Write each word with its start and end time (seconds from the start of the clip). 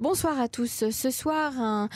Bonsoir 0.00 0.40
à 0.40 0.48
tous. 0.48 0.84
Ce 0.90 1.10
soir, 1.10 1.52
un, 1.60 1.90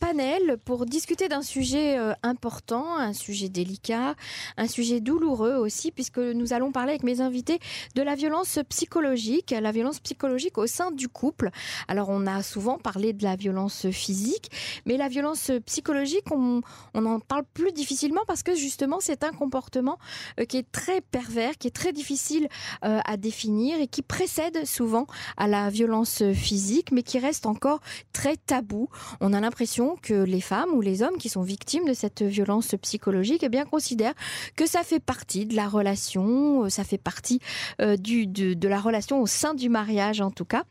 panel 0.00 0.58
pour 0.64 0.86
discuter 0.86 1.28
d'un 1.28 1.42
sujet 1.42 1.96
euh, 1.96 2.12
important, 2.24 2.96
un 2.96 3.12
sujet 3.12 3.48
délicat, 3.48 4.16
un 4.56 4.66
sujet 4.66 4.98
douloureux 4.98 5.54
aussi, 5.54 5.92
puisque 5.92 6.18
nous 6.18 6.52
allons 6.52 6.72
parler 6.72 6.90
avec 6.90 7.04
mes 7.04 7.20
invités 7.20 7.60
de 7.94 8.02
la 8.02 8.16
violence 8.16 8.58
psychologique, 8.68 9.54
la 9.56 9.70
violence 9.70 10.00
psychologique 10.00 10.58
au 10.58 10.66
sein 10.66 10.90
du 10.90 11.06
couple. 11.06 11.50
Alors, 11.86 12.08
on 12.08 12.26
a 12.26 12.42
souvent 12.42 12.76
parlé 12.76 13.12
de 13.12 13.22
la 13.22 13.36
violence 13.36 13.88
physique, 13.90 14.50
mais 14.84 14.96
la 14.96 15.06
violence 15.06 15.52
psychologique, 15.64 16.32
on, 16.32 16.60
en 16.92 17.20
parle 17.20 17.44
plus 17.54 17.70
difficilement 17.70 18.22
parce 18.26 18.42
que 18.42 18.56
justement, 18.56 18.98
c'est 18.98 19.22
un 19.22 19.32
comportement 19.32 20.00
euh, 20.40 20.44
qui 20.44 20.56
est 20.56 20.72
très 20.72 21.02
pervers, 21.02 21.56
qui 21.56 21.68
est 21.68 21.76
très 21.76 21.92
difficile 21.92 22.48
euh, 22.84 22.98
à 23.04 23.16
définir 23.16 23.80
et 23.80 23.86
qui 23.86 24.02
précède 24.02 24.66
souvent 24.66 25.06
à 25.36 25.46
la 25.46 25.70
violence 25.70 26.24
physique, 26.32 26.90
mais 26.90 27.04
qui 27.04 27.20
reste 27.20 27.43
encore 27.46 27.80
très 28.12 28.36
tabou. 28.36 28.88
On 29.20 29.32
a 29.32 29.40
l'impression 29.40 29.96
que 30.02 30.14
les 30.14 30.40
femmes 30.40 30.70
ou 30.72 30.80
les 30.80 31.02
hommes 31.02 31.16
qui 31.18 31.28
sont 31.28 31.42
victimes 31.42 31.84
de 31.84 31.94
cette 31.94 32.22
violence 32.22 32.74
psychologique 32.82 33.42
eh 33.42 33.48
bien, 33.48 33.64
considèrent 33.64 34.14
que 34.56 34.66
ça 34.66 34.82
fait 34.82 35.00
partie 35.00 35.46
de 35.46 35.56
la 35.56 35.68
relation, 35.68 36.64
euh, 36.64 36.68
ça 36.68 36.84
fait 36.84 36.98
partie 36.98 37.40
euh, 37.80 37.96
du, 37.96 38.26
de, 38.26 38.68
la 38.68 38.80
relation 38.80 39.20
au 39.20 39.26
sein 39.26 39.54
du 39.54 39.68
mariage 39.68 40.20
en 40.20 40.30
tout 40.30 40.44
cas. 40.44 40.64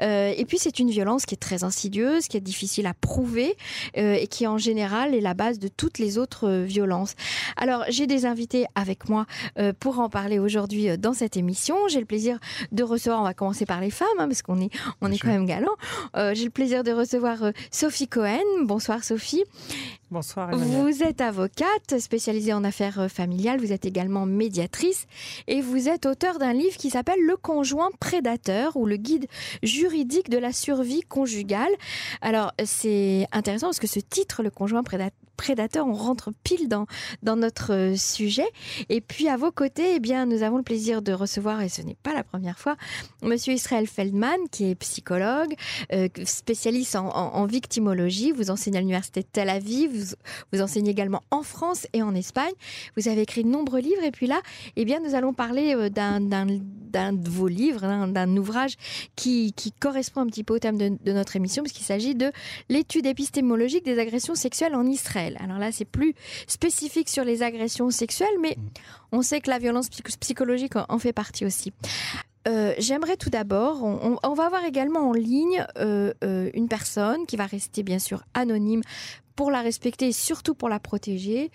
Euh, 0.00 0.32
et 0.36 0.44
puis 0.44 0.58
c'est 0.58 0.78
une 0.78 0.90
violence 0.90 1.26
qui 1.26 1.34
est 1.34 1.38
très 1.38 1.64
insidieuse, 1.64 2.26
qui 2.28 2.36
est 2.36 2.40
difficile 2.40 2.86
à 2.86 2.94
prouver 2.94 3.56
et 3.94 4.26
qui 4.26 4.46
en 4.46 4.58
général 4.58 5.14
est 5.14 5.20
la 5.20 5.34
base 5.34 5.58
de 5.58 5.68
toutes 5.68 5.98
les 5.98 6.18
autres 6.18 6.62
violences. 6.62 7.14
Alors 7.56 7.84
j'ai 7.88 8.06
des 8.06 8.26
invités 8.26 8.66
avec 8.74 9.08
moi 9.08 9.26
pour 9.78 10.00
en 10.00 10.08
parler 10.08 10.38
aujourd'hui 10.38 10.96
dans 10.98 11.12
cette 11.12 11.36
émission. 11.36 11.76
J'ai 11.88 12.00
le 12.00 12.06
plaisir 12.06 12.38
de 12.72 12.82
recevoir, 12.82 13.20
on 13.20 13.24
va 13.24 13.34
commencer 13.34 13.66
par 13.66 13.80
les 13.80 13.90
femmes, 13.90 14.08
hein, 14.18 14.26
parce 14.26 14.42
qu'on 14.42 14.60
est, 14.60 14.70
on 15.00 15.12
est 15.12 15.18
quand 15.18 15.28
même 15.28 15.46
galant. 15.46 15.74
Euh, 16.16 16.32
j'ai 16.34 16.44
le 16.44 16.50
plaisir 16.50 16.84
de 16.84 16.92
recevoir 16.92 17.42
euh, 17.42 17.50
Sophie 17.70 18.08
Cohen. 18.08 18.40
Bonsoir 18.62 19.02
Sophie. 19.04 19.44
Bonsoir. 20.14 20.48
Vous 20.52 21.02
êtes 21.02 21.20
avocate 21.20 21.98
spécialisée 21.98 22.52
en 22.52 22.62
affaires 22.62 23.00
euh, 23.00 23.08
familiales, 23.08 23.58
vous 23.58 23.72
êtes 23.72 23.84
également 23.84 24.26
médiatrice 24.26 25.08
et 25.48 25.60
vous 25.60 25.88
êtes 25.88 26.06
auteur 26.06 26.38
d'un 26.38 26.52
livre 26.52 26.76
qui 26.76 26.90
s'appelle 26.90 27.18
Le 27.26 27.36
conjoint 27.36 27.90
prédateur 27.98 28.76
ou 28.76 28.86
le 28.86 28.96
guide 28.96 29.26
juridique 29.64 30.30
de 30.30 30.38
la 30.38 30.52
survie 30.52 31.00
conjugale. 31.00 31.72
Alors 32.20 32.52
c'est 32.64 33.26
intéressant 33.32 33.66
parce 33.66 33.80
que 33.80 33.88
ce 33.88 33.98
titre, 33.98 34.44
Le 34.44 34.50
conjoint 34.50 34.84
prédateur. 35.36 35.86
On 35.86 35.92
rentre 35.92 36.30
pile 36.42 36.68
dans, 36.68 36.86
notre 37.36 37.72
euh, 37.72 37.96
sujet. 37.96 38.46
Et 38.88 39.00
puis 39.00 39.28
à 39.28 39.36
vos 39.36 39.50
côtés, 39.50 39.96
eh 39.96 40.00
bien, 40.00 40.26
nous 40.26 40.42
avons 40.42 40.56
le 40.56 40.62
plaisir 40.62 41.02
de 41.02 41.12
recevoir, 41.12 41.60
et 41.60 41.68
ce 41.68 41.82
n'est 41.82 41.96
pas 42.02 42.14
la 42.14 42.24
première 42.24 42.58
fois, 42.58 42.76
Monsieur 43.22 43.52
Israël 43.52 43.86
Feldman, 43.86 44.48
qui 44.50 44.70
est 44.70 44.74
psychologue, 44.76 45.54
euh, 45.92 46.08
spécialiste 46.24 46.96
en, 46.96 47.46
victimologie. 47.46 48.32
Vous 48.32 48.50
enseignez 48.50 48.78
à 48.78 48.80
l'université 48.80 49.20
de 49.20 49.26
Tel 49.30 49.50
Aviv. 49.50 49.90
Vous, 50.52 50.60
enseignez 50.60 50.90
également 50.90 51.22
en 51.30 51.42
France 51.42 51.86
et 51.92 52.02
en 52.02 52.14
Espagne. 52.14 52.52
Vous 52.96 53.08
avez 53.08 53.22
écrit 53.22 53.44
de 53.44 53.48
nombreux 53.48 53.80
livres. 53.80 54.02
Et 54.02 54.10
puis 54.10 54.26
là, 54.26 54.40
eh 54.76 54.84
bien, 54.84 55.00
nous 55.00 55.14
allons 55.14 55.32
parler 55.32 55.74
euh, 55.74 55.88
d'un 55.88 56.20
de 56.20 57.28
vos 57.28 57.48
livres, 57.48 58.06
d'un 58.06 58.36
ouvrage 58.36 58.76
qui, 59.16 59.52
correspond 59.80 60.20
un 60.20 60.26
petit 60.26 60.44
peu 60.44 60.54
au 60.54 60.58
thème 60.58 60.78
de, 60.78 61.12
notre 61.12 61.36
émission, 61.36 61.62
puisqu'il 61.62 61.84
s'agit 61.84 62.14
de 62.14 62.30
l'étude 62.68 63.06
épistémologique 63.06 63.84
des 63.84 63.98
agressions 63.98 64.34
sexuelles 64.34 64.74
en 64.74 64.86
Israël. 64.86 65.36
Alors 65.40 65.58
là, 65.58 65.72
c'est 65.72 65.84
plus 65.84 66.14
spécifique 66.46 67.08
sur 67.08 67.24
les 67.24 67.42
agressions 67.42 67.90
sexuelles, 67.90 68.36
mais 68.40 68.56
on 69.12 69.22
sait 69.22 69.40
que 69.40 69.50
la 69.50 69.58
violence 69.58 69.88
psychologique 70.20 70.74
en 70.76 70.98
fait 70.98 71.12
partie 71.12 71.44
aussi. 71.44 71.72
Euh, 72.46 72.74
j'aimerais 72.78 73.16
tout 73.16 73.30
d'abord, 73.30 73.82
on, 73.82 74.34
va 74.34 74.46
avoir 74.46 74.64
également 74.64 75.08
en 75.08 75.12
ligne 75.12 75.64
euh, 75.78 76.12
une 76.22 76.68
personne 76.68 77.24
qui 77.26 77.36
va 77.36 77.46
rester 77.46 77.82
bien 77.82 77.98
sûr 77.98 78.22
anonyme 78.34 78.82
pour 79.36 79.50
la 79.50 79.60
respecter 79.62 80.08
et 80.08 80.12
surtout 80.12 80.54
pour 80.54 80.68
la 80.68 80.80
protéger 80.80 81.50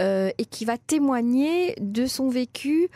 et 0.00 0.44
qui 0.50 0.64
va 0.64 0.78
témoigner 0.78 1.74
de 1.80 2.06
son 2.06 2.28
vécu 2.28 2.88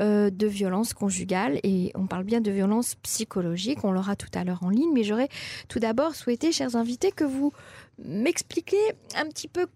de 0.00 0.46
violence 0.46 0.94
conjugale. 0.94 1.60
Et 1.62 1.92
on 1.94 2.06
parle 2.06 2.24
bien 2.24 2.40
de 2.40 2.50
violence 2.50 2.96
psychologique, 2.96 3.84
on 3.84 3.92
l'aura 3.92 4.16
tout 4.16 4.28
à 4.34 4.44
l'heure 4.44 4.62
en 4.62 4.70
ligne, 4.70 4.92
mais 4.92 5.04
j'aurais 5.04 5.28
tout 5.68 5.78
d'abord 5.78 6.14
souhaité, 6.14 6.52
chers 6.52 6.76
invités, 6.76 7.12
que 7.12 7.24
vous 7.24 7.52
m'expliquer 7.98 8.76
un 9.16 9.26
petit 9.26 9.48
peu, 9.48 9.66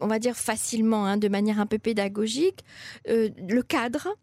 on 0.00 0.06
va 0.06 0.18
dire 0.18 0.36
facilement, 0.36 1.06
hein, 1.06 1.16
de 1.16 1.28
manière 1.28 1.60
un 1.60 1.66
peu 1.66 1.78
pédagogique, 1.78 2.64
euh, 3.08 3.30
le 3.48 3.62
cadre 3.62 4.08
euh, 4.08 4.14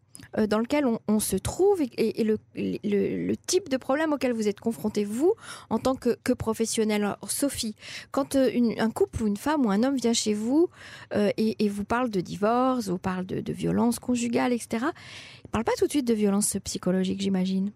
dans 0.48 0.60
lequel 0.60 0.86
on, 1.08 1.20
se 1.20 1.36
trouve 1.36 1.82
et, 1.82 2.24
le, 2.24 3.36
type 3.48 3.70
de 3.70 3.78
problème 3.78 4.14
auquel 4.14 4.34
vous 4.34 4.48
êtes 4.48 4.60
confronté, 4.60 5.04
vous, 5.04 5.34
en 5.70 5.80
tant 5.80 5.96
que, 5.96 6.34
professionnel. 6.34 7.16
Sophie, 7.28 7.76
quand 8.12 8.36
euh, 8.36 8.50
un 8.78 8.90
couple 8.90 9.24
ou 9.24 9.28
une 9.28 9.38
femme 9.38 9.66
ou 9.66 9.72
un 9.72 9.84
homme 9.84 9.96
vient 9.96 10.14
chez 10.14 10.34
vous 10.34 10.70
et, 11.14 11.70
vous 11.70 11.84
parle 11.84 12.10
de 12.10 12.22
divorce, 12.22 12.90
vous 12.90 12.98
parle 12.98 13.26
de, 13.26 13.42
de 13.42 13.54
violence 13.54 14.00
conjugale, 14.00 14.54
etc., 14.54 14.86
il 15.44 15.48
ne 15.48 15.52
parle 15.52 15.64
pas 15.64 15.74
tout 15.78 15.86
de 15.86 15.92
suite 15.92 16.08
de 16.08 16.14
violence 16.14 16.58
psychologique, 16.64 17.22
j'imagine? 17.22 17.72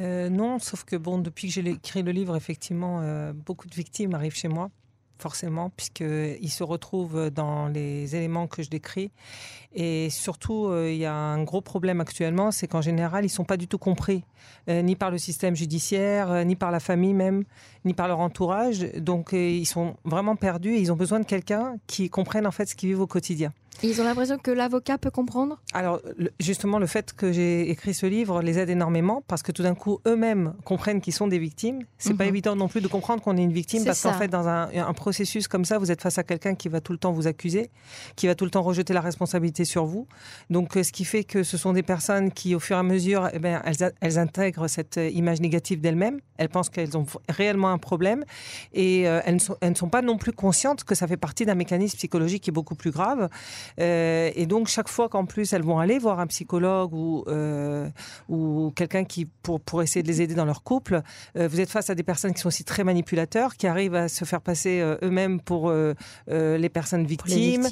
Euh, 0.00 0.28
non, 0.28 0.58
sauf 0.58 0.84
que 0.84 0.96
bon, 0.96 1.18
depuis 1.18 1.48
que 1.48 1.54
j'ai 1.54 1.70
écrit 1.70 2.02
le 2.02 2.12
livre, 2.12 2.36
effectivement, 2.36 3.00
euh, 3.00 3.32
beaucoup 3.32 3.68
de 3.68 3.74
victimes 3.74 4.14
arrivent 4.14 4.36
chez 4.36 4.48
moi, 4.48 4.70
forcément, 5.18 5.70
puisqu'ils 5.70 6.50
se 6.50 6.62
retrouvent 6.64 7.30
dans 7.30 7.68
les 7.68 8.16
éléments 8.16 8.46
que 8.46 8.62
je 8.62 8.70
décris. 8.70 9.10
Et 9.74 10.08
surtout, 10.10 10.66
euh, 10.66 10.90
il 10.90 10.96
y 10.96 11.04
a 11.04 11.14
un 11.14 11.42
gros 11.42 11.60
problème 11.60 12.00
actuellement, 12.00 12.50
c'est 12.50 12.66
qu'en 12.66 12.80
général, 12.80 13.24
ils 13.24 13.30
sont 13.30 13.44
pas 13.44 13.56
du 13.56 13.68
tout 13.68 13.78
compris, 13.78 14.24
ni 14.68 14.96
par 14.96 15.10
le 15.10 15.18
système 15.18 15.54
judiciaire, 15.54 16.44
ni 16.44 16.56
par 16.56 16.70
la 16.70 16.80
famille 16.80 17.14
même, 17.14 17.44
ni 17.84 17.94
par 17.94 18.08
leur 18.08 18.20
entourage. 18.20 18.80
Donc, 18.96 19.32
ils 19.32 19.66
sont 19.66 19.96
vraiment 20.04 20.34
perdus 20.36 20.74
et 20.74 20.80
ils 20.80 20.92
ont 20.92 20.96
besoin 20.96 21.20
de 21.20 21.26
quelqu'un 21.26 21.76
qui 21.86 22.08
comprenne 22.10 22.46
en 22.46 22.50
fait 22.50 22.66
ce 22.66 22.74
qu'ils 22.74 22.88
vivent 22.88 23.02
au 23.02 23.06
quotidien. 23.06 23.52
Ils 23.82 24.00
ont 24.00 24.04
l'impression 24.04 24.38
que 24.38 24.50
l'avocat 24.50 24.98
peut 24.98 25.10
comprendre 25.10 25.60
Alors, 25.72 26.00
justement, 26.40 26.78
le 26.78 26.86
fait 26.86 27.12
que 27.12 27.32
j'ai 27.32 27.70
écrit 27.70 27.94
ce 27.94 28.06
livre 28.06 28.42
les 28.42 28.58
aide 28.58 28.70
énormément 28.70 29.22
parce 29.26 29.42
que 29.42 29.52
tout 29.52 29.62
d'un 29.62 29.74
coup, 29.74 30.00
eux-mêmes 30.06 30.54
comprennent 30.64 31.00
qu'ils 31.00 31.12
sont 31.12 31.28
des 31.28 31.38
victimes. 31.38 31.80
C'est 31.98 32.14
pas 32.14 32.24
mhm. 32.24 32.30
évident 32.30 32.56
non 32.56 32.68
plus 32.68 32.80
de 32.80 32.88
comprendre 32.88 33.22
qu'on 33.22 33.36
est 33.36 33.42
une 33.42 33.52
victime 33.52 33.84
parce 33.84 34.02
qu'en 34.02 34.12
fait, 34.12 34.28
dans 34.28 34.48
un, 34.48 34.92
processus 34.94 35.46
comme 35.46 35.64
ça, 35.64 35.78
vous 35.78 35.90
êtes 35.90 36.00
face 36.00 36.18
à 36.18 36.22
quelqu'un 36.22 36.54
qui 36.54 36.68
va 36.68 36.80
tout 36.80 36.92
le 36.92 36.98
temps 36.98 37.12
vous 37.12 37.26
accuser, 37.26 37.70
qui 38.16 38.26
va 38.26 38.34
tout 38.34 38.44
le 38.44 38.50
temps 38.50 38.62
rejeter 38.62 38.94
la 38.94 39.00
responsabilité 39.00 39.64
sur 39.64 39.84
vous. 39.84 40.06
Donc, 40.48 40.76
euh, 40.76 40.82
ce 40.82 40.90
qui 40.90 41.04
fait 41.04 41.24
que 41.24 41.42
ce 41.42 41.58
sont 41.58 41.72
des 41.72 41.82
personnes 41.82 42.32
qui, 42.32 42.54
au 42.54 42.60
fur 42.60 42.76
et 42.76 42.80
à 42.80 42.82
mesure, 42.82 43.28
eh 43.32 43.38
bien, 43.38 43.60
elles, 43.64 43.92
elles 44.00 44.18
intègrent 44.18 44.68
cette 44.68 44.96
euh, 44.96 45.08
image 45.10 45.40
négative 45.40 45.80
d'elles-mêmes. 45.80 46.20
Elles 46.38 46.48
pensent 46.48 46.70
qu'elles 46.70 46.96
ont 46.96 47.06
réellement 47.28 47.70
un 47.70 47.78
problème 47.78 48.24
et 48.72 49.08
euh, 49.08 49.20
elles, 49.24 49.34
ne 49.34 49.40
sont, 49.40 49.56
elles 49.60 49.70
ne 49.70 49.76
sont 49.76 49.88
pas 49.88 50.02
non 50.02 50.16
plus 50.16 50.32
conscientes 50.32 50.84
que 50.84 50.94
ça 50.94 51.06
fait 51.06 51.16
partie 51.16 51.44
d'un 51.44 51.54
mécanisme 51.54 51.96
psychologique 51.96 52.44
qui 52.44 52.50
est 52.50 52.52
beaucoup 52.52 52.74
plus 52.74 52.90
grave. 52.90 53.28
Euh, 53.80 54.30
et 54.34 54.46
donc 54.46 54.68
chaque 54.68 54.88
fois 54.88 55.08
qu'en 55.08 55.24
plus 55.24 55.52
elles 55.52 55.62
vont 55.62 55.78
aller 55.78 55.98
voir 55.98 56.20
un 56.20 56.26
psychologue 56.26 56.92
ou 56.94 57.24
euh, 57.28 57.88
ou 58.28 58.72
quelqu'un 58.74 59.04
qui 59.04 59.26
pour 59.26 59.60
pour 59.60 59.82
essayer 59.82 60.02
de 60.02 60.08
les 60.08 60.22
aider 60.22 60.34
dans 60.34 60.44
leur 60.44 60.62
couple, 60.62 61.02
euh, 61.36 61.48
vous 61.48 61.60
êtes 61.60 61.70
face 61.70 61.90
à 61.90 61.94
des 61.94 62.02
personnes 62.02 62.34
qui 62.34 62.40
sont 62.40 62.48
aussi 62.48 62.64
très 62.64 62.84
manipulateurs, 62.84 63.56
qui 63.56 63.66
arrivent 63.66 63.94
à 63.94 64.08
se 64.08 64.24
faire 64.24 64.40
passer 64.40 64.82
eux-mêmes 65.02 65.40
pour 65.40 65.72
les 66.28 66.68
personnes 66.68 67.06
victimes. 67.06 67.66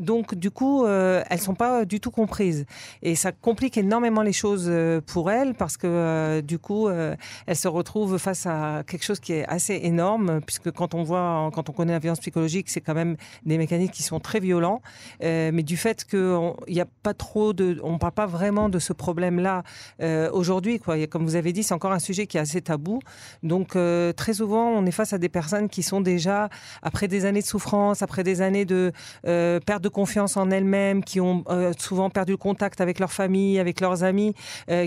donc 0.00 0.34
du 0.34 0.50
coup 0.50 0.86
elles 0.86 1.40
sont 1.40 1.54
pas 1.54 1.84
du 1.84 2.00
tout 2.00 2.10
comprises 2.10 2.66
et 3.02 3.14
ça 3.14 3.32
complique 3.32 3.76
énormément 3.76 4.22
les 4.22 4.32
choses 4.32 4.70
pour 5.06 5.30
elles 5.30 5.54
parce 5.54 5.76
que 5.76 6.40
du 6.40 6.58
coup 6.58 6.88
elles 6.88 7.56
se 7.56 7.68
retrouvent 7.68 8.18
face 8.18 8.46
à 8.46 8.82
quelque 8.86 9.04
chose 9.04 9.20
qui 9.20 9.32
est 9.32 9.46
assez 9.46 9.80
énorme 9.82 10.40
puisque 10.44 10.70
quand 10.70 10.94
on 10.94 11.02
voit 11.02 11.50
quand 11.54 11.68
on 11.68 11.72
connaît 11.72 11.92
la 11.92 11.98
violence 11.98 12.20
psychologique 12.20 12.68
c'est 12.68 12.80
quand 12.80 12.94
même 12.94 13.16
des 13.44 13.58
mécanismes 13.58 13.92
qui 13.92 14.02
sont 14.02 14.20
très 14.20 14.40
violents. 14.40 14.80
Euh, 15.26 15.50
mais 15.52 15.62
du 15.62 15.76
fait 15.76 16.04
qu'il 16.04 16.52
n'y 16.68 16.80
a 16.80 16.86
pas 17.02 17.14
trop 17.14 17.52
de, 17.52 17.78
on 17.82 17.98
parle 17.98 18.12
pas 18.12 18.26
vraiment 18.26 18.68
de 18.68 18.78
ce 18.78 18.92
problème-là 18.92 19.62
euh, 20.00 20.30
aujourd'hui. 20.32 20.78
Quoi. 20.78 21.06
comme 21.06 21.24
vous 21.24 21.36
avez 21.36 21.52
dit, 21.52 21.62
c'est 21.62 21.74
encore 21.74 21.92
un 21.92 21.98
sujet 21.98 22.26
qui 22.26 22.36
est 22.36 22.40
assez 22.40 22.60
tabou. 22.60 23.00
Donc 23.42 23.76
euh, 23.76 24.12
très 24.12 24.34
souvent, 24.34 24.68
on 24.68 24.86
est 24.86 24.92
face 24.92 25.12
à 25.12 25.18
des 25.18 25.28
personnes 25.28 25.68
qui 25.68 25.82
sont 25.82 26.00
déjà 26.00 26.48
après 26.82 27.08
des 27.08 27.24
années 27.24 27.42
de 27.42 27.46
souffrance, 27.46 28.02
après 28.02 28.22
des 28.22 28.40
années 28.40 28.64
de 28.64 28.92
perte 29.22 29.82
de 29.82 29.88
confiance 29.88 30.36
en 30.36 30.50
elles-mêmes, 30.50 31.02
qui 31.02 31.20
ont 31.20 31.44
souvent 31.78 32.10
perdu 32.10 32.32
le 32.32 32.36
contact 32.36 32.80
avec 32.80 32.98
leur 32.98 33.12
famille, 33.12 33.58
avec 33.58 33.80
leurs 33.80 34.04
amis, 34.04 34.34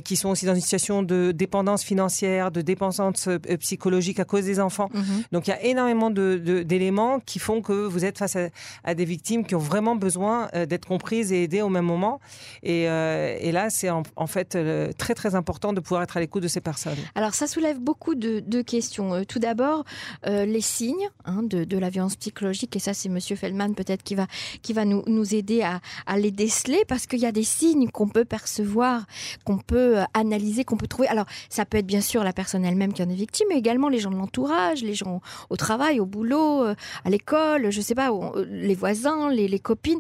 qui 0.04 0.16
sont 0.16 0.30
aussi 0.30 0.46
dans 0.46 0.56
une 0.56 0.62
situation 0.62 1.04
de 1.04 1.32
dépendance 1.32 1.84
financière, 1.84 2.52
de 2.52 2.62
dépendance 2.62 3.28
psychologique 3.60 4.20
à 4.20 4.26
cause 4.26 4.46
des 4.46 4.60
enfants. 4.60 4.90
Mm-hmm. 4.94 5.24
Donc 5.32 5.48
il 5.48 5.52
y 5.52 5.54
a 5.54 5.64
énormément 5.64 6.10
d'éléments 6.10 7.18
de, 7.18 7.24
qui 7.24 7.40
font 7.40 7.62
que 7.62 7.74
vous 7.74 8.06
êtes 8.06 8.18
face 8.18 8.36
à, 8.36 8.48
à 8.84 8.96
des 8.96 9.06
victimes 9.06 9.46
qui 9.46 9.56
ont 9.56 9.60
vraiment 9.60 9.96
besoin 9.96 10.19
besoin 10.20 10.50
d'être 10.68 10.86
comprises 10.86 11.32
et 11.32 11.44
aidées 11.44 11.62
au 11.62 11.70
même 11.70 11.86
moment. 11.86 12.20
Et, 12.62 12.84
et 12.84 13.52
là, 13.52 13.70
c'est 13.70 13.90
en, 13.90 14.28
fait 14.28 14.58
très 14.98 15.16
très 15.16 15.36
important 15.36 15.72
de 15.72 15.80
pouvoir 15.80 16.04
être 16.04 16.18
à 16.18 16.20
l'écoute 16.20 16.44
de 16.44 16.48
ces 16.48 16.62
personnes. 16.62 16.98
Alors 17.16 17.34
ça 17.34 17.48
soulève 17.48 17.80
beaucoup 17.80 18.16
de, 18.16 18.62
questions. 18.62 19.24
tout 19.26 19.40
d'abord, 19.40 19.86
les 20.26 20.62
signes 20.62 21.10
hein, 21.26 21.44
de, 21.44 21.64
de, 21.64 21.78
la 21.78 21.90
violence 21.90 22.18
psychologique, 22.18 22.76
et 22.76 22.80
ça 22.80 22.94
c'est 22.94 23.10
Monsieur 23.10 23.36
Feldman 23.36 23.76
peut-être 23.76 24.04
qui 24.04 24.16
va, 24.16 24.28
qui 24.62 24.74
va 24.74 24.84
nous, 24.84 25.04
nous 25.08 25.34
aider 25.34 25.62
à, 25.62 25.80
à 26.06 26.18
les 26.18 26.32
déceler, 26.32 26.84
parce 26.88 27.06
qu'il 27.08 27.20
y 27.20 27.26
a 27.26 27.32
des 27.32 27.44
signes 27.44 27.90
qu'on 27.90 28.10
peut 28.10 28.26
percevoir, 28.26 29.06
qu'on 29.46 29.58
peut 29.58 30.00
analyser, 30.14 30.66
qu'on 30.66 30.78
peut 30.78 30.88
trouver. 30.88 31.08
Alors 31.08 31.26
ça 31.50 31.66
peut 31.66 31.78
être 31.78 31.88
bien 31.88 32.02
sûr 32.02 32.24
la 32.24 32.34
personne 32.34 32.66
elle-même 32.66 32.94
qui 32.94 33.04
en 33.04 33.10
est 33.10 33.16
victime, 33.16 33.48
mais 33.50 33.58
également 33.58 33.90
les 33.90 34.00
gens 34.00 34.12
de 34.12 34.18
l'entourage, 34.18 34.84
les 34.84 34.96
gens 34.96 35.22
au 35.50 35.56
travail, 35.56 36.00
au 36.00 36.06
boulot, 36.06 36.64
euh, 36.64 36.76
à 37.06 37.10
l'école, 37.10 37.70
je 37.70 37.82
sais 37.82 37.96
pas, 37.96 38.12
euh, 38.12 38.46
les 38.50 38.76
voisins, 38.76 39.30
les, 39.30 39.60
copines. 39.60 40.00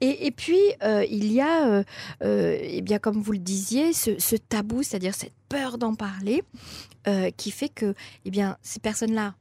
Et, 0.00 0.30
puis, 0.30 0.60
euh, 0.84 1.04
il 1.10 1.32
y 1.32 1.40
a, 1.40 1.82
eh 2.20 2.80
bien, 2.82 2.98
comme 2.98 3.20
vous 3.20 3.32
le 3.32 3.38
disiez, 3.38 3.92
ce, 3.92 4.36
tabou, 4.36 4.82
c'est-à-dire 4.82 5.14
cette 5.14 5.32
peur 5.48 5.76
d'en 5.78 5.94
parler, 5.94 6.42
qui 7.36 7.50
fait 7.50 7.68
que 7.68 7.94
eh 8.24 8.30
bien, 8.30 8.58
ces 8.62 8.80
personnes-là 8.80 9.34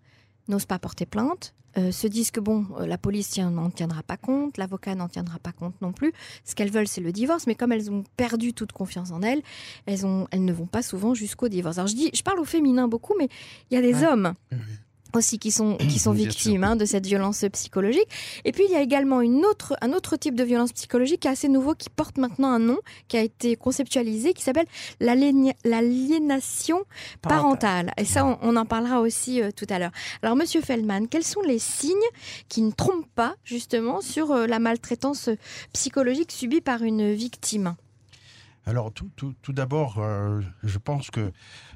n'osent 0.47 0.65
pas 0.65 0.79
porter 0.79 1.05
plainte, 1.05 1.53
euh, 1.77 1.91
se 1.91 2.07
disent 2.07 2.31
que 2.31 2.39
bon, 2.39 2.65
euh, 2.79 2.87
la 2.87 2.97
police 2.97 3.37
n'en 3.37 3.69
tiendra 3.69 4.01
pas 4.01 4.17
compte, 4.17 4.57
l'avocat 4.57 4.95
n'en 4.95 5.07
tiendra 5.07 5.37
pas 5.37 5.51
compte 5.51 5.79
non 5.81 5.91
plus. 5.91 6.11
Ce 6.43 6.55
qu'elles 6.55 6.71
veulent, 6.71 6.87
c'est 6.87 7.01
le 7.01 7.11
divorce, 7.11 7.45
mais 7.45 7.53
comme 7.53 7.71
elles 7.71 7.91
ont 7.91 8.03
perdu 8.15 8.53
toute 8.53 8.71
confiance 8.71 9.11
en 9.11 9.21
elles, 9.21 9.43
elles, 9.85 10.05
ont, 10.05 10.27
elles 10.31 10.43
ne 10.43 10.53
vont 10.53 10.65
pas 10.65 10.81
souvent 10.81 11.13
jusqu'au 11.13 11.49
divorce. 11.49 11.77
Alors 11.77 11.87
je 11.87 11.95
dis, 11.95 12.09
je 12.15 12.23
parle 12.23 12.39
au 12.39 12.45
féminin 12.45 12.87
beaucoup, 12.87 13.13
mais 13.19 13.29
il 13.69 13.75
y 13.75 13.77
a 13.77 13.81
des 13.81 14.03
hommes 14.03 14.33
aussi 15.17 15.39
qui 15.39 15.51
sont, 15.51 15.75
qui 15.77 15.99
sont 15.99 16.13
victimes 16.13 16.63
hein, 16.63 16.75
de 16.75 16.85
cette 16.85 17.05
violence 17.05 17.45
psychologique. 17.51 18.07
Et 18.45 18.51
puis 18.51 18.63
il 18.67 18.71
y 18.71 18.75
a 18.75 18.81
également 18.81 19.21
une 19.21 19.45
autre, 19.45 19.75
un 19.81 19.93
autre 19.93 20.15
type 20.15 20.35
de 20.35 20.43
violence 20.43 20.71
psychologique 20.73 21.21
qui 21.21 21.27
est 21.27 21.31
assez 21.31 21.49
nouveau, 21.49 21.75
qui 21.75 21.89
porte 21.89 22.17
maintenant 22.17 22.49
un 22.49 22.59
nom, 22.59 22.77
qui 23.07 23.17
a 23.17 23.21
été 23.21 23.55
conceptualisé, 23.55 24.33
qui 24.33 24.43
s'appelle 24.43 24.67
l'aliénation 24.99 26.83
parentale. 27.21 27.91
Et 27.97 28.05
ça, 28.05 28.25
on, 28.41 28.55
en 28.55 28.65
parlera 28.65 29.01
aussi 29.01 29.41
euh, 29.41 29.51
tout 29.51 29.67
à 29.69 29.79
l'heure. 29.79 29.91
Alors 30.23 30.35
Monsieur 30.35 30.61
Feldman, 30.61 31.07
quels 31.07 31.23
sont 31.23 31.41
les 31.41 31.59
signes 31.59 31.95
qui 32.49 32.61
ne 32.61 32.71
trompent 32.71 33.09
pas 33.15 33.35
justement 33.43 34.01
sur 34.01 34.31
euh, 34.31 34.47
la 34.47 34.59
maltraitance 34.59 35.29
psychologique 35.73 36.31
subie 36.31 36.61
par 36.61 36.83
une 36.83 37.13
victime? 37.13 37.75
Alors 38.65 38.91
tout, 38.91 39.09
tout, 39.15 39.33
tout 39.41 39.53
d'abord, 39.53 39.99
euh, 39.99 40.41
je 40.63 40.77
pense 40.77 41.09
que 41.09 41.31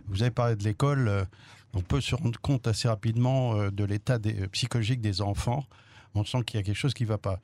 vous 0.08 0.24
avez 0.24 0.32
parlé 0.32 0.56
de 0.56 0.64
l'école 0.64 1.26
on 1.74 1.82
peut 1.82 2.02
se 2.02 2.16
rendre 2.16 2.40
compte 2.40 2.68
assez 2.68 2.88
rapidement 2.88 3.56
euh, 3.56 3.72
de 3.72 3.84
l'état 3.84 4.18
euh, 4.26 4.48
psychologique 4.52 5.02
des 5.02 5.22
enfants. 5.22 5.66
On 6.16 6.26
sent 6.26 6.44
qu'il 6.46 6.60
y 6.60 6.64
a 6.64 6.64
quelque 6.64 6.76
chose 6.76 6.94
qui 6.94 7.04
ne 7.04 7.10
va 7.10 7.18
pas. 7.18 7.40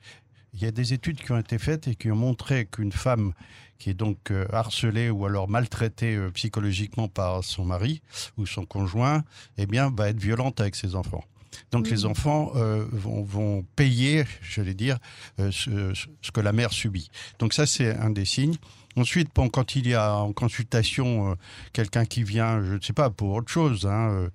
Il 0.54 0.62
y 0.62 0.66
a 0.66 0.70
des 0.70 0.92
études 0.92 1.20
qui 1.20 1.32
ont 1.32 1.38
été 1.38 1.58
faites 1.58 1.88
et 1.88 1.94
qui 1.94 2.10
ont 2.10 2.16
montré 2.16 2.66
qu'une 2.66 2.92
femme 2.92 3.32
qui 3.78 3.90
est 3.90 3.94
donc 3.94 4.30
euh, 4.30 4.46
harcelée 4.52 5.10
ou 5.10 5.24
alors 5.24 5.48
maltraitée 5.48 6.18
psychologiquement 6.34 7.08
par 7.08 7.44
son 7.44 7.64
mari 7.64 8.02
ou 8.36 8.46
son 8.46 8.64
conjoint, 8.64 9.24
eh 9.56 9.66
bien, 9.66 9.90
va 9.90 10.08
être 10.08 10.20
violente 10.20 10.60
avec 10.60 10.74
ses 10.74 10.94
enfants. 10.94 11.24
Donc 11.70 11.88
les 11.90 12.04
enfants 12.04 12.52
vont, 12.92 13.64
payer, 13.74 14.24
je 14.42 14.60
vais 14.60 14.74
dire, 14.74 14.98
ce, 15.38 15.92
ce, 16.22 16.30
que 16.30 16.40
la 16.40 16.52
mère 16.52 16.72
subit. 16.72 17.10
Donc 17.38 17.52
ça, 17.52 17.66
c'est 17.66 17.96
un 17.96 18.10
des 18.10 18.24
signes. 18.24 18.56
Ensuite, 18.98 19.28
quand 19.32 19.76
il 19.76 19.86
y 19.86 19.94
a 19.94 20.12
en 20.16 20.32
consultation 20.32 21.30
euh, 21.30 21.34
quelqu'un 21.72 22.04
qui 22.04 22.24
vient, 22.24 22.60
je 22.64 22.74
ne 22.74 22.80
sais 22.80 22.92
pas, 22.92 23.10
pour 23.10 23.32
autre 23.32 23.48
chose, 23.48 23.86
hein, 23.86 24.10
euh, 24.10 24.28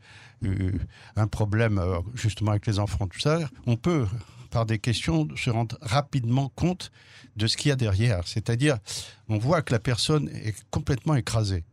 euh, 0.45 0.71
un 1.17 1.27
problème 1.27 1.81
justement 2.13 2.51
avec 2.51 2.65
les 2.65 2.79
enfants, 2.79 3.07
tout 3.07 3.19
ça, 3.19 3.39
on 3.65 3.75
peut 3.75 4.07
par 4.51 4.65
des 4.65 4.77
questions, 4.77 5.27
se 5.35 5.49
rendre 5.49 5.77
rapidement 5.81 6.49
compte 6.55 6.91
de 7.35 7.47
ce 7.47 7.57
qu'il 7.57 7.69
y 7.69 7.71
a 7.71 7.75
derrière. 7.75 8.21
C'est-à-dire, 8.27 8.77
on 9.27 9.39
voit 9.39 9.63
que 9.63 9.73
la 9.73 9.79
personne 9.79 10.29
est 10.29 10.55
complètement 10.69 11.15
écrasée. 11.15 11.63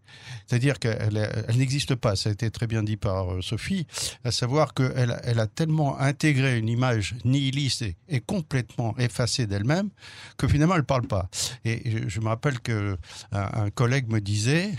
C'est-à-dire 0.47 0.79
qu'elle 0.79 1.31
elle, 1.49 1.57
n'existe 1.57 1.95
pas, 1.95 2.17
ça 2.17 2.29
a 2.29 2.33
été 2.33 2.51
très 2.51 2.67
bien 2.67 2.83
dit 2.83 2.97
par 2.97 3.33
euh, 3.33 3.41
Sophie, 3.41 3.87
à 4.25 4.31
savoir 4.31 4.75
qu'elle 4.75 5.21
elle 5.23 5.41
a 5.41 5.47
tellement 5.47 5.99
intégré 5.99 6.59
une 6.59 6.69
image 6.69 7.15
nihiliste 7.25 7.85
et, 8.09 8.21
complètement 8.21 8.97
effacée 8.99 9.47
d'elle-même 9.47 9.91
que 10.37 10.47
finalement 10.47 10.75
elle 10.75 10.81
ne 10.81 10.87
parle 10.87 11.07
pas. 11.07 11.29
Et 11.65 12.09
je, 12.09 12.21
me 12.21 12.27
rappelle 12.27 12.61
que 12.61 12.97
un, 13.33 13.71
collègue 13.71 14.09
me 14.09 14.21
disait, 14.21 14.73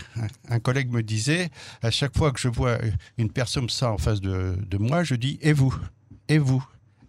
collègue 0.62 0.90
me 0.90 1.02
disait, 1.02 1.50
à 1.82 1.90
chaque 1.90 2.16
fois 2.16 2.32
que 2.32 2.40
je 2.40 2.48
vois 2.48 2.78
une 3.18 3.30
personne 3.30 3.68
ça 3.68 3.92
en 3.92 3.98
face 3.98 4.20
de, 4.20 4.56
de 4.66 4.78
moi, 4.78 5.02
je 5.02 5.14
dis 5.14 5.38
et 5.42 5.52
vous, 5.52 5.74
et 6.28 6.38
vous, 6.38 6.64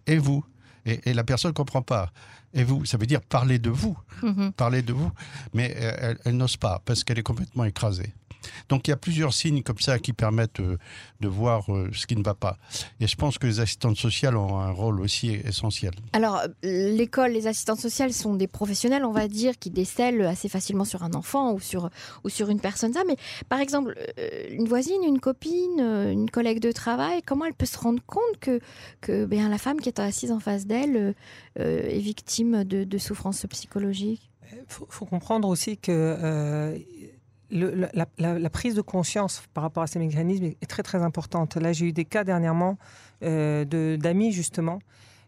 et 0.06 0.18
vous, 0.18 0.44
et, 0.86 1.14
la 1.14 1.24
personne 1.24 1.50
ne 1.50 1.54
comprend 1.54 1.82
pas. 1.82 2.12
Et 2.54 2.64
vous, 2.64 2.84
ça 2.84 2.96
veut 2.96 3.06
dire 3.06 3.20
parler 3.20 3.58
de 3.58 3.70
vous, 3.70 3.98
mhm. 4.22 4.52
parler 4.52 4.82
de 4.82 4.92
vous, 4.92 5.10
mais 5.52 5.74
euh, 5.76 6.14
elle 6.24 6.36
n'ose 6.36 6.56
pas 6.56 6.80
parce 6.84 7.02
qu'elle 7.02 7.18
est 7.18 7.24
complètement 7.24 7.64
écrasée. 7.64 8.14
Donc 8.68 8.88
il 8.88 8.90
y 8.90 8.94
a 8.94 8.96
plusieurs 8.96 9.32
signes 9.32 9.62
comme 9.62 9.78
ça 9.78 9.98
qui 9.98 10.12
permettent 10.12 10.60
euh, 10.60 10.78
de 11.20 11.28
voir 11.28 11.72
euh, 11.72 11.90
ce 11.92 12.06
qui 12.06 12.16
ne 12.16 12.22
va 12.22 12.34
pas. 12.34 12.58
Et 13.00 13.06
je 13.06 13.16
pense 13.16 13.38
que 13.38 13.46
les 13.46 13.60
assistantes 13.60 13.96
sociales 13.96 14.36
ont 14.36 14.58
un 14.58 14.70
rôle 14.70 15.00
aussi 15.00 15.30
essentiel. 15.30 15.92
Alors 16.12 16.42
l'école, 16.62 17.32
les 17.32 17.46
assistantes 17.46 17.80
sociales 17.80 18.12
sont 18.12 18.34
des 18.34 18.46
professionnels, 18.46 19.04
on 19.04 19.12
va 19.12 19.28
dire, 19.28 19.58
qui 19.58 19.70
décèlent 19.70 20.22
assez 20.22 20.48
facilement 20.48 20.84
sur 20.84 21.02
un 21.02 21.12
enfant 21.14 21.52
ou 21.52 21.60
sur, 21.60 21.90
ou 22.24 22.28
sur 22.28 22.48
une 22.48 22.60
personne. 22.60 22.92
Ça, 22.92 23.02
mais 23.06 23.16
par 23.48 23.60
exemple, 23.60 23.96
euh, 24.18 24.46
une 24.50 24.68
voisine, 24.68 25.02
une 25.04 25.20
copine, 25.20 25.80
une 25.80 26.30
collègue 26.30 26.60
de 26.60 26.72
travail, 26.72 27.22
comment 27.22 27.44
elle 27.44 27.54
peut 27.54 27.66
se 27.66 27.78
rendre 27.78 28.02
compte 28.06 28.22
que, 28.40 28.60
que 29.00 29.24
bien, 29.24 29.48
la 29.48 29.58
femme 29.58 29.80
qui 29.80 29.88
est 29.88 30.00
assise 30.00 30.32
en 30.32 30.40
face 30.40 30.66
d'elle 30.66 31.14
est 31.56 31.98
victime 31.98 32.64
de, 32.64 32.84
de 32.84 32.98
souffrances 32.98 33.46
psychologiques? 33.46 34.30
Il 34.52 34.64
faut, 34.68 35.06
comprendre 35.06 35.48
aussi 35.48 35.76
que 35.76 36.74
la, 37.54 38.50
prise 38.50 38.74
de 38.74 38.80
conscience 38.80 39.42
par 39.54 39.62
rapport 39.62 39.82
à 39.82 39.86
ces 39.86 39.98
mécanismes 39.98 40.44
est 40.44 40.66
très 40.66 40.82
très 40.82 41.02
importante. 41.02 41.56
Là, 41.56 41.72
j'ai 41.72 41.86
eu 41.86 41.92
des 41.92 42.04
cas 42.04 42.24
dernièrement 42.24 42.78
euh, 43.22 43.64
d'amis 43.96 44.32
justement 44.32 44.80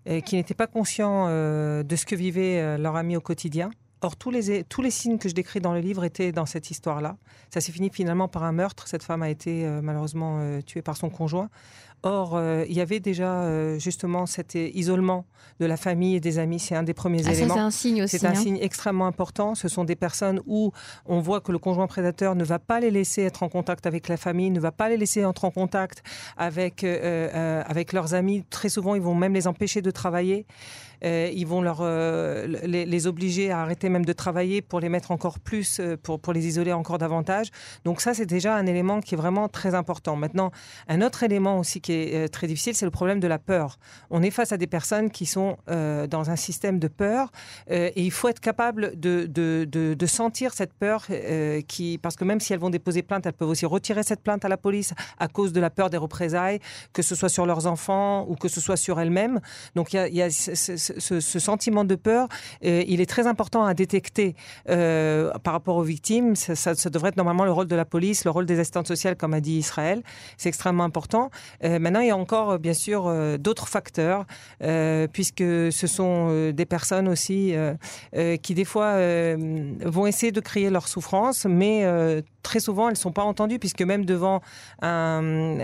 euh, 0.08 0.20
qui 0.20 0.37
n'étaient 0.37 0.55
pas 0.55 0.67
conscients 0.67 1.26
euh, 1.28 1.82
de 1.82 1.96
ce 1.96 2.05
que 2.05 2.14
vivait 2.14 2.78
leur 2.78 2.96
ami 2.96 3.17
au 3.17 3.20
quotidien. 3.20 3.70
Or, 4.02 4.17
tous 4.17 4.31
les, 4.31 4.62
tous 4.64 4.82
les 4.82 4.90
signes 4.90 5.19
que 5.19 5.28
je 5.28 5.34
décris 5.34 5.61
dans 5.61 5.73
le 5.73 5.81
livre 5.81 6.05
étaient 6.05 6.31
dans 6.31 6.46
cette 6.46 6.70
histoire-là. 6.70 7.17
Ça 7.50 7.61
s'est 7.61 7.73
fini 7.73 7.90
finalement 7.90 8.28
par 8.28 8.44
un 8.44 8.52
meurtre. 8.52 8.88
Cette 8.88 9.02
femme 9.02 9.23
a 9.23 9.31
été 9.31 9.67
malheureusement 9.82 10.61
tuée 10.67 10.82
par 10.82 10.96
son 10.96 11.08
conjoint. 11.08 11.49
Or, 12.06 12.37
euh, 12.37 12.64
il 12.69 12.75
y 12.75 12.81
avait 12.81 13.00
déjà 13.00 13.43
euh, 13.43 13.79
justement 13.79 14.26
cet 14.26 14.55
isolement 14.55 15.26
de 15.58 15.67
la 15.67 15.76
famille 15.76 16.14
et 16.14 16.20
des 16.20 16.38
amis. 16.38 16.61
C'est 16.61 16.76
un 16.76 16.82
des 16.82 16.94
premiers 16.94 17.23
ah, 17.26 17.32
éléments. 17.32 17.55
C'est 17.55 17.61
un 17.61 17.70
signe 17.70 18.03
aussi. 18.03 18.19
C'est 18.19 18.26
un 18.26 18.31
hein. 18.31 18.35
signe 18.35 18.58
extrêmement 18.61 19.06
important. 19.06 19.55
Ce 19.55 19.69
sont 19.69 19.85
des 19.85 19.97
personnes 19.97 20.41
où 20.47 20.73
on 21.06 21.20
voit 21.20 21.41
que 21.41 21.50
le 21.50 21.58
conjoint 21.58 21.87
prédateur 21.87 22.35
ne 22.35 22.44
va 22.44 22.58
pas 22.58 22.79
les 22.81 22.91
laisser 22.91 23.23
être 23.23 23.43
en 23.43 23.49
contact 23.49 23.87
avec 23.87 24.08
la 24.08 24.17
famille, 24.17 24.50
ne 24.50 24.61
va 24.61 24.73
pas 24.73 24.88
les 24.88 24.97
laisser 24.97 25.25
entrer 25.25 25.47
en 25.47 25.50
contact 25.50 26.03
avec, 26.37 26.85
euh, 26.85 27.62
avec 27.67 27.93
leurs 27.93 28.14
amis. 28.14 28.44
Très 28.50 28.69
souvent, 28.69 28.94
ils 28.94 29.02
vont 29.02 29.14
même 29.14 29.35
les 29.35 29.47
empêcher 29.47 29.82
de 29.82 29.91
travailler. 29.91 30.47
Ils 31.02 31.47
vont 31.47 31.62
leur, 31.62 31.85
les, 31.85 33.06
obliger 33.06 33.52
à 33.52 33.61
arrêter 33.61 33.88
même 33.88 34.05
de 34.05 34.12
travailler 34.12 34.61
pour 34.61 34.81
les 34.81 34.88
mettre 34.88 35.12
encore 35.12 35.38
plus, 35.38 35.81
pour, 36.02 36.19
pour 36.19 36.32
les 36.32 36.49
isoler 36.49 36.73
encore 36.73 36.99
davantage. 36.99 37.50
Donc 37.85 38.00
ça, 38.00 38.12
c'est 38.12 38.26
déjà 38.26 38.56
un 38.56 38.67
élément 38.67 39.00
qui 39.00 39.14
est 39.14 39.17
vraiment 39.17 39.49
très 39.49 39.75
important. 39.75 40.17
Maintenant, 40.17 40.50
un 40.88 41.02
autre 41.02 41.23
élément 41.23 41.59
aussi 41.59 41.81
qui 41.81 41.93
est 41.93 41.96
très 42.33 42.47
difficile, 42.47 42.75
c'est 42.75 42.85
le 42.85 42.91
problème 42.91 43.21
de 43.21 43.29
la 43.29 43.39
peur. 43.39 43.79
On 44.11 44.23
est 44.23 44.31
face 44.31 44.53
à 44.53 44.57
des 44.57 44.67
personnes 44.67 45.11
qui 45.11 45.26
sont 45.26 45.57
dans 45.67 46.31
un 46.31 46.37
système 46.37 46.79
de 46.79 46.88
peur 46.88 47.31
et 47.69 48.03
il 48.03 48.11
faut 48.11 48.29
être 48.29 48.41
capable 48.41 48.99
de, 48.99 50.07
sentir 50.07 50.53
cette 50.55 50.73
peur 50.73 51.07
parce 52.03 52.17
que 52.17 52.25
même 52.25 52.41
si 52.41 52.53
elles 52.53 52.59
vont 52.59 52.71
déposer 52.71 53.03
plainte, 53.03 53.26
elles 53.26 53.33
peuvent 53.33 53.49
aussi 53.49 53.67
retirer 53.67 54.03
cette 54.03 54.23
plainte 54.23 54.45
à 54.45 54.49
la 54.49 54.57
police 54.57 54.93
à 55.19 55.29
cause 55.29 55.53
de 55.53 55.61
la 55.61 55.71
peur 55.71 55.91
des 55.91 55.97
représailles, 55.97 56.61
que 56.93 57.03
ce 57.03 57.15
soit 57.15 57.29
sur 57.29 57.47
leurs 57.47 57.67
enfants 57.67 58.26
ou 58.29 58.35
que 58.35 58.49
ce 58.49 58.61
soit 58.61 58.76
sur 58.76 59.00
elles-mêmes. 59.00 59.41
Donc 59.75 59.93
il 59.93 60.15
y 60.15 60.23
a, 60.23 60.31
ce, 60.31 61.38
sentiment 61.38 61.85
de 61.85 61.95
peur, 61.95 62.29
euh, 62.65 62.83
il 62.87 63.00
est 63.00 63.07
très 63.07 63.26
important 63.26 63.65
à 63.65 63.75
détecter 63.75 64.35
euh, 64.69 65.33
par 65.43 65.53
rapport 65.53 65.76
aux 65.76 65.83
victimes. 65.83 66.37
Ça, 66.37 66.75
devrait 66.91 67.11
être 67.11 67.17
normalement 67.17 67.45
le 67.45 67.53
rôle 67.53 67.67
de 67.67 67.76
la 67.76 67.85
police, 67.85 68.25
le 68.25 68.31
rôle 68.31 68.47
des 68.47 68.59
assistantes 68.59 68.88
sociales, 68.88 69.17
comme 69.17 69.35
a 69.35 69.41
dit 69.41 69.59
Israël. 69.59 70.03
C'est 70.37 70.49
extrêmement 70.49 70.85
important. 70.85 71.31
Euh, 71.65 71.79
maintenant, 71.87 72.00
il 72.00 72.09
y 72.09 72.11
a 72.11 72.16
encore, 72.16 72.59
bien 72.59 72.75
sûr, 72.75 73.12
d'autres 73.38 73.69
facteurs, 73.69 74.26
puisque 75.12 75.38
ce 75.38 75.87
sont 75.87 76.50
des 76.50 76.66
personnes 76.66 77.09
aussi 77.09 77.55
qui, 78.43 78.55
des 78.55 78.64
fois, 78.64 78.97
vont 79.85 80.07
essayer 80.07 80.33
de 80.33 80.40
crier 80.40 80.69
leur 80.71 80.88
souffrance, 80.88 81.47
mais 81.49 81.85
très 82.47 82.61
souvent, 82.61 82.88
elles 82.88 82.95
ne 82.95 82.99
sont 82.99 83.12
pas 83.12 83.25
entendues, 83.25 83.59
puisque 83.59 83.83
même 83.83 84.05
devant 84.05 84.41
un, 84.81 85.59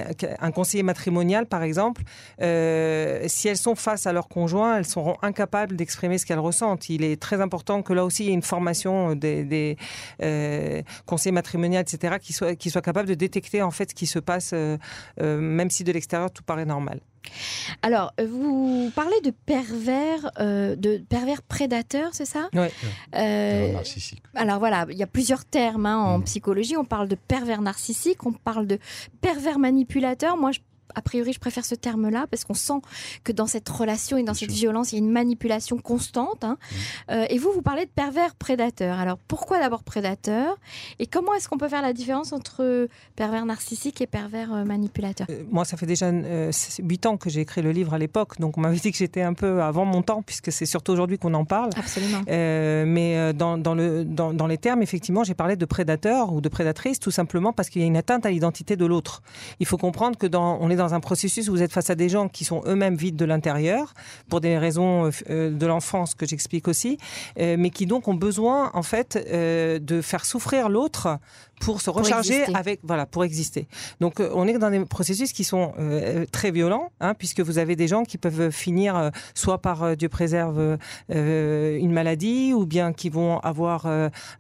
conseiller 0.55 0.83
matrimonial, 0.83 1.47
par 1.47 1.62
exemple, 1.62 2.03
si 2.39 3.49
elles 3.49 3.57
sont 3.57 3.75
face 3.75 4.07
à 4.07 4.12
leur 4.12 4.29
conjoint, 4.29 4.79
elles 4.79 4.87
seront 4.87 5.17
incapables 5.23 5.77
d'exprimer 5.77 6.19
ce 6.19 6.27
qu'elles 6.27 6.39
ressentent. 6.39 6.89
Il 6.89 7.05
est 7.05 7.21
très 7.21 7.41
important 7.41 7.83
que 7.83 7.93
là 7.93 8.05
aussi, 8.05 8.25
il 8.25 8.27
y 8.27 8.31
ait 8.31 8.35
une 8.35 8.43
formation 8.43 9.15
des, 9.15 9.77
euh, 10.23 10.83
conseillers 11.07 11.33
matrimoniaux, 11.33 11.81
etc., 11.81 12.17
qui 12.21 12.33
soient, 12.33 12.83
capables 12.83 13.09
de 13.09 13.15
détecter 13.15 13.62
en 13.62 13.71
fait 13.71 13.91
ce 13.91 13.95
qui 13.95 14.07
se 14.07 14.19
passe, 14.19 14.51
euh, 14.53 14.77
euh, 15.21 15.39
même 15.41 15.71
si 15.71 15.85
de 15.85 15.93
l'extérieur 15.93 16.31
tout 16.31 16.43
paraît 16.43 16.67
normal. 16.67 17.01
Alors, 17.83 18.12
euh, 18.21 18.26
vous 18.26 18.91
parlez 18.95 19.21
de 19.23 19.31
pervers, 19.31 20.31
euh, 20.38 20.76
de 20.76 20.99
pervers 20.99 21.43
prédateurs, 21.43 22.11
c'est 22.12 22.25
ça 22.25 22.49
Oui. 22.55 22.67
Euh, 23.14 23.75
alors 24.35 24.59
voilà, 24.59 24.87
il 24.91 24.97
y 24.97 25.02
a 25.02 25.07
plusieurs 25.07 25.45
termes 25.45 25.87
hein, 25.87 25.99
en 25.99 26.19
mmh. 26.19 26.25
psychologie. 26.25 26.76
On 26.76 26.85
parle 26.85 27.09
de 27.09 27.14
pervers 27.14 27.62
narcissique, 27.62 28.25
on 28.26 28.33
parle 28.33 28.67
de 28.67 28.79
pervers 29.21 29.59
manipulateur. 29.59 30.37
Moi, 30.37 30.52
je 30.52 30.61
a 30.95 31.03
priori, 31.03 31.33
je 31.33 31.39
préfère 31.39 31.65
ce 31.65 31.75
terme-là 31.75 32.27
parce 32.31 32.45
qu'on 32.45 32.55
sent 32.55 32.81
que 33.25 33.33
dans 33.33 33.47
cette 33.47 33.69
relation 33.69 34.17
et 34.17 34.23
dans 34.23 34.35
cette 34.35 34.51
violence, 34.51 34.93
il 34.93 34.97
y 34.97 34.99
a 35.01 35.05
une 35.05 35.11
manipulation 35.11 35.79
constante. 35.79 36.45
Hein. 36.45 36.59
Euh, 37.11 37.27
et 37.29 37.39
vous, 37.39 37.53
vous 37.53 37.63
parlez 37.63 37.85
de 37.85 37.91
pervers 37.91 38.35
prédateur. 38.35 38.99
Alors, 38.99 39.19
pourquoi 39.29 39.59
d'abord 39.61 39.83
prédateur 39.83 40.57
Et 40.99 41.07
comment 41.07 41.35
est-ce 41.35 41.49
qu'on 41.49 41.59
peut 41.59 41.69
faire 41.69 41.83
la 41.83 41.93
différence 41.93 42.33
entre 42.33 42.89
pervers 43.17 43.45
narcissique 43.45 44.01
et 44.01 44.07
pervers 44.07 44.53
euh, 44.53 44.65
manipulateur 44.65 45.27
euh, 45.31 45.45
Moi, 45.51 45.65
ça 45.65 45.77
fait 45.77 45.87
déjà 45.87 46.11
8 46.11 47.07
ans 47.07 47.17
que 47.17 47.31
j'ai 47.31 47.41
écrit 47.41 47.63
le 47.63 47.73
livre 47.73 47.95
à 47.95 47.99
l'époque, 47.99 48.39
donc 48.41 48.59
on 48.59 48.61
m'avait 48.61 48.79
dit 48.79 48.93
que 48.93 48.99
j'étais 48.99 49.23
un 49.23 49.35
peu 49.35 49.63
avant 49.63 49.85
mon 49.85 50.03
temps, 50.03 50.23
puisque 50.23 50.53
c'est 50.53 50.67
surtout 50.67 50.93
aujourd'hui 50.93 51.19
qu'on 51.19 51.35
en 51.35 51.45
parle. 51.45 51.71
Absolument. 51.77 52.23
mais 52.27 53.33
dans, 53.35 53.59
dans, 53.59 53.75
le, 53.75 54.05
dans, 54.05 54.33
dans 54.33 54.47
les 54.47 54.59
termes, 54.59 54.83
effectivement, 54.83 55.25
j'ai 55.25 55.35
parlé 55.35 55.57
de 55.57 55.65
prédateur 55.65 56.33
ou 56.33 56.41
de 56.41 56.49
prédatrice, 56.49 56.99
tout 56.99 57.11
simplement 57.11 57.53
parce 57.53 57.69
qu'il 57.69 57.83
y 57.83 57.85
a 57.85 57.89
une 57.89 57.97
atteinte 57.97 58.27
à 58.27 58.31
l'identité 58.31 58.77
de 58.77 58.87
l'autre. 58.87 59.23
Il 59.61 59.67
faut 59.67 59.79
comprendre 59.79 60.17
que 60.17 60.27
dans, 60.27 60.59
on 60.61 60.71
est 60.71 60.77
dans 60.77 60.82
un 60.91 61.01
processus 61.01 61.49
où 61.49 61.53
vous 61.53 61.62
êtes 61.62 61.73
face 61.73 61.91
à 61.91 61.95
des 61.95 62.09
gens 62.09 62.29
qui 62.29 62.45
sont 62.45 62.62
eux-mêmes 62.67 62.97
vides 62.97 63.17
de 63.17 63.25
l'intérieur, 63.25 63.95
pour 64.29 64.41
des 64.41 64.59
raisons 64.59 65.11
euh, 65.31 65.51
de 65.51 65.67
l'enfance 65.67 66.15
que 66.15 66.27
j'explique 66.27 66.69
aussi, 66.69 66.99
euh, 67.39 67.57
mais 67.59 67.71
qui 67.71 67.87
donc 67.87 68.09
ont 68.09 68.15
besoin, 68.15 68.71
en 68.75 68.83
fait, 68.83 69.17
euh, 69.17 69.79
de 69.79 70.01
faire 70.01 70.25
souffrir 70.25 70.69
l'autre 70.69 71.19
pour 71.61 71.81
se 71.81 71.91
recharger 71.91 72.45
avec 72.55 72.81
voilà 72.83 73.07
pour 73.07 73.23
exister. 73.23 73.69
Donc 74.01 74.21
on 74.35 74.49
est 74.49 74.59
dans 74.59 74.71
des 74.71 74.85
processus 74.85 75.33
qui 75.33 75.45
sont 75.45 75.75
très 76.33 76.51
violents 76.51 76.91
hein, 76.99 77.15
puisque 77.15 77.39
vous 77.39 77.59
avez 77.59 77.77
des 77.77 77.87
gens 77.87 78.03
qui 78.03 78.19
peuvent 78.19 78.51
finir 78.51 79.12
soit 79.33 79.59
par 79.59 79.97
Dieu 79.97 80.09
préserve 80.09 80.77
une 81.09 81.93
maladie 81.93 82.53
ou 82.53 82.67
bien 82.67 82.93
qui 82.93 83.11
vont 83.11 83.39
avoir 83.39 83.87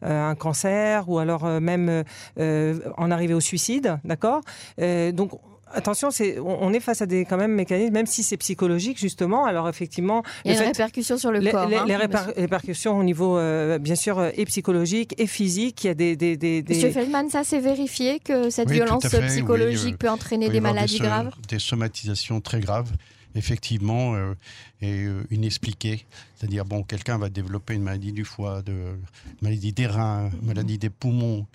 un 0.02 0.34
cancer 0.34 1.08
ou 1.08 1.20
alors 1.20 1.44
même 1.60 2.02
en 2.40 3.10
arriver 3.12 3.34
au 3.34 3.40
suicide, 3.40 4.00
d'accord? 4.02 4.40
Donc 4.78 5.30
Attention, 5.74 6.10
c'est, 6.10 6.38
on 6.38 6.72
est 6.72 6.80
face 6.80 7.02
à 7.02 7.06
des 7.06 7.24
quand 7.24 7.36
même 7.36 7.52
mécanismes, 7.52 7.92
même 7.92 8.06
si 8.06 8.22
c'est 8.22 8.36
psychologique 8.36 8.98
justement. 8.98 9.44
Alors 9.44 9.68
effectivement, 9.68 10.22
il 10.44 10.52
y 10.52 10.54
a 10.54 10.60
une 10.60 10.68
répercussion 10.68 11.16
sur 11.16 11.32
le 11.32 11.40
corps. 11.50 11.68
Les, 11.68 11.76
hein, 11.76 12.08
répercussions 12.36 12.98
au 12.98 13.02
niveau, 13.02 13.38
euh, 13.38 13.78
bien 13.78 13.94
sûr, 13.94 14.18
euh, 14.18 14.30
et 14.34 14.44
psychologique 14.44 15.14
et 15.18 15.26
physique. 15.26 15.84
Il 15.84 15.86
y 15.88 15.90
a 15.90 15.94
des. 15.94 16.16
des, 16.16 16.36
des, 16.36 16.64
Monsieur 16.68 16.90
Feldman, 16.90 17.28
ça 17.30 17.44
c'est 17.44 17.60
vérifié 17.60 18.20
que 18.20 18.50
cette 18.50 18.70
violence 18.70 19.04
psychologique 19.04 19.98
peut 19.98 20.10
entraîner 20.10 20.48
des 20.48 20.60
maladies 20.60 20.98
graves. 20.98 21.30
Des 21.48 21.58
somatisations 21.58 22.40
très 22.40 22.60
graves 22.60 22.90
effectivement 23.34 24.14
euh, 24.14 24.34
et 24.82 25.06
inexpliquées. 25.30 26.04
C'est-à-dire, 26.36 26.66
bon, 26.66 26.82
quelqu'un 26.82 27.16
va 27.16 27.30
développer 27.30 27.72
une 27.72 27.82
maladie 27.82 28.12
du 28.12 28.26
foie, 28.26 28.60
de, 28.60 28.72
une 28.72 28.98
maladie 29.40 29.72
des 29.72 29.86
reins, 29.86 30.30
une 30.42 30.48
maladie 30.48 30.76
des 30.76 30.90
poumons, 30.90 31.46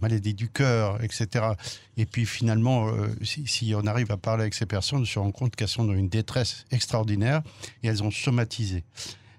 maladie 0.00 0.34
du 0.34 0.48
cœur, 0.48 1.02
etc. 1.02 1.46
Et 1.96 2.06
puis 2.06 2.26
finalement, 2.26 2.88
euh, 2.88 3.08
si, 3.22 3.74
on 3.74 3.86
arrive 3.86 4.10
à 4.10 4.16
parler 4.16 4.42
avec 4.42 4.54
ces 4.54 4.66
personnes, 4.66 5.02
on 5.02 5.04
se 5.04 5.18
rend 5.18 5.32
compte 5.32 5.56
qu'elles 5.56 5.68
sont 5.68 5.84
dans 5.84 5.94
une 5.94 6.08
détresse 6.08 6.64
extraordinaire 6.70 7.42
et 7.82 7.88
elles 7.88 8.02
ont 8.02 8.10
somatisé. 8.10 8.84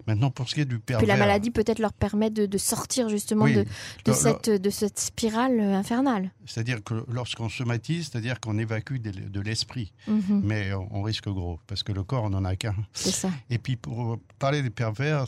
Maintenant, 0.08 0.32
pour 0.32 0.50
ce 0.50 0.56
qui 0.56 0.62
est 0.62 0.66
du 0.66 0.80
pervers... 0.80 1.04
Puis 1.04 1.08
la 1.08 1.18
maladie 1.18 1.52
peut-être 1.52 1.78
leur 1.78 1.94
permet 1.94 2.32
de, 2.32 2.58
sortir 2.58 3.10
justement 3.10 3.46
de, 3.46 3.64
de, 4.06 4.12
cette, 4.12 4.50
de 4.50 4.70
cette 4.72 5.00
spirale 5.00 5.60
euh, 5.60 5.76
infernale. 5.76 6.32
C'est-à-dire 6.48 6.84
que 6.84 7.06
lorsqu'on 7.12 7.48
somatise, 7.48 8.10
c'est-à-dire 8.10 8.40
qu'on 8.40 8.58
évacue 8.58 8.98
de, 8.98 9.40
l'esprit. 9.40 9.94
Mhm. 10.08 10.42
Mais 10.44 10.74
on, 10.74 11.04
risque 11.04 11.30
gros, 11.30 11.60
parce 11.68 11.84
que 11.84 11.92
le 11.92 12.04
corps, 12.04 12.24
on 12.24 12.32
n'en 12.32 12.44
a 12.44 12.56
qu'un. 12.56 12.76
C'est 12.94 13.12
ça. 13.12 13.30
Et 13.52 13.60
puis 13.60 13.76
pour 13.76 14.18
parler 14.40 14.64
des 14.64 14.72
pervers, 14.72 15.26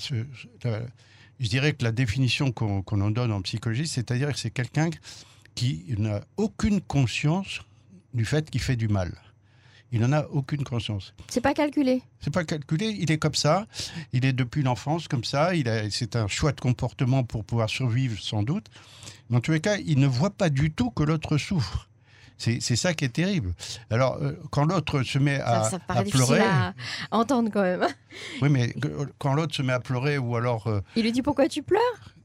je 1.42 1.50
dirais 1.50 1.74
que 1.74 1.84
la 1.84 1.92
définition 1.92 2.52
qu'on 2.52 2.84
en 3.02 3.12
donne 3.12 3.32
en 3.32 3.42
psychologie, 3.42 3.88
c'est-à-dire 3.88 4.32
que 4.32 4.38
c'est 4.38 4.52
quelqu'un 4.52 4.92
qui 5.56 5.84
n'a 5.98 6.22
aucune 6.38 6.80
conscience 6.82 7.62
du 8.14 8.26
fait 8.26 8.50
qu'il 8.50 8.62
fait 8.62 8.76
du 8.76 8.88
mal. 8.88 9.12
Il 9.92 10.00
n'en 10.00 10.14
a 10.14 10.26
aucune 10.28 10.64
conscience. 10.64 11.14
C'est 11.28 11.42
pas 11.42 11.54
calculé. 11.54 12.02
C'est 12.22 12.32
pas 12.32 12.46
calculé. 12.46 12.96
Il 12.98 13.12
est 13.12 13.18
comme 13.18 13.36
ça. 13.36 13.68
Il 14.14 14.24
est 14.24 14.32
depuis 14.32 14.62
l'enfance 14.62 15.10
comme 15.10 15.26
ça. 15.26 15.54
Il 15.54 15.68
c'est 15.92 16.16
un 16.16 16.28
choix 16.28 16.54
de 16.54 16.62
comportement 16.62 17.24
pour 17.24 17.44
pouvoir 17.44 17.70
survivre 17.70 18.22
sans 18.22 18.44
doute. 18.44 18.68
Dans 19.30 19.42
tous 19.42 19.52
les 19.52 19.60
cas, 19.60 19.78
il 19.78 20.00
ne 20.00 20.08
voit 20.08 20.30
pas 20.30 20.50
du 20.50 20.72
tout 20.72 20.92
que 20.92 21.04
l'autre 21.04 21.38
souffre. 21.38 21.90
C'est 22.42 22.76
ça 22.76 22.94
qui 22.94 23.06
est 23.06 23.10
terrible. 23.10 23.54
Alors, 23.90 24.18
euh, 24.22 24.34
quand 24.50 24.66
l'autre 24.66 25.04
se 25.04 25.20
met 25.20 25.40
à, 25.40 25.64
ça, 25.64 25.80
ça 25.88 26.04
pleurer. 26.04 26.40
à 26.40 26.74
entendre 27.12 27.50
quand 27.54 27.62
même. 27.62 27.86
Oui, 28.42 28.50
mais 28.50 28.74
quand 29.20 29.34
l'autre 29.34 29.56
se 29.56 29.62
met 29.62 29.74
à 29.74 29.80
pleurer 29.80 30.18
ou 30.18 30.36
alors. 30.36 30.68
Euh, 30.68 30.82
il 30.96 31.04
lui 31.04 31.12
dit 31.12 31.22
pourquoi 31.22 31.48
tu 31.48 31.62
pleures? 31.62 31.82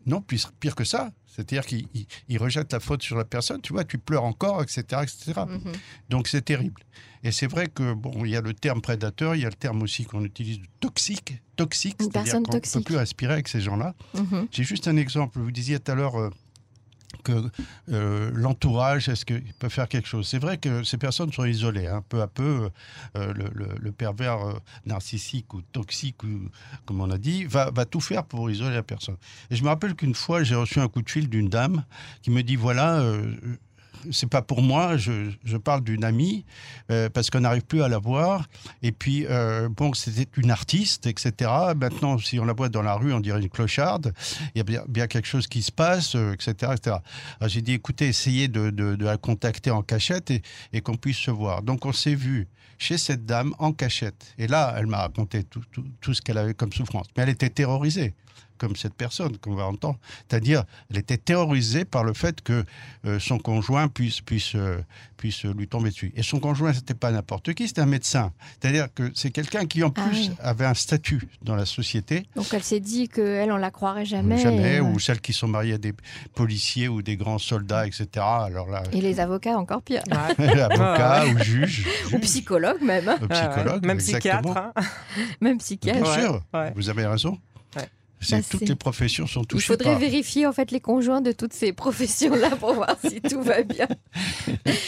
Non, 0.07 0.21
pire, 0.21 0.53
pire 0.59 0.75
que 0.75 0.85
ça. 0.85 1.11
C'est-à-dire 1.27 1.67
qu'il 1.67 2.39
rejette 2.39 2.73
la 2.73 2.81
faute 2.81 3.03
sur 3.03 3.17
la 3.17 3.25
personne. 3.25 3.61
Tu 3.61 3.75
vois, 3.75 3.85
tu 3.85 3.99
pleures 3.99 4.25
encore, 4.25 4.63
etc., 4.63 5.03
etc. 5.03 5.43
Mhm. 5.47 5.73
Donc 6.09 6.29
c'est 6.29 6.43
terrible. 6.43 6.83
Et 7.23 7.33
c'est 7.33 7.47
vrai 7.47 7.67
que 7.67 7.93
bon, 7.93 8.25
il 8.25 8.31
y 8.31 8.37
a 8.37 8.41
le 8.41 8.55
terme 8.55 8.81
prédateur, 8.81 9.35
il 9.35 9.43
y 9.43 9.45
a 9.45 9.49
le 9.51 9.55
terme 9.55 9.83
aussi 9.83 10.05
qu'on 10.05 10.25
utilise 10.25 10.61
de 10.61 10.67
toxique, 10.81 11.43
toxique, 11.57 11.97
c'est-à-dire 12.01 12.41
qu'on 12.43 12.55
ne 12.55 12.61
peut 12.61 12.81
plus 12.81 12.97
respirer 12.97 13.35
avec 13.35 13.49
ces 13.49 13.61
gens-là. 13.61 13.95
Mhm. 14.15 14.49
J'ai 14.51 14.63
juste 14.65 14.89
un 14.89 14.97
exemple. 14.97 15.39
Vous 15.39 15.51
disiez 15.51 15.79
tout 15.79 15.93
à 15.93 15.95
l'heure. 15.95 16.19
Euh, 16.19 16.31
que 17.23 17.51
euh, 17.91 18.31
l'entourage, 18.35 19.09
est-ce 19.09 19.25
qu'il 19.25 19.53
peut 19.59 19.69
faire 19.69 19.89
quelque 19.89 20.09
chose? 20.09 20.27
C'est 20.27 20.39
vrai 20.39 20.59
que 20.59 20.85
ces 20.85 20.99
personnes 20.99 21.33
sont 21.33 21.45
isolées. 21.45 21.87
Hein. 21.87 22.03
Peu 22.09 22.23
à 22.23 22.27
peu, 22.27 22.71
euh, 23.17 23.33
le, 23.35 23.93
pervers 23.93 24.41
euh, 24.41 24.55
narcissique 24.85 25.55
ou 25.55 25.63
toxique, 25.63 26.17
comme 26.85 27.01
on 27.01 27.11
a 27.11 27.19
dit, 27.19 27.45
va, 27.45 27.71
tout 27.85 28.01
faire 28.01 28.25
pour 28.25 28.51
isoler 28.51 28.75
la 28.75 28.83
personne. 28.83 29.17
Et 29.51 29.57
je 29.57 29.63
me 29.63 29.69
rappelle 29.69 29.95
qu'une 29.95 30.15
fois, 30.15 30.43
j'ai 30.43 30.55
reçu 30.55 30.81
un 30.81 30.89
coup 30.89 31.03
de 31.03 31.11
fil 31.11 31.29
d'une 31.29 31.49
dame 31.49 31.85
qui 32.23 32.31
me 32.31 32.43
dit, 32.43 32.57
voilà, 32.57 33.03
c'est 34.11 34.29
pas 34.29 34.43
pour 34.43 34.63
moi, 34.63 34.97
je, 34.97 35.57
parle 35.57 35.83
d'une 35.83 36.05
amie, 36.05 36.45
euh, 36.91 37.09
parce 37.09 37.31
qu'on 37.31 37.41
n'arrive 37.41 37.65
plus 37.65 37.83
à 37.83 37.89
la 37.89 37.99
voir. 37.99 38.47
Et 38.83 38.93
puis, 38.93 39.27
euh, 39.27 39.69
bon, 39.69 39.93
c'était 39.95 40.29
une 40.37 40.51
artiste, 40.51 41.07
etc. 41.07 41.51
Maintenant, 41.77 42.19
si 42.19 42.39
on 42.39 42.45
la 42.45 42.53
voit 42.53 42.69
dans 42.69 42.83
la 42.83 42.95
rue, 42.95 43.13
on 43.13 43.21
dirait 43.21 43.41
une 43.41 43.49
clocharde. 43.49 44.13
Il 44.55 44.59
y 44.59 44.77
a 44.77 44.85
bien, 44.89 45.07
quelque 45.07 45.27
chose 45.27 45.47
qui 45.47 45.63
se 45.63 45.73
passe, 45.73 46.15
etc. 46.15 46.55
Euh, 46.63 46.73
etc. 46.75 46.97
J'ai 47.47 47.63
dit, 47.63 47.73
écoutez, 47.73 48.09
essayez 48.09 48.49
de, 48.49 48.97
la 49.05 49.17
contacter 49.17 49.71
en 49.71 49.83
cachette 49.83 50.31
et, 50.73 50.81
qu'on 50.81 50.97
puisse 50.97 51.19
se 51.19 51.31
voir. 51.31 51.63
Donc, 51.63 51.87
on 51.87 51.93
s'est 51.93 52.15
vu 52.15 52.49
chez 52.79 52.99
cette 52.99 53.25
dame 53.25 53.55
en 53.59 53.73
cachette. 53.73 54.35
Et 54.39 54.47
là, 54.47 54.75
elle 54.77 54.87
m'a 54.87 54.99
raconté 54.99 55.45
tout 55.45 56.15
ce 56.15 56.21
qu'elle 56.21 56.39
avait 56.39 56.55
comme 56.55 56.73
souffrance. 56.73 57.07
Mais 57.17 57.23
elle 57.23 57.31
était 57.31 57.51
terrorisée 57.51 58.15
comme 58.59 58.77
cette 58.77 58.95
personne 58.95 59.37
qu'on 59.39 59.55
va 59.55 59.67
entendre. 59.67 59.99
C'est-à-dire, 60.29 60.65
elle 60.91 60.99
était 60.99 61.17
terrorisée 61.17 61.85
par 61.85 62.05
le 62.05 62.13
fait 62.13 62.41
que 62.41 62.65
euh, 63.07 63.19
son 63.19 63.39
conjoint 63.39 63.89
puisse, 63.89 64.21
puisse, 64.21 64.55
euh, 64.55 64.79
puisse 65.17 65.45
lui 65.45 65.69
tomber 65.69 65.91
dessus. 65.91 66.13
Et 66.17 66.23
son 66.23 66.41
conjoint, 66.41 66.73
c'était 66.73 66.95
pas 66.95 67.11
n'importe 67.11 67.55
qui, 67.55 67.69
c'était 67.69 67.83
un 67.83 67.87
médecin. 67.87 68.33
C'est-à-dire 68.61 68.89
que 68.95 69.11
c'est 69.15 69.31
quelqu'un 69.31 69.67
qui, 69.67 69.83
en 69.83 69.93
ah 69.97 70.03
plus, 70.03 70.31
avait 70.41 70.67
un 70.67 70.75
statut 70.75 71.29
dans 71.43 71.57
la 71.57 71.67
société. 71.67 72.27
Donc 72.37 72.53
elle 72.53 72.63
s'est 72.63 72.81
dit 72.81 73.09
qu'elle, 73.09 73.53
on 73.53 73.57
la 73.57 73.71
croirait 73.71 74.05
jamais. 74.05 74.39
Jamais, 74.39 74.81
ou 74.81 74.99
celles 74.99 75.21
qui 75.21 75.33
sont 75.33 75.49
mariées 75.49 75.75
à 75.75 75.79
des 75.79 75.95
policiers 76.35 76.89
ou 76.89 77.03
des 77.03 77.17
grands 77.17 77.39
soldats, 77.39 77.87
etc. 77.87 78.09
Alors 78.17 78.69
là, 78.69 78.83
et 78.93 79.01
les 79.01 79.21
avocats, 79.21 79.57
encore 79.57 79.83
pire. 79.83 80.03
avocats 80.11 81.27
ou 81.27 81.39
juges. 81.43 81.87
Ou 82.13 82.19
psychologues 82.21 82.83
même. 82.83 83.09
Ou 83.23 83.29
psychologues, 83.29 83.85
même 83.85 83.99
psychiatre. 83.99 84.57
Hein. 84.57 84.73
même 85.41 85.59
psychiatre. 85.59 86.03
Bien 86.03 86.13
sûr, 86.15 86.43
vous 86.75 86.89
avez 86.89 87.07
raison. 87.07 87.39
Bah, 88.31 88.39
toutes 88.49 88.69
les 88.69 88.75
professions 88.75 89.27
sont 89.27 89.45
touchées. 89.45 89.65
Il 89.65 89.67
faudrait 89.67 89.97
vérifier 89.97 90.47
en 90.47 90.53
fait 90.53 90.71
les 90.71 90.81
conjoints 90.81 91.21
de 91.21 91.33
toutes 91.33 91.53
ces 91.53 91.73
professions-là 91.73 92.51
pour 92.61 92.75
voir 92.75 92.97
si 93.07 93.21
tout 93.21 93.43
va 93.43 93.63
bien. 93.63 93.87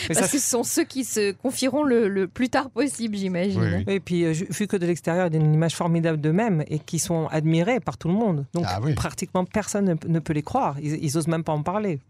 Parce 0.09 0.21
que 0.21 0.39
ce 0.39 0.51
sont 0.51 0.65
ceux 0.65 0.85
qui 0.85 1.05
se 1.05 1.33
confieront 1.33 1.83
le, 1.83 2.27
plus 2.27 2.49
tard 2.49 2.71
possible, 2.71 3.17
j'imagine. 3.17 3.85
Et 3.87 4.01
puis, 4.01 4.25
euh, 4.25 4.33
vu 4.33 4.67
que 4.67 4.77
de 4.77 4.87
l'extérieur, 4.87 5.29
il 5.29 5.35
y 5.35 5.37
a 5.37 5.41
une 5.41 5.55
image 5.55 5.75
formidable 5.75 6.21
d'eux-mêmes 6.21 6.65
et 6.69 6.79
qui 6.79 6.99
sont 6.99 7.27
admirés 7.31 7.81
par 7.81 7.99
tout 7.99 8.09
le 8.09 8.15
monde. 8.15 8.47
Donc, 8.55 8.65
ah 8.67 8.81
pratiquement 8.97 9.45
personne 9.45 9.97
ne, 10.07 10.19
peut 10.19 10.33
les 10.33 10.43
croire. 10.43 10.77
Ils, 10.81 11.15
n'osent 11.15 11.29
même 11.29 11.45
pas 11.45 11.53
en 11.53 11.63
parler. 11.63 12.01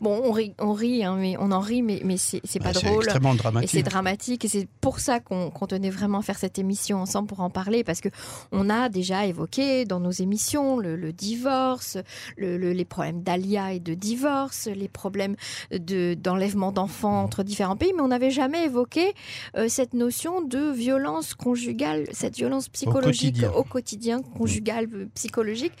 Bon, 0.00 0.20
on 0.24 0.32
rit, 0.32 0.54
on 0.58 0.72
rit 0.72 1.04
hein, 1.04 1.16
mais 1.18 1.36
on 1.38 1.52
en 1.52 1.60
rit, 1.60 1.82
mais, 1.82 2.00
mais 2.04 2.16
c'est 2.16 2.40
pas 2.60 2.72
drôle. 2.72 3.02
C'est 3.02 3.10
extrêmement 3.10 3.34
dramatique. 3.34 3.74
Et 3.74 3.76
c'est 3.76 3.82
dramatique. 3.82 4.44
Et 4.44 4.48
c'est 4.48 4.68
pour 4.80 5.00
ça 5.00 5.20
qu'on 5.20 5.50
tenait 5.66 5.90
vraiment 5.90 6.18
à 6.18 6.22
faire 6.22 6.38
cette 6.38 6.58
émission 6.58 6.98
ensemble 6.98 7.28
pour 7.28 7.40
en 7.40 7.50
parler. 7.50 7.84
Parce 7.84 8.00
que 8.00 8.08
on 8.52 8.70
a 8.70 8.88
déjà 8.88 9.26
évoqué 9.26 9.84
dans 9.84 10.00
nos 10.00 10.10
émissions 10.10 10.75
séparation, 10.76 10.96
le, 10.96 11.12
divorce, 11.12 11.98
les 12.38 12.84
problèmes 12.84 13.22
d'alia 13.22 13.72
et 13.72 13.80
de 13.80 13.94
divorce, 13.94 14.66
les 14.66 14.88
problèmes 14.88 15.36
d'enlèvement 15.70 16.72
d'enfants 16.72 17.22
entre 17.22 17.42
différents 17.42 17.76
pays, 17.76 17.92
mais 17.94 18.02
on 18.02 18.08
n'avait 18.08 18.30
jamais 18.30 18.64
évoqué 18.64 19.14
euh, 19.56 19.68
cette 19.68 19.94
notion 19.94 20.42
de 20.42 20.70
violence 20.70 21.34
conjugale, 21.34 22.06
cette 22.12 22.36
violence 22.36 22.68
psychologique 22.68 23.44
au 23.54 23.64
quotidien, 23.64 24.22
conjugale, 24.22 24.88
euh, 24.94 25.06
psychologique, 25.14 25.72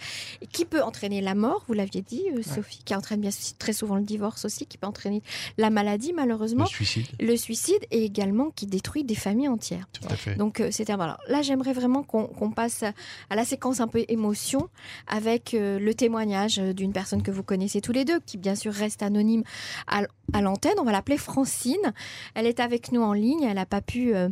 qui 0.52 0.64
peut 0.64 0.82
entraîner 0.82 1.20
la 1.20 1.34
mort, 1.34 1.64
vous 1.68 1.74
l'aviez 1.74 2.02
dit, 2.02 2.24
euh, 2.34 2.42
Sophie, 2.42 2.82
qui 2.84 2.94
entraîne 2.94 3.20
bien 3.20 3.30
très 3.58 3.72
souvent 3.72 3.96
le 3.96 4.02
divorce 4.02 4.44
aussi, 4.44 4.66
qui 4.66 4.78
peut 4.78 4.86
entraîner 4.86 5.22
la 5.58 5.70
maladie 5.70 6.12
malheureusement, 6.12 6.64
le 6.64 6.68
suicide, 6.68 7.06
le 7.20 7.36
suicide 7.36 7.86
et 7.90 8.04
également 8.04 8.50
qui 8.50 8.66
détruit 8.66 9.04
des 9.04 9.14
familles 9.14 9.48
entières. 9.48 9.86
Tout 9.92 10.06
à 10.08 10.16
fait. 10.16 10.36
Donc 10.36 10.62
c'est 10.70 10.88
alors 10.90 11.18
là 11.28 11.42
j'aimerais 11.42 11.72
vraiment 11.72 12.02
qu'on 12.02 12.50
passe 12.50 12.84
à 13.30 13.36
la 13.36 13.44
séquence 13.44 13.80
un 13.80 13.88
peu 13.88 14.04
émotion 14.08 14.68
avec 15.06 15.52
le 15.54 15.92
témoignage 15.92 16.58
d'une 16.58 16.92
personne 16.92 17.22
que 17.22 17.30
vous 17.30 17.42
connaissez 17.42 17.80
tous 17.80 17.92
les 17.92 18.04
deux, 18.04 18.20
qui 18.20 18.38
bien 18.38 18.54
sûr 18.54 18.72
reste 18.72 19.02
anonyme 19.02 19.42
à, 19.86 20.02
l'antenne. 20.40 20.74
On 20.78 20.84
va 20.84 20.92
l'appeler 20.92 21.18
Francine. 21.18 21.92
Elle 22.34 22.46
est 22.46 22.60
avec 22.60 22.92
nous 22.92 23.02
en 23.02 23.12
ligne. 23.12 23.42
Elle 23.42 23.54
n'a 23.54 23.66
pas 23.66 23.80
pu, 23.80 24.14
euh, 24.14 24.28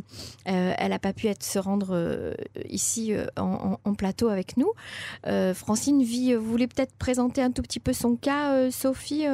euh, 0.47 0.73
elle 0.77 0.97
pas 0.99 1.13
pu 1.13 1.27
se 1.39 1.59
rendre 1.59 1.89
euh, 1.91 2.33
ici 2.69 3.13
en, 3.37 3.93
plateau 3.95 4.29
avec 4.29 4.57
nous. 4.57 4.71
Francine. 5.53 6.03
Vous 6.03 6.49
voulez 6.49 6.67
peut-être 6.67 6.93
présenter 6.95 7.41
un 7.41 7.51
tout 7.51 7.61
petit 7.61 7.79
peu 7.79 7.93
son 7.93 8.15
cas, 8.15 8.69
Sophie 8.71 9.25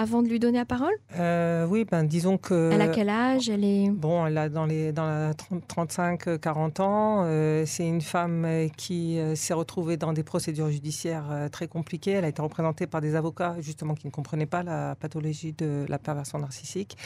avant 0.00 0.22
de 0.22 0.28
lui 0.28 0.38
donner 0.38 0.56
la 0.56 0.64
parole 0.64 0.94
euh, 1.18 1.66
Oui, 1.66 1.84
ben 1.84 2.04
disons 2.04 2.38
que. 2.38 2.70
Elle 2.72 2.80
a 2.80 2.88
quel 2.88 3.10
âge? 3.10 3.50
Elle 3.50 3.64
est. 3.64 3.90
Bon, 3.90 4.26
elle 4.26 4.38
a 4.38 4.48
dans 4.48 4.64
les 4.64 4.92
dans 4.92 5.04
la 5.04 5.32
35-40 5.34 6.80
ans. 6.80 7.22
Euh, 7.26 7.64
c'est 7.66 7.86
une 7.86 8.00
femme 8.00 8.44
euh, 8.46 8.68
qui 8.78 9.18
s'est 9.34 9.52
retrouvée 9.52 9.98
dans 9.98 10.14
des 10.14 10.22
procédures 10.22 10.70
judiciaires 10.70 11.48
très 11.52 11.68
compliquées. 11.68 12.12
Elle 12.12 12.24
a 12.24 12.28
été 12.28 12.40
représentée 12.40 12.86
par 12.86 13.02
des 13.02 13.14
avocats 13.14 13.56
justement 13.60 13.94
qui 13.94 14.06
ne 14.06 14.10
comprenaient 14.10 14.46
pas 14.46 14.62
la 14.62 14.94
pathologie 14.94 15.52
de 15.52 15.84
la 15.86 15.98
perversion 15.98 16.38
narcissique, 16.38 16.96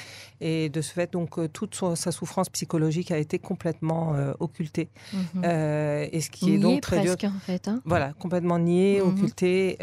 et 0.40 0.68
de 0.68 0.80
ce 0.80 0.92
fait, 0.92 1.12
donc 1.12 1.52
toute 1.52 1.74
sa 1.96 2.12
souffrance 2.12 2.48
psychologique 2.48 3.10
a 3.10 3.18
été 3.18 3.40
complètement 3.40 4.14
occultée. 4.38 4.88
Mhm. 5.12 5.44
et 5.44 6.20
ce 6.20 6.30
qui 6.30 6.54
est 6.54 6.58
donc 6.58 6.80
très 6.80 7.00
presque, 7.00 7.20
dur. 7.20 7.32
en 7.34 7.40
fait. 7.40 7.66
Hein. 7.66 7.80
Voilà, 7.84 8.12
complètement 8.12 8.60
niée, 8.60 9.00
mhm. 9.00 9.08
occultée. 9.08 9.78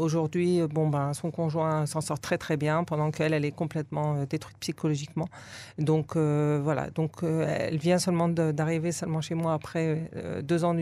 Aujourd'hui, 0.00 0.62
bon 0.68 0.88
ben 0.88 1.14
son 1.14 1.30
conjoint 1.30 1.86
s'en 1.86 2.00
sort 2.00 2.18
très 2.18 2.38
très 2.38 2.55
très 2.56 2.66
bien, 2.66 2.84
pendant 2.84 3.10
qu'elle, 3.10 3.34
elle 3.34 3.44
est 3.44 3.52
complètement 3.52 4.16
euh, 4.16 4.26
détruite 4.26 4.56
psychologiquement. 4.60 5.28
Donc 5.78 6.16
euh, 6.16 6.60
voilà, 6.62 6.88
donc 6.90 7.22
euh, 7.22 7.46
elle 7.46 7.76
vient 7.76 7.98
seulement 7.98 8.28
d'arriver 8.28 8.92
seulement 8.92 9.20
chez 9.20 9.34
moi 9.34 9.52
après 9.52 10.10
deux 10.42 10.64
ans, 10.64 10.74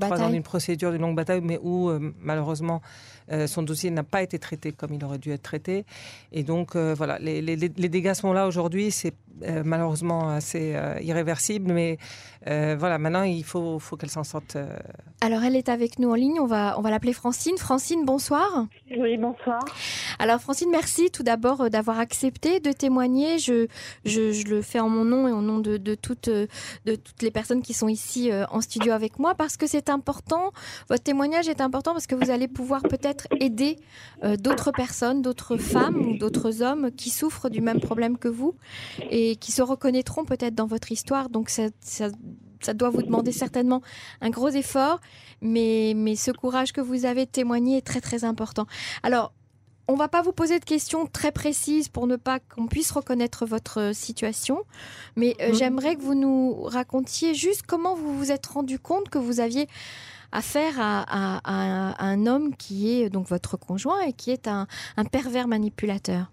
trois 0.00 0.22
ans 0.22 0.30
d'une 0.30 0.42
procédure, 0.42 0.90
d'une 0.92 1.02
longue 1.02 1.16
bataille, 1.16 1.40
mais 1.42 1.58
où 1.62 1.90
malheureusement 2.20 2.80
son 3.46 3.62
dossier 3.62 3.90
n'a 3.90 4.02
pas 4.02 4.22
été 4.22 4.38
traité 4.38 4.72
comme 4.72 4.92
il 4.92 5.04
aurait 5.04 5.18
dû 5.18 5.30
être 5.30 5.42
traité. 5.42 5.84
Et 6.32 6.42
donc 6.42 6.76
voilà, 6.76 7.18
les, 7.18 7.42
les, 7.42 7.56
les 7.56 7.88
dégâts 7.88 8.14
sont 8.14 8.32
là 8.32 8.46
aujourd'hui. 8.46 8.90
C'est 8.90 9.14
euh, 9.42 9.62
malheureusement 9.64 10.28
assez 10.28 10.74
euh, 10.76 11.00
irréversible, 11.00 11.72
mais 11.72 11.98
euh, 12.46 12.76
voilà, 12.78 12.98
maintenant 12.98 13.24
il 13.24 13.42
faut, 13.42 13.80
faut 13.80 13.96
qu'elle 13.96 14.10
s'en 14.10 14.22
sorte. 14.22 14.56
Alors 15.20 15.42
elle 15.42 15.56
est 15.56 15.68
avec 15.68 15.98
nous 15.98 16.10
en 16.10 16.14
ligne, 16.14 16.38
on 16.40 16.46
va, 16.46 16.76
on 16.78 16.82
va 16.82 16.90
l'appeler 16.90 17.12
Francine. 17.12 17.56
Francine, 17.58 18.04
bonsoir. 18.04 18.66
Oui, 18.96 19.16
bonsoir. 19.16 19.64
Alors 20.20 20.40
Francine, 20.40 20.68
merci 20.70 21.10
tout 21.10 21.24
d'abord 21.24 21.68
d'avoir 21.68 21.98
accepté 21.98 22.60
de 22.60 22.70
témoigner. 22.70 23.38
Je, 23.38 23.66
je, 24.04 24.44
le 24.48 24.62
fais 24.62 24.78
en 24.78 24.88
mon 24.88 25.04
nom 25.04 25.26
et 25.26 25.32
au 25.32 25.40
nom 25.40 25.58
de, 25.58 25.78
de, 25.78 25.94
toutes, 25.94 26.28
de 26.28 26.94
toutes 26.94 27.22
les 27.22 27.30
personnes 27.30 27.62
qui 27.62 27.74
sont 27.74 27.88
ici 27.88 28.30
en 28.50 28.60
studio 28.60 28.92
avec 28.92 29.18
moi 29.18 29.34
parce 29.34 29.56
que 29.56 29.66
c'est 29.66 29.88
important, 29.88 30.52
votre 30.88 31.02
témoignage 31.02 31.48
est 31.48 31.60
important 31.60 31.92
parce 31.92 32.06
que 32.06 32.14
vous 32.14 32.30
allez 32.30 32.46
pouvoir 32.46 32.82
peut-être 32.82 33.26
aider 33.40 33.78
d'autres 34.38 34.70
personnes, 34.70 35.22
d'autres 35.22 35.56
femmes 35.56 36.06
ou 36.06 36.18
d'autres 36.18 36.62
hommes 36.62 36.90
qui 36.92 37.10
souffrent 37.10 37.48
du 37.48 37.60
même 37.60 37.80
problème 37.80 38.18
que 38.18 38.28
vous. 38.28 38.54
Et 39.10 39.23
qui 39.40 39.52
se 39.52 39.62
reconnaîtront 39.62 40.24
peut-être 40.24 40.54
dans 40.54 40.66
votre 40.66 40.92
histoire. 40.92 41.28
Donc 41.28 41.48
ça, 41.50 41.68
ça, 41.80 42.10
doit 42.74 42.90
vous 42.90 43.02
demander 43.02 43.32
certainement 43.32 43.82
un 44.20 44.30
gros 44.30 44.48
effort, 44.48 45.00
mais, 45.42 45.92
mais 45.96 46.16
ce 46.16 46.30
courage 46.30 46.72
que 46.72 46.80
vous 46.80 47.04
avez 47.04 47.26
témoigné 47.26 47.78
est 47.78 47.86
très 47.86 48.00
très 48.00 48.24
important. 48.24 48.66
Alors, 49.02 49.32
on 49.86 49.96
va 49.96 50.08
pas 50.08 50.22
vous 50.22 50.32
poser 50.32 50.58
de 50.58 50.64
questions 50.64 51.06
très 51.06 51.30
précises 51.30 51.88
pour 51.88 52.06
ne 52.06 52.16
pas 52.16 52.40
qu'on 52.40 52.66
puisse 52.66 52.90
reconnaître 52.90 53.44
votre 53.44 53.94
situation, 53.94 54.62
mais 55.16 55.36
euh, 55.40 55.48
mhm. 55.48 55.54
j'aimerais 55.54 55.96
que 55.96 56.02
vous 56.02 56.14
nous 56.14 56.62
racontiez 56.62 57.34
juste 57.34 57.64
comment 57.66 57.94
vous 57.94 58.16
vous 58.16 58.32
êtes 58.32 58.46
rendu 58.46 58.78
compte 58.78 59.10
que 59.10 59.18
vous 59.18 59.40
aviez 59.40 59.68
affaire 60.32 60.74
à, 60.78 61.04
à, 61.44 62.04
un 62.04 62.26
homme 62.26 62.56
qui 62.56 62.90
est 62.90 63.10
donc 63.10 63.28
votre 63.28 63.56
conjoint 63.56 64.00
et 64.00 64.12
qui 64.12 64.30
est 64.30 64.48
un 64.48 64.66
pervers 65.12 65.46
manipulateur. 65.46 66.30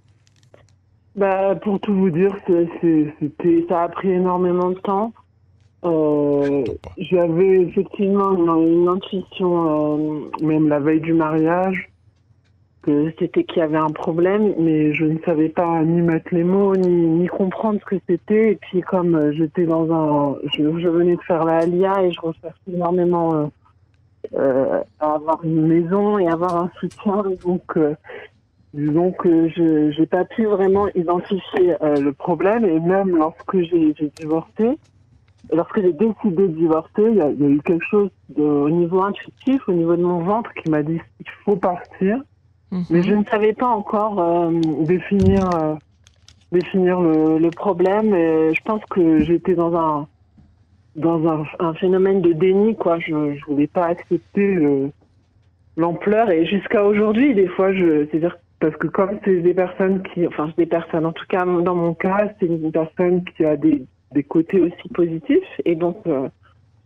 Bah, 1.16 1.56
pour 1.56 1.80
tout 1.82 1.94
vous 1.94 2.10
dire, 2.10 2.34
c'était, 2.48 3.66
ça 3.68 3.84
a 3.84 3.90
pris 3.90 4.12
énormément 4.12 4.70
de 4.70 4.80
temps. 4.80 5.12
Euh, 5.84 6.64
j'avais 6.98 7.62
effectivement 7.64 8.34
une, 8.34 8.88
intuition, 8.88 10.30
euh, 10.32 10.46
même 10.46 10.70
la 10.70 10.80
veille 10.80 11.02
du 11.02 11.14
mariage, 11.14 11.90
que 12.84 13.12
c'était 13.20 13.44
qu'il 13.44 13.58
y 13.58 13.62
avait 13.62 13.78
un 13.78 13.90
problème, 13.90 14.54
mais 14.58 14.94
je 14.94 15.06
ne 15.06 15.18
savais 15.26 15.50
pas 15.50 15.84
ni 15.84 16.02
mettre 16.02 16.34
les 16.34 16.46
mots, 16.46 16.76
ni, 16.78 16.88
ni 16.88 17.28
comprendre 17.28 17.80
ce 17.82 17.86
que 17.86 18.02
c'était. 18.08 18.54
Et 18.54 18.56
puis 18.56 18.82
comme 18.82 19.16
euh, 19.16 19.34
j'étais 19.34 19.66
dans 19.66 19.92
un, 19.92 20.38
je, 20.56 20.64
venais 20.88 21.18
de 21.18 21.22
faire 21.24 21.44
la 21.44 21.58
Alia 21.58 22.04
et 22.04 22.12
je 22.12 22.22
recherchais 22.22 22.72
énormément 22.72 23.52
euh, 24.34 24.82
à 25.00 25.16
avoir 25.16 25.44
une 25.44 25.68
maison 25.68 26.20
et 26.20 26.28
avoir 26.30 26.56
un 26.56 26.72
soutien, 26.80 27.24
donc 27.44 27.78
Disons 28.74 29.12
que 29.12 29.50
je 29.50 30.00
n'ai 30.00 30.06
pas 30.06 30.24
pu 30.24 30.46
vraiment 30.46 30.88
identifier 30.96 31.76
euh, 31.82 32.00
le 32.00 32.14
problème 32.14 32.64
et 32.64 32.80
même 32.80 33.18
lorsque 33.18 33.60
j'ai 33.60 33.94
divorcé, 34.18 34.78
lorsque 35.52 35.82
j'ai 35.82 35.92
décidé 35.92 36.48
de 36.48 36.48
divorcer, 36.48 37.04
il 37.10 37.16
y, 37.16 37.22
a 37.22 37.30
eu 37.30 37.62
quelque 37.62 37.86
chose 37.90 38.10
de, 38.30 38.44
au 38.44 38.70
niveau 38.70 39.02
intuitif, 39.02 39.62
au 39.68 39.74
niveau 39.74 39.98
de 39.98 40.04
mon 40.04 40.20
ventre 40.20 40.54
qui 40.54 40.70
m'a 40.70 40.84
dit 40.84 41.02
il 41.20 41.30
faut 41.44 41.58
partir. 41.58 42.22
Mhm. 42.72 42.86
Mais 42.90 43.04
je 43.04 43.14
ne 43.14 43.26
savais 43.26 43.52
pas 43.52 43.68
encore 43.68 44.22
euh, 44.22 44.52
définir, 44.86 45.50
euh, 45.56 45.76
définir 46.54 47.02
le, 47.02 47.40
le, 47.40 47.50
problème. 47.50 48.16
Et 48.16 48.54
je 48.54 48.62
pense 48.64 48.86
que 48.86 49.20
j'étais 49.20 49.56
dans 49.56 49.76
un 49.76 50.08
dans 50.96 51.28
un, 51.28 51.44
un, 51.60 51.74
phénomène 51.74 52.22
de 52.22 52.32
déni, 52.32 52.76
quoi. 52.78 53.00
Je 53.00 53.14
ne 53.14 53.36
voulais 53.48 53.68
pas 53.68 53.88
accepter 53.88 54.92
l'ampleur 55.78 56.30
et 56.30 56.46
jusqu'à 56.46 56.84
aujourd'hui, 56.86 57.34
des 57.34 57.48
fois, 57.48 57.74
je, 57.74 58.06
c'est-à-dire 58.08 58.38
parce 58.62 58.76
que 58.78 58.88
comme 58.88 59.20
c'est 59.26 59.42
des 59.42 59.54
personnes 59.56 60.04
qui, 60.04 60.26
enfin 60.28 60.54
des 60.56 60.68
personnes, 60.68 61.06
en 61.06 61.12
tout 61.12 61.26
cas 61.28 61.44
dans 61.44 61.76
mon 61.76 61.94
cas, 61.96 62.32
c'est 62.40 62.46
une 62.46 62.72
personne 62.72 63.26
qui 63.26 63.44
a 63.44 63.58
des, 63.58 63.84
des 64.14 64.24
côtés 64.24 64.62
aussi 64.62 64.88
positifs 64.94 65.62
et 65.66 65.76
donc 65.76 65.98
euh, 66.06 66.30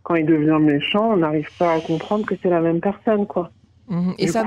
quand 0.02 0.14
il 0.14 0.24
devient 0.24 0.58
méchant, 0.60 1.12
on 1.12 1.16
n'arrive 1.18 1.50
pas 1.58 1.74
à 1.74 1.80
comprendre 1.80 2.24
que 2.24 2.34
c'est 2.42 2.48
la 2.48 2.60
même 2.60 2.80
personne, 2.80 3.26
quoi. 3.26 3.50
Mhm. 3.88 4.14
Et 4.18 4.28
ça, 4.28 4.44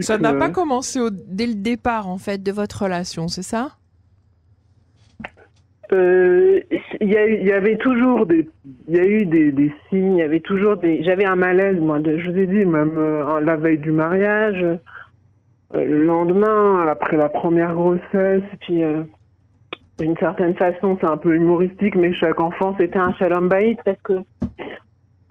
ça 0.00 0.18
n'a 0.18 0.34
pas 0.34 0.50
commencé 0.50 1.00
dès 1.26 1.46
le 1.46 1.54
départ 1.54 2.08
en 2.08 2.18
fait 2.18 2.42
de 2.42 2.52
votre 2.52 2.84
relation, 2.84 3.26
c'est 3.26 3.42
ça? 3.42 3.72
Euh, 5.90 6.60
il 7.00 7.08
y, 7.08 7.44
y, 7.46 7.52
avait 7.52 7.78
toujours 7.78 8.26
des, 8.26 8.46
il 8.88 8.96
y 8.96 9.00
a 9.00 9.06
eu 9.06 9.24
des, 9.24 9.50
des 9.50 9.72
signes, 9.88 10.16
il 10.16 10.18
y 10.18 10.22
avait 10.22 10.40
toujours 10.40 10.76
des, 10.76 11.02
j'avais 11.02 11.24
un 11.24 11.36
malaise 11.36 11.80
moi, 11.80 11.98
de, 11.98 12.18
je 12.18 12.30
vous 12.30 12.36
ai 12.36 12.46
dit 12.46 12.66
même 12.66 12.98
euh, 12.98 13.40
la 13.40 13.56
veille 13.56 13.78
du 13.78 13.90
mariage, 13.90 14.62
le 15.74 16.04
lendemain, 16.04 16.86
après 16.88 17.16
la 17.16 17.28
première 17.28 17.74
grossesse, 17.74 18.42
puis 18.60 18.82
euh, 18.82 19.02
d'une 19.98 20.16
certaine 20.16 20.54
façon, 20.54 20.96
c'est 21.00 21.06
un 21.06 21.16
peu 21.16 21.34
humoristique, 21.34 21.94
mais 21.94 22.12
chaque 22.14 22.40
enfant, 22.40 22.74
c'était 22.78 22.98
un 22.98 23.12
shalom 23.14 23.48
bayit 23.48 23.78
parce 23.84 24.00
que 24.02 24.14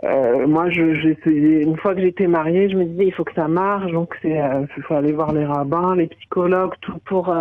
euh, 0.03 0.45
moi, 0.45 0.69
je, 0.69 0.93
j'essayais, 0.93 1.63
une 1.63 1.77
fois 1.77 1.95
que 1.95 2.01
j'étais 2.01 2.27
mariée, 2.27 2.69
je 2.69 2.77
me 2.77 2.85
disais, 2.85 3.07
il 3.07 3.13
faut 3.13 3.23
que 3.23 3.33
ça 3.33 3.47
marche, 3.47 3.91
donc 3.91 4.15
c'est, 4.21 4.39
il 4.77 4.83
faut 4.83 4.93
aller 4.93 5.11
voir 5.11 5.33
les 5.33 5.45
rabbins, 5.45 5.95
les 5.95 6.07
psychologues, 6.07 6.73
tout 6.81 6.99
pour, 7.05 7.35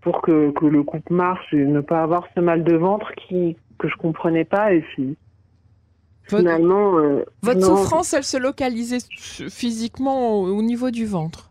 pour 0.00 0.22
que, 0.22 0.52
que 0.52 0.66
le 0.66 0.84
couple 0.84 1.12
marche 1.12 1.52
et 1.52 1.64
ne 1.64 1.80
pas 1.80 2.02
avoir 2.02 2.28
ce 2.36 2.40
mal 2.40 2.62
de 2.62 2.76
ventre 2.76 3.10
qui, 3.16 3.56
que 3.78 3.88
je 3.88 3.96
comprenais 3.96 4.44
pas, 4.44 4.72
et 4.72 4.82
puis, 4.82 5.16
Finalement, 6.26 6.94
votre 7.42 7.62
souffrance, 7.62 8.14
elle 8.14 8.24
se 8.24 8.38
localisait 8.38 9.04
physiquement 9.50 10.40
au 10.40 10.62
niveau 10.62 10.90
du 10.90 11.04
ventre? 11.04 11.50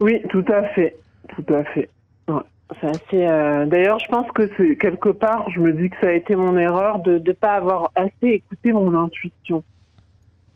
Oui, 0.00 0.22
tout 0.30 0.44
à 0.48 0.64
fait, 0.68 0.96
tout 1.28 1.54
à 1.54 1.64
fait. 1.64 1.88
Euh, 3.12 3.66
d'ailleurs, 3.66 3.98
je 3.98 4.08
pense 4.08 4.30
que 4.32 4.48
c'est 4.56 4.76
quelque 4.76 5.10
part, 5.10 5.50
je 5.50 5.60
me 5.60 5.72
dis 5.72 5.90
que 5.90 5.96
ça 6.00 6.08
a 6.08 6.12
été 6.12 6.36
mon 6.36 6.56
erreur 6.56 7.00
de 7.00 7.18
ne 7.18 7.32
pas 7.32 7.54
avoir 7.54 7.90
assez 7.94 8.28
écouté 8.28 8.72
mon 8.72 8.94
intuition. 8.94 9.64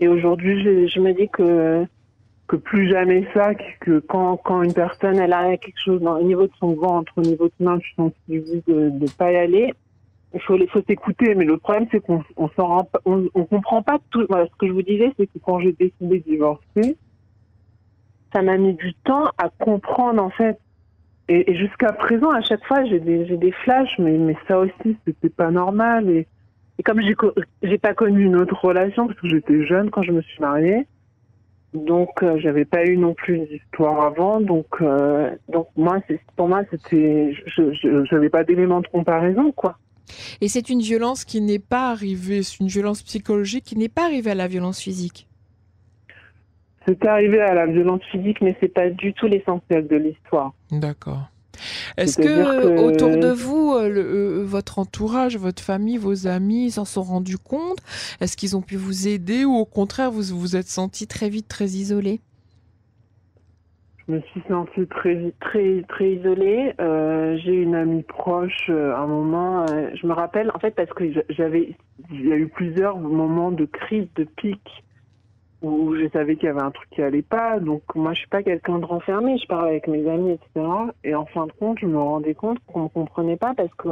Et 0.00 0.08
aujourd'hui, 0.08 0.62
je, 0.62 0.86
je, 0.86 1.00
me 1.00 1.12
dis 1.12 1.28
que 1.28 1.86
que 2.46 2.56
plus 2.56 2.90
jamais 2.90 3.26
ça, 3.32 3.54
que 3.54 4.00
quand, 4.00 4.36
quand 4.36 4.62
une 4.62 4.74
personne 4.74 5.18
elle 5.18 5.32
a 5.32 5.56
quelque 5.56 5.80
chose 5.82 6.02
au 6.02 6.22
niveau 6.22 6.46
de 6.46 6.52
son 6.60 6.74
ventre, 6.74 7.12
au 7.16 7.22
niveau 7.22 7.46
de 7.46 7.52
son 7.58 7.66
intuition 7.68 8.10
qui 8.10 8.32
lui 8.32 8.42
dit 8.42 8.62
de 8.66 8.90
ne 8.90 9.08
pas 9.16 9.32
y 9.32 9.36
aller, 9.36 9.72
il 10.34 10.40
faut, 10.40 10.58
faut 10.66 10.82
s'écouter, 10.86 11.34
mais 11.34 11.44
le 11.44 11.56
problème 11.56 11.86
c'est 11.90 12.00
qu'on 12.00 12.22
on 12.36 12.50
on, 13.06 13.28
on, 13.34 13.44
comprend 13.44 13.82
pas 13.82 13.98
tout. 14.10 14.26
Voilà, 14.28 14.46
ce 14.46 14.56
que 14.58 14.66
je 14.66 14.72
vous 14.72 14.82
disais, 14.82 15.12
c'est 15.16 15.26
que 15.26 15.38
quand 15.42 15.60
j'ai 15.60 15.72
décidé 15.72 16.18
de 16.18 16.24
divorcer, 16.24 16.96
ça 18.34 18.42
m'a 18.42 18.56
mis 18.56 18.74
du 18.74 18.94
temps 19.04 19.26
à 19.38 19.48
comprendre 19.48 20.22
en 20.22 20.30
fait. 20.30 20.58
Et, 21.28 21.56
jusqu'à 21.56 21.92
présent, 21.92 22.30
à 22.30 22.42
chaque 22.42 22.64
fois, 22.66 22.84
j'ai 22.84 23.00
des, 23.00 23.52
flashs, 23.64 23.98
mais, 23.98 24.36
ça 24.46 24.58
aussi, 24.58 24.96
c'était 25.06 25.30
pas 25.30 25.50
normal. 25.50 26.10
Et, 26.10 26.26
comme 26.84 27.00
j'ai, 27.00 27.14
j'ai 27.62 27.78
pas 27.78 27.94
connu 27.94 28.24
une 28.24 28.36
autre 28.36 28.62
relation 28.62 29.06
parce 29.06 29.18
que 29.20 29.28
j'étais 29.28 29.64
jeune 29.64 29.90
quand 29.90 30.02
je 30.02 30.12
me 30.12 30.20
suis 30.20 30.40
mariée, 30.40 30.86
donc 31.72 32.22
euh, 32.22 32.38
j'avais 32.38 32.64
pas 32.64 32.84
eu 32.84 32.98
non 32.98 33.14
plus 33.14 33.38
d'histoire 33.46 34.04
avant. 34.04 34.40
Donc 34.40 34.66
euh, 34.82 35.30
moi, 35.76 35.98
pour 36.36 36.48
moi, 36.48 36.62
c'était, 36.70 37.34
je, 37.46 37.72
je, 37.72 38.04
j'avais 38.04 38.28
pas 38.28 38.44
d'éléments 38.44 38.80
de 38.80 38.88
comparaison, 38.88 39.50
quoi. 39.52 39.78
Et 40.42 40.48
c'est 40.48 40.68
une 40.68 40.80
violence 40.80 41.24
qui 41.24 41.40
n'est 41.40 41.58
pas 41.58 41.90
arrivée, 41.90 42.42
c'est 42.42 42.60
une 42.60 42.68
violence 42.68 43.02
psychologique 43.02 43.64
qui 43.64 43.78
n'est 43.78 43.88
pas 43.88 44.04
arrivée 44.04 44.32
à 44.32 44.34
la 44.34 44.48
violence 44.48 44.80
physique. 44.80 45.26
C'est 46.86 47.06
arrivé 47.06 47.40
à 47.40 47.54
la 47.54 47.66
violence 47.66 48.02
physique, 48.10 48.40
mais 48.40 48.56
c'est 48.60 48.68
pas 48.68 48.90
du 48.90 49.12
tout 49.14 49.26
l'essentiel 49.26 49.86
de 49.88 49.96
l'histoire. 49.96 50.52
D'accord. 50.70 51.28
Est-ce 51.96 52.18
que, 52.20 52.78
autour 52.78 53.16
de 53.16 53.28
vous, 53.28 53.72
euh, 53.74 53.88
euh, 53.88 54.44
votre 54.44 54.78
entourage, 54.78 55.36
votre 55.36 55.62
famille, 55.62 55.96
vos 55.96 56.26
amis 56.26 56.72
s'en 56.72 56.84
sont 56.84 57.02
rendus 57.02 57.38
compte? 57.38 57.78
Est-ce 58.20 58.36
qu'ils 58.36 58.56
ont 58.56 58.62
pu 58.62 58.76
vous 58.76 59.08
aider 59.08 59.44
ou 59.44 59.54
au 59.54 59.64
contraire 59.64 60.10
vous 60.10 60.36
vous 60.36 60.56
êtes 60.56 60.66
senti 60.66 61.06
très 61.06 61.28
vite 61.28 61.48
très 61.48 61.66
isolé? 61.66 62.20
Je 64.06 64.12
me 64.12 64.20
suis 64.20 64.42
sentie 64.48 64.86
très 64.86 65.32
très 65.40 65.82
très 65.88 66.12
isolée. 66.12 66.74
Euh, 66.80 67.38
j'ai 67.42 67.54
une 67.54 67.74
amie 67.74 68.02
proche 68.02 68.68
à 68.68 68.98
un 68.98 69.06
moment. 69.06 69.64
je 69.66 70.06
me 70.06 70.12
rappelle 70.12 70.50
en 70.54 70.58
fait 70.58 70.72
parce 70.72 70.90
que 70.90 71.04
j'avais, 71.30 71.74
il 72.10 72.28
y 72.28 72.32
a 72.32 72.36
eu 72.36 72.48
plusieurs 72.48 72.98
moments 72.98 73.52
de 73.52 73.64
crise, 73.64 74.06
de 74.16 74.24
pic 74.24 74.60
où 75.64 75.96
je 75.96 76.08
savais 76.10 76.36
qu'il 76.36 76.46
y 76.46 76.50
avait 76.50 76.62
un 76.62 76.70
truc 76.70 76.88
qui 76.90 77.02
allait 77.02 77.22
pas. 77.22 77.58
Donc 77.58 77.82
moi, 77.94 78.12
je 78.12 78.20
suis 78.20 78.28
pas 78.28 78.42
quelqu'un 78.42 78.78
de 78.78 78.84
renfermé. 78.84 79.38
Je 79.38 79.46
parle 79.46 79.68
avec 79.68 79.88
mes 79.88 80.06
amis, 80.08 80.32
etc. 80.32 80.66
Et 81.02 81.14
en 81.14 81.24
fin 81.24 81.46
de 81.46 81.52
compte, 81.52 81.78
je 81.80 81.86
me 81.86 81.98
rendais 81.98 82.34
compte 82.34 82.58
qu'on 82.66 82.82
me 82.82 82.88
comprenait 82.88 83.38
pas 83.38 83.54
parce 83.54 83.72
que 83.74 83.88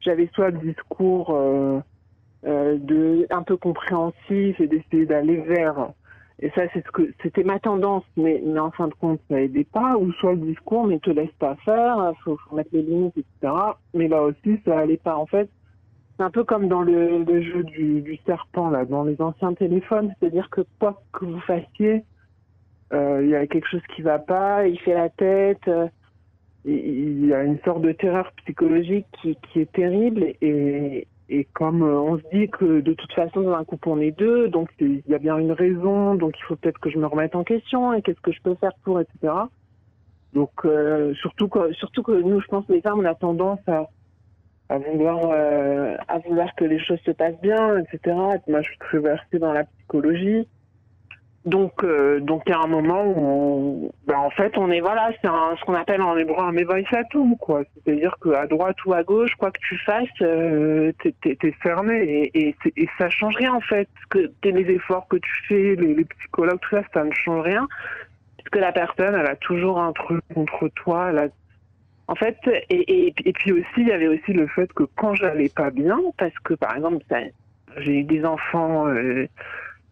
j'avais 0.00 0.28
soit 0.34 0.50
le 0.50 0.58
discours 0.58 1.30
euh, 1.34 1.80
euh, 2.46 2.78
de 2.78 3.26
un 3.30 3.42
peu 3.42 3.58
compréhensif 3.58 4.58
et 4.58 4.66
d'essayer 4.66 5.04
d'aller 5.04 5.36
vers. 5.36 5.90
Et 6.40 6.50
ça, 6.56 6.62
c'est 6.72 6.84
ce 6.84 6.90
que 6.90 7.12
c'était 7.22 7.44
ma 7.44 7.60
tendance, 7.60 8.04
mais, 8.16 8.42
mais 8.44 8.58
en 8.58 8.70
fin 8.70 8.88
de 8.88 8.94
compte, 8.94 9.20
ça 9.30 9.40
aidait 9.40 9.68
pas. 9.70 9.96
Ou 9.98 10.12
soit 10.14 10.32
le 10.32 10.38
discours, 10.38 10.86
mais 10.86 10.98
te 10.98 11.10
laisse 11.10 11.30
pas 11.38 11.56
faire, 11.64 12.12
faut, 12.24 12.38
faut 12.48 12.56
mettre 12.56 12.70
les 12.72 12.82
limites, 12.82 13.18
etc. 13.18 13.52
Mais 13.92 14.08
là 14.08 14.22
aussi, 14.22 14.58
ça 14.64 14.78
allait 14.78 14.96
pas. 14.96 15.14
En 15.14 15.26
fait, 15.26 15.50
c'est 16.22 16.26
un 16.26 16.30
peu 16.30 16.44
comme 16.44 16.68
dans 16.68 16.82
le, 16.82 17.42
jeu 17.42 17.64
du, 17.64 18.16
serpent, 18.24 18.70
là, 18.70 18.84
dans 18.84 19.02
les 19.02 19.20
anciens 19.20 19.54
téléphones. 19.54 20.14
C'est-à-dire 20.20 20.48
que 20.50 20.60
quoi 20.78 21.02
que 21.12 21.24
vous 21.24 21.40
fassiez, 21.40 22.04
euh, 22.92 23.22
il 23.24 23.30
y 23.30 23.34
a 23.34 23.44
quelque 23.48 23.68
chose 23.68 23.82
qui 23.96 24.02
va 24.02 24.20
pas, 24.20 24.68
il 24.68 24.78
fait 24.78 24.94
la 24.94 25.08
tête, 25.08 25.66
euh, 25.66 25.88
il 26.64 27.26
y 27.26 27.34
a 27.34 27.42
une 27.42 27.58
sorte 27.64 27.82
de 27.82 27.90
terreur 27.90 28.30
psychologique 28.44 29.06
qui, 29.20 29.60
est 29.60 29.72
terrible. 29.72 30.34
Et, 30.40 31.08
comme 31.54 31.82
euh, 31.82 31.98
on 31.98 32.18
se 32.18 32.22
dit 32.32 32.48
que 32.50 32.80
de 32.80 32.92
toute 32.92 33.12
façon, 33.14 33.40
dans 33.40 33.54
un 33.54 33.64
couple, 33.64 33.88
on 33.88 34.00
est 34.00 34.16
deux, 34.16 34.48
donc 34.48 34.68
il 34.78 35.02
y 35.08 35.14
a 35.14 35.18
bien 35.18 35.38
une 35.38 35.52
raison, 35.52 36.14
donc 36.14 36.34
il 36.38 36.42
faut 36.44 36.54
peut-être 36.54 36.78
que 36.78 36.90
je 36.90 36.98
me 36.98 37.06
remette 37.06 37.34
en 37.34 37.42
question, 37.42 37.92
et 37.94 38.02
qu'est-ce 38.02 38.20
que 38.20 38.32
je 38.32 38.42
peux 38.42 38.54
faire 38.54 38.74
pour, 38.84 39.00
etc. 39.00 39.32
Donc, 40.34 40.52
surtout, 41.20 41.48
que, 41.48 41.72
surtout 41.72 42.04
que 42.04 42.12
nous, 42.12 42.40
je 42.40 42.46
pense, 42.46 42.64
les 42.68 42.80
femmes, 42.80 43.00
on 43.00 43.04
a 43.06 43.14
tendance 43.16 43.58
à 43.66 43.88
à 44.72 44.78
vouloir, 44.78 45.18
euh, 45.30 45.96
à 46.08 46.18
vouloir 46.18 46.54
que 46.54 46.64
les 46.64 46.78
choses 46.78 47.00
se 47.04 47.10
passent 47.10 47.40
bien, 47.42 47.78
etc. 47.78 48.16
moi, 48.48 48.62
je 48.62 48.68
suis 48.68 48.78
très 48.78 48.98
versée 48.98 49.38
dans 49.38 49.52
la 49.52 49.64
psychologie. 49.64 50.48
Donc, 51.44 51.82
euh, 51.82 52.20
donc 52.20 52.44
il 52.46 52.50
y 52.50 52.52
a 52.52 52.60
un 52.60 52.68
moment 52.68 53.04
où, 53.04 53.92
ben, 54.06 54.16
en 54.16 54.30
fait, 54.30 54.56
on 54.56 54.70
est 54.70 54.80
voilà, 54.80 55.10
c'est 55.20 55.28
ce 55.28 55.64
qu'on 55.64 55.74
appelle 55.74 56.00
en 56.00 56.16
hébreu 56.16 56.42
un 56.42 56.52
mévaïsatum, 56.52 57.36
quoi. 57.36 57.64
C'est-à-dire 57.74 58.16
qu'à 58.22 58.46
droite 58.46 58.76
ou 58.86 58.94
à 58.94 59.02
gauche, 59.02 59.34
quoi 59.34 59.50
que 59.50 59.58
tu 59.60 59.76
fasses, 59.78 60.08
euh, 60.22 60.92
t'es, 61.02 61.14
es, 61.42 61.52
fermé 61.62 61.96
et, 61.96 62.48
et, 62.48 62.56
et, 62.76 62.88
ça 62.96 63.10
change 63.10 63.34
rien 63.36 63.52
en 63.52 63.60
fait. 63.60 63.88
Que 64.08 64.30
les 64.44 64.70
efforts 64.70 65.08
que 65.08 65.16
tu 65.16 65.32
fais, 65.48 65.74
les, 65.74 66.04
psychologues, 66.04 66.60
tout 66.60 66.76
ça, 66.76 66.82
ça 66.94 67.04
ne 67.04 67.12
change 67.12 67.42
rien, 67.42 67.66
puisque 68.38 68.56
la 68.56 68.70
personne, 68.70 69.16
elle 69.16 69.26
a 69.26 69.36
toujours 69.36 69.80
un 69.80 69.92
truc 69.92 70.22
contre 70.32 70.68
toi, 70.68 71.08
elle 71.10 71.18
en 72.12 72.14
fait, 72.14 72.36
et, 72.68 73.32
puis 73.32 73.52
aussi, 73.52 73.78
il 73.78 73.88
y 73.88 73.90
avait 73.90 74.06
aussi 74.06 74.34
le 74.34 74.46
fait 74.46 74.70
que 74.74 74.82
quand 74.98 75.14
j'allais 75.14 75.48
pas 75.48 75.70
bien, 75.70 75.98
parce 76.18 76.38
que 76.44 76.52
par 76.52 76.76
exemple, 76.76 77.02
j'ai 77.78 78.00
eu 78.00 78.04
des 78.04 78.22
enfants, 78.26 78.86
euh, 78.86 79.26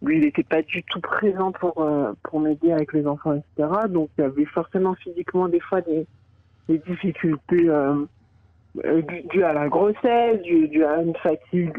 lui, 0.02 0.18
il 0.18 0.24
n'était 0.24 0.42
pas 0.42 0.60
du 0.60 0.82
tout 0.82 1.00
présent 1.00 1.50
pour, 1.50 1.80
euh, 1.80 2.12
pour 2.24 2.40
m'aider 2.40 2.72
avec 2.72 2.92
les 2.92 3.06
enfants, 3.06 3.32
etc. 3.32 3.70
Donc, 3.88 4.10
il 4.18 4.20
y 4.20 4.24
avait 4.24 4.44
forcément 4.44 4.94
physiquement 4.96 5.48
des 5.48 5.60
fois 5.60 5.80
des, 5.80 6.06
difficultés 6.68 7.70
euh, 7.70 8.04
dues 9.30 9.42
à 9.42 9.54
la 9.54 9.70
grossesse, 9.70 10.42
dues, 10.42 10.84
à 10.84 11.00
une 11.00 11.16
fatigue 11.16 11.78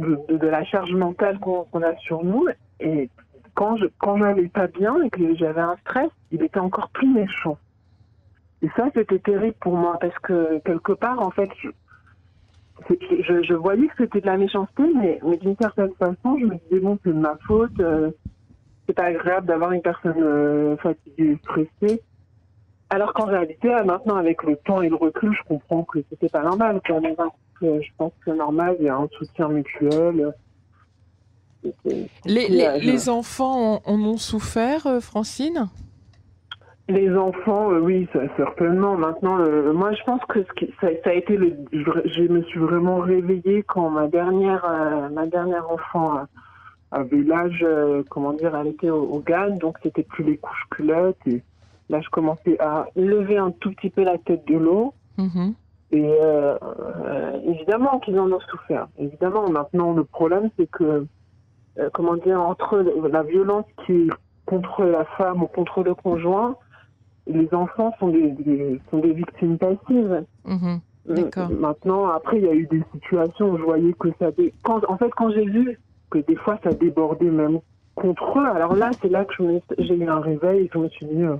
de, 0.00 0.18
de, 0.28 0.46
la 0.48 0.64
charge 0.64 0.92
mentale 0.92 1.38
qu'on 1.38 1.82
a 1.82 1.96
sur 1.98 2.24
nous. 2.24 2.48
Et 2.80 3.08
quand 3.54 3.76
je 3.76 3.86
quand 3.98 4.18
j'allais 4.18 4.48
pas 4.48 4.66
bien 4.66 5.00
et 5.02 5.08
que 5.08 5.36
j'avais 5.36 5.60
un 5.60 5.76
stress, 5.82 6.10
il 6.32 6.42
était 6.42 6.58
encore 6.58 6.90
plus 6.90 7.08
méchant. 7.08 7.56
Et 8.62 8.68
ça, 8.76 8.88
c'était 8.94 9.18
terrible 9.18 9.56
pour 9.60 9.76
moi 9.76 9.98
parce 10.00 10.18
que 10.18 10.58
quelque 10.64 10.92
part, 10.92 11.20
en 11.20 11.30
fait, 11.30 11.48
je, 12.88 13.54
voyais 13.54 13.86
que 13.88 13.94
c'était 13.98 14.20
de 14.20 14.26
la 14.26 14.36
méchanceté, 14.36 14.82
mais, 14.94 15.20
d'une 15.38 15.56
certaine 15.60 15.92
façon, 15.98 16.38
je 16.38 16.46
me 16.46 16.54
disais, 16.56 16.80
bon, 16.80 16.98
c'est 17.04 17.10
de 17.10 17.18
ma 17.18 17.36
faute, 17.46 17.78
euh, 17.80 18.10
c'est 18.86 18.94
pas 18.94 19.04
agréable 19.04 19.46
d'avoir 19.46 19.72
une 19.72 19.82
personne 19.82 20.22
euh, 20.22 20.76
fatiguée, 20.78 21.38
stressée. 21.42 22.02
Alors 22.90 23.12
qu'en 23.12 23.26
réalité, 23.26 23.72
euh, 23.72 23.84
maintenant, 23.84 24.16
avec 24.16 24.42
le 24.42 24.56
temps 24.56 24.82
et 24.82 24.88
le 24.88 24.96
recul, 24.96 25.32
je 25.32 25.48
comprends 25.48 25.84
que 25.84 26.00
c'était 26.10 26.28
pas 26.28 26.42
normal. 26.42 26.80
Quand 26.86 27.00
je 27.62 27.88
pense 27.96 28.12
que 28.12 28.30
c'est 28.30 28.36
normal, 28.36 28.76
il 28.80 28.86
y 28.86 28.88
a 28.88 28.96
un 28.96 29.08
soutien 29.18 29.48
mutuel. 29.48 30.34
Les, 32.24 33.08
enfants 33.08 33.82
en 33.84 34.00
ont 34.00 34.16
souffert, 34.16 35.00
Francine? 35.02 35.68
Les 36.90 37.16
enfants, 37.16 37.70
euh, 37.70 37.80
oui, 37.80 38.08
certainement. 38.36 38.96
Maintenant, 38.96 39.38
moi, 39.72 39.92
je 39.92 40.02
pense 40.04 40.20
que 40.28 40.40
ça, 40.80 40.88
a 41.04 41.12
été 41.12 41.36
le. 41.36 41.56
Je, 41.72 42.22
me 42.22 42.42
suis 42.42 42.58
vraiment 42.60 42.98
réveillée 42.98 43.62
quand 43.62 43.90
ma 43.90 44.08
dernière, 44.08 44.64
euh, 44.64 45.08
ma 45.08 45.26
dernière 45.26 45.70
enfant 45.70 46.26
avait 46.92 47.22
l'âge, 47.22 47.60
euh, 47.62 48.02
comment 48.10 48.32
dire, 48.32 48.54
elle 48.56 48.68
était 48.68 48.90
au, 48.90 49.02
au 49.02 49.24
donc 49.60 49.78
c'était 49.82 50.02
plus 50.02 50.24
les 50.24 50.36
couches 50.36 50.66
culottes. 50.70 51.16
Et 51.26 51.42
là, 51.88 52.00
je 52.00 52.08
commençais 52.10 52.58
à 52.60 52.86
lever 52.96 53.38
un 53.38 53.52
tout 53.52 53.72
petit 53.72 53.90
peu 53.90 54.02
la 54.02 54.18
tête 54.18 54.46
de 54.46 54.56
l'eau. 54.56 54.94
Mm-hmm. 55.18 55.54
Et 55.92 56.08
évidemment 57.46 57.98
qu'ils 57.98 58.18
en 58.20 58.30
ont 58.30 58.38
souffert. 58.48 58.86
Évidemment, 58.96 59.50
maintenant, 59.50 59.92
le 59.92 60.04
problème, 60.04 60.48
c'est 60.56 60.70
que, 60.70 61.04
comment 61.92 62.14
dire, 62.14 62.40
entre 62.40 62.78
la 63.10 63.24
violence 63.24 63.64
qui 63.84 63.92
est 63.92 64.08
contre 64.46 64.84
la 64.84 65.04
femme 65.16 65.42
ou 65.42 65.46
contre 65.46 65.82
le 65.82 65.94
conjoint, 65.94 66.56
les 67.30 67.48
enfants 67.54 67.92
sont 67.98 68.08
des, 68.08 68.80
sont 68.90 68.98
des 68.98 69.12
victimes 69.12 69.58
passives. 69.58 70.24
Euh, 70.48 71.48
maintenant, 71.58 72.08
après, 72.08 72.38
il 72.38 72.44
y 72.44 72.48
a 72.48 72.54
eu 72.54 72.66
des 72.66 72.82
situations 72.92 73.50
où 73.50 73.58
je 73.58 73.62
voyais 73.62 73.92
que 73.98 74.08
ça... 74.18 74.26
Quand, 74.62 74.80
en 74.88 74.96
fait, 74.96 75.10
quand 75.16 75.30
j'ai 75.30 75.46
vu 75.46 75.78
que 76.10 76.18
des 76.18 76.36
fois, 76.36 76.58
ça 76.62 76.70
débordait 76.70 77.30
même 77.30 77.60
contre 77.94 78.38
eux, 78.38 78.46
alors 78.46 78.74
là, 78.74 78.90
c'est 79.00 79.08
là 79.08 79.24
que 79.24 79.34
j'ai 79.78 79.94
eu 79.94 80.08
un 80.08 80.20
réveil 80.20 80.64
et 80.64 80.70
je 80.72 80.78
me 80.78 80.88
suis 80.88 81.06
dit... 81.06 81.22
Euh, 81.22 81.36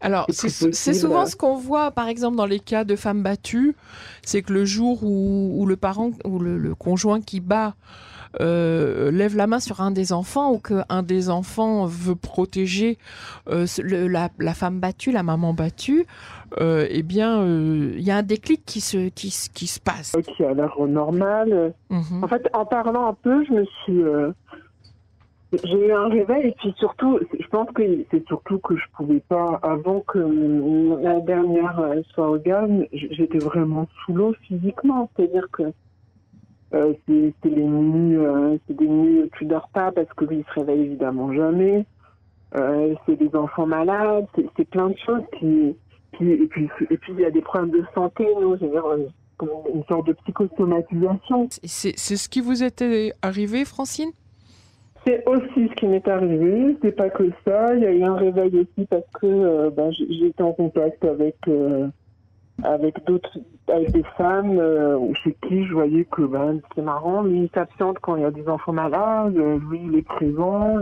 alors, 0.00 0.26
c'est 0.28 0.94
souvent 0.94 1.24
ce 1.24 1.36
qu'on 1.36 1.56
voit, 1.56 1.90
par 1.90 2.08
exemple, 2.08 2.36
dans 2.36 2.46
les 2.46 2.60
cas 2.60 2.84
de 2.84 2.94
femmes 2.96 3.22
battues, 3.22 3.74
c'est 4.22 4.42
que 4.42 4.52
le 4.52 4.64
jour 4.64 5.02
où, 5.02 5.64
le 5.66 5.76
parent 5.76 6.10
ou 6.24 6.38
le 6.38 6.74
conjoint 6.74 7.20
qui 7.20 7.40
bat 7.40 7.74
euh, 8.40 9.10
lève 9.10 9.36
la 9.36 9.46
main 9.46 9.60
sur 9.60 9.80
un 9.80 9.90
des 9.90 10.12
enfants 10.12 10.52
ou 10.52 10.58
qu'un 10.58 11.02
des 11.02 11.30
enfants 11.30 11.86
veut 11.86 12.16
protéger 12.16 12.98
euh, 13.48 13.66
la, 13.78 14.54
femme 14.54 14.80
battue, 14.80 15.12
la 15.12 15.22
maman 15.22 15.54
battue, 15.54 16.06
euh, 16.60 16.86
eh 16.90 17.02
bien, 17.02 17.44
il 17.44 18.02
y 18.02 18.10
a 18.10 18.16
un 18.16 18.22
déclic 18.22 18.64
qui 18.64 18.80
se, 18.80 19.08
qui, 19.08 19.34
qui 19.54 19.66
se 19.66 19.80
passe. 19.80 20.16
Qui 20.36 20.44
a 20.44 20.54
l'air 20.54 20.74
normal. 20.86 21.74
Mhm. 21.90 22.24
En 22.24 22.28
fait, 22.28 22.48
en 22.52 22.64
parlant 22.64 23.08
un 23.08 23.14
peu, 23.14 23.44
je 23.44 23.52
me 23.52 23.64
suis 23.64 24.02
j'ai 25.62 25.86
eu 25.86 25.92
un 25.92 26.08
réveil 26.08 26.48
et 26.48 26.54
puis 26.58 26.74
surtout, 26.78 27.20
je 27.38 27.46
pense 27.46 27.70
que 27.76 27.82
c'est 28.10 28.26
surtout 28.26 28.58
que 28.58 28.76
je 28.76 28.82
pouvais 28.96 29.20
pas, 29.20 29.60
avant 29.62 30.00
que 30.00 30.18
la 31.00 31.20
dernière 31.20 31.80
soit 32.12 32.28
au 32.28 32.38
gamme, 32.38 32.84
j'étais 32.92 33.38
vraiment 33.38 33.86
sous 34.04 34.14
l'eau 34.14 34.34
physiquement. 34.42 35.08
C'est-à-dire 35.14 35.46
que 35.52 35.72
euh, 36.74 36.92
c'est 37.06 37.50
les 37.50 37.64
nuits, 37.64 38.16
euh, 38.16 38.58
c'est 38.66 38.76
des 38.76 38.88
nuits 38.88 39.22
où 39.22 39.28
tu 39.38 39.44
dors 39.44 39.68
pas 39.68 39.92
parce 39.92 40.12
que 40.14 40.24
lui 40.24 40.38
il 40.38 40.44
se 40.44 40.60
réveille 40.60 40.82
évidemment 40.82 41.32
jamais. 41.32 41.86
Euh, 42.56 42.94
c'est 43.06 43.16
des 43.16 43.34
enfants 43.34 43.66
malades, 43.66 44.26
c'est 44.56 44.68
plein 44.68 44.90
de 44.90 44.96
choses 45.04 45.22
qui, 45.38 45.76
qui 46.16 46.30
et 46.30 46.46
puis 46.46 46.68
et 46.90 46.96
puis 46.96 47.12
il 47.12 47.20
y 47.20 47.24
a 47.24 47.30
des 47.30 47.42
problèmes 47.42 47.70
de 47.70 47.84
santé. 47.94 48.26
Nous, 48.40 48.56
dire, 48.56 48.84
une 49.72 49.84
sorte 49.88 50.06
de 50.06 50.12
psychosomatisation. 50.12 51.48
C'est 51.64 51.96
ce 51.96 52.28
qui 52.28 52.40
vous 52.40 52.62
était 52.62 53.12
arrivé, 53.22 53.64
Francine? 53.64 54.10
C'est 55.06 55.22
aussi 55.26 55.68
ce 55.68 55.74
qui 55.74 55.86
m'est 55.86 56.06
arrivé. 56.08 56.76
C'est 56.82 56.96
pas 56.96 57.10
que 57.10 57.30
ça. 57.44 57.74
Il 57.74 57.82
y 57.82 57.86
a 57.86 57.92
eu 57.92 58.02
un 58.02 58.14
réveil 58.14 58.60
aussi 58.60 58.86
parce 58.88 59.04
que 59.20 59.26
euh, 59.26 59.70
ben, 59.70 59.90
j'étais 59.92 60.42
en 60.42 60.52
contact 60.52 61.04
avec 61.04 61.36
euh, 61.48 61.88
avec 62.62 63.04
d'autres, 63.04 63.38
avec 63.68 63.90
des 63.92 64.04
femmes 64.16 64.58
euh, 64.58 65.12
chez 65.22 65.36
qui 65.42 65.64
je 65.66 65.72
voyais 65.74 66.04
que 66.04 66.22
ben 66.22 66.60
c'est 66.74 66.82
marrant, 66.82 67.22
lui 67.22 67.42
il 67.42 67.50
s'absente 67.52 67.98
quand 68.00 68.16
il 68.16 68.22
y 68.22 68.24
a 68.24 68.30
des 68.30 68.48
enfants 68.48 68.72
malades, 68.72 69.36
lui 69.36 69.80
il 69.84 69.96
est 69.96 70.06
présent. 70.06 70.78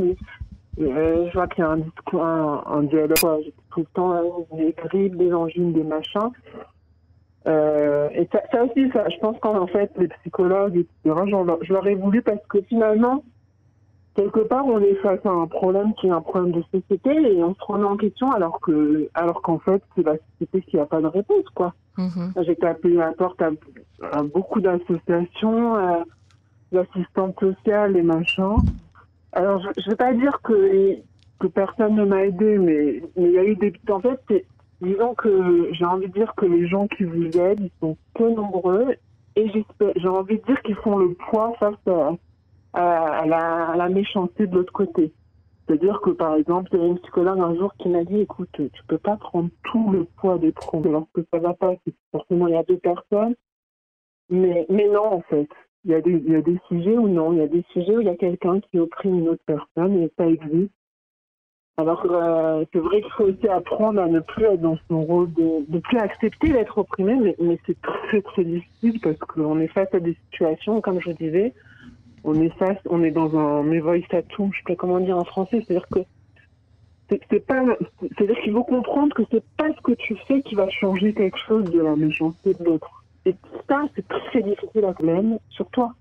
je 0.79 1.33
vois 1.33 1.47
qu'il 1.49 1.65
y 1.65 1.67
a 1.67 1.71
un, 1.71 2.63
un, 2.67 2.83
dialogue. 2.83 3.53
Tout 3.71 3.81
le 3.81 3.87
temps 3.95 4.47
des 4.53 4.75
grippes, 4.77 5.17
des 5.17 5.33
angines, 5.33 5.73
des 5.73 5.83
machins. 5.83 6.31
et 7.47 8.29
ça, 8.33 8.43
ça, 8.51 8.65
aussi, 8.65 8.91
ça, 8.93 9.09
je 9.09 9.19
pense 9.19 9.39
qu'en 9.41 9.67
fait, 9.67 9.91
les 9.97 10.09
psychologues, 10.09 10.77
etc., 10.77 11.17
je 11.63 11.73
leur 11.73 11.87
ai 11.87 11.95
voulu 11.95 12.21
parce 12.21 12.45
que 12.49 12.61
finalement, 12.63 13.25
quelque 14.15 14.41
part, 14.41 14.67
on 14.67 14.81
est 14.81 14.95
face 14.97 15.25
à 15.25 15.31
un 15.31 15.47
problème 15.47 15.95
qui 15.95 16.09
est 16.09 16.11
un 16.11 16.21
problème 16.21 16.53
de 16.53 16.63
société 16.73 17.11
et 17.11 17.43
on 17.43 17.55
se 17.55 17.65
remet 17.65 17.85
en 17.85 17.97
question 17.97 18.31
alors 18.31 18.61
que, 18.61 19.09
alors 19.15 19.43
qu'en 19.43 19.59
fait, 19.59 19.83
c'est 19.95 20.05
la 20.05 20.17
société 20.33 20.63
qui 20.63 20.77
n'a 20.77 20.87
pas 20.87 21.01
de 21.01 21.07
réponse, 21.07 21.49
quoi. 21.55 21.75
Mhm. 21.99 22.33
J'ai 22.43 22.57
tapé 22.57 22.91
la 22.91 23.13
porte 23.13 23.41
à, 23.43 23.51
beaucoup 24.23 24.61
d'associations, 24.61 26.05
d'assistantes 26.73 27.39
sociales 27.39 27.97
et 27.97 28.03
machin. 28.03 28.57
Alors, 29.33 29.61
je, 29.61 29.69
ne 29.69 29.91
vais 29.91 29.97
pas 29.97 30.13
dire 30.13 30.41
que, 30.43 30.97
que 31.39 31.47
personne 31.47 31.95
ne 31.95 32.05
m'a 32.05 32.25
aidé, 32.25 32.59
mais, 32.59 33.03
mais 33.17 33.29
il 33.29 33.33
y 33.33 33.39
a 33.39 33.45
eu 33.45 33.57
des, 33.57 33.73
en 33.91 34.01
fait, 34.01 34.21
disons 34.81 35.15
que 35.15 35.69
j'ai 35.73 35.85
envie 35.85 36.09
de 36.09 36.13
dire 36.13 36.35
que 36.37 36.47
les 36.47 36.67
gens 36.69 36.87
qui 36.89 37.05
vous 37.05 37.29
aident, 37.39 37.61
ils 37.61 37.71
sont 37.81 37.97
peu 38.15 38.31
nombreux 38.31 38.95
et 39.37 39.51
j'ai 39.97 40.09
envie 40.09 40.39
de 40.39 40.45
dire 40.45 40.61
qu'ils 40.63 40.77
font 40.77 40.99
le 40.99 41.15
poids 41.15 41.55
face 41.59 41.75
à, 41.87 42.13
à, 42.73 43.27
la, 43.77 43.89
méchanceté 43.89 44.47
de 44.47 44.57
l'autre 44.57 44.73
côté. 44.73 45.13
C'est-à-dire 45.67 46.01
que, 46.01 46.11
par 46.11 46.35
exemple, 46.35 46.71
il 46.73 46.81
y 46.81 46.83
a 46.83 46.87
une 46.87 46.99
psychologue 46.99 47.41
un 47.41 47.55
jour 47.55 47.73
qui 47.79 47.89
m'a 47.89 48.05
dit, 48.05 48.21
écoute, 48.21 48.51
tu 48.53 48.83
peux 48.89 48.99
pas 48.99 49.17
prendre 49.17 49.51
tout 49.71 49.91
le 49.91 50.05
poids 50.05 50.39
des 50.39 50.53
problèmes 50.53 50.93
lorsque 50.93 51.29
ça 51.33 51.39
va 51.39 51.55
pas, 51.55 51.75
forcément 52.11 52.49
il 52.49 52.55
y 52.55 52.57
a 52.57 52.65
deux 52.65 52.79
personnes. 52.79 53.35
Mais, 54.31 54.67
mais 54.69 54.89
non, 54.89 55.15
en 55.15 55.21
fait. 55.23 55.49
Il 55.85 55.91
y, 55.91 55.95
a 55.95 56.01
des, 56.01 56.13
il 56.13 56.33
y 56.33 56.37
a 56.37 56.43
des 56.43 56.61
sujets 56.69 56.97
où 56.97 57.09
non, 57.09 57.33
il 57.33 57.39
y 57.39 57.43
a 57.43 57.49
des 57.49 57.65
sujets 57.73 57.97
où 57.97 58.01
il 58.01 58.07
y 58.07 58.11
a 58.11 58.17
quelqu'un 58.17 58.61
qui 58.61 58.79
opprime 58.79 59.19
une 59.19 59.29
autre 59.31 59.43
personne 59.45 60.01
et 60.01 60.13
ça 60.17 60.29
existe. 60.29 60.71
Alors, 61.79 62.05
euh, 62.09 62.65
c'est 62.73 62.79
vrai 62.79 63.01
qu'il 63.01 63.11
faut 63.13 63.25
aussi 63.25 63.49
apprendre 63.49 64.01
à 64.01 64.07
ne 64.07 64.21
plus 64.21 64.45
être 64.45 64.61
dans 64.61 64.79
son 64.89 65.03
rôle, 65.03 65.33
de 65.33 65.65
ne 65.69 65.81
plus 65.81 65.99
accepter 65.99 66.53
d'être 66.53 66.79
opprimé, 66.79 67.17
mais, 67.17 67.37
mais 67.41 67.59
c'est 67.67 67.81
très, 67.81 68.23
très 68.23 68.45
difficile 68.45 69.01
parce 69.01 69.19
qu'on 69.19 69.59
est 69.59 69.69
face 69.69 69.93
à 69.93 69.99
des 69.99 70.17
situations, 70.31 70.81
comme 70.81 71.01
je 71.01 71.11
disais, 71.13 71.55
on 72.25 72.41
est 72.41 72.57
face, 72.57 72.79
on 72.89 73.03
est 73.03 73.11
dans 73.11 73.37
un 73.37 73.63
tout, 74.29 74.51
je 74.53 74.59
sais 74.59 74.65
pas 74.67 74.77
comment 74.77 75.01
dire 75.01 75.19
en 75.19 75.25
français, 75.25 75.63
c'est-à-dire 75.67 75.89
que 75.89 76.01
c'est 77.31 77.47
pas, 77.47 77.63
c'est-à-dire 78.01 78.41
qu'il 78.43 78.53
faut 78.53 78.65
comprendre 78.65 79.15
que 79.15 79.23
c'est 79.31 79.45
pas 79.57 79.69
ce 79.75 79.81
que 79.83 79.93
tu 79.93 80.17
fais 80.27 80.41
qui 80.43 80.55
va 80.55 80.69
changer 80.71 81.13
quelque 81.13 81.39
chose 81.47 81.65
de 81.71 81.81
la 81.81 81.95
méchanceté 81.95 82.55
de 82.55 82.65
l'autre. 82.65 83.05
Et 83.27 83.35
ça, 83.69 83.83
c'est 83.95 84.07
très 84.09 84.43
difficile 84.43 84.85
à 84.85 84.95
même 85.03 85.39
sur 85.51 85.67
toi. 85.71 85.93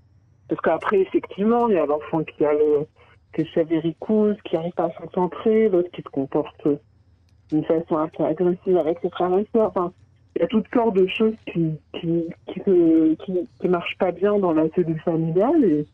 Parce 0.47 0.61
qu'après, 0.61 0.99
effectivement, 1.01 1.67
il 1.69 1.75
y 1.75 1.77
a 1.77 1.85
l'enfant 1.85 2.23
qui 2.23 2.45
a 2.45 2.53
le, 2.53 2.87
qui 3.33 3.41
est 3.41 4.43
qui 4.43 4.55
arrive 4.55 4.73
pas 4.73 4.85
à 4.85 4.91
se 4.91 4.97
concentrer, 4.97 5.69
l'autre 5.69 5.89
qui 5.91 6.01
se 6.01 6.09
comporte 6.09 6.67
d'une 7.49 7.63
façon 7.65 7.97
un 7.97 8.07
peu 8.07 8.23
agressive 8.23 8.77
avec 8.77 8.99
ses 9.01 9.09
frères 9.09 9.37
et 9.37 9.47
sœurs. 9.53 9.73
Il 10.35 10.41
y 10.41 10.45
a 10.45 10.47
toutes 10.47 10.67
sortes 10.73 10.95
de 10.95 11.07
choses 11.07 11.35
qui, 11.51 11.73
qui, 11.99 12.25
qui, 12.47 13.47
qui, 13.59 13.67
marchent 13.67 13.97
pas 13.97 14.11
bien 14.11 14.39
dans 14.39 14.53
la 14.53 14.69
cellule 14.69 14.99
familiale 15.01 15.85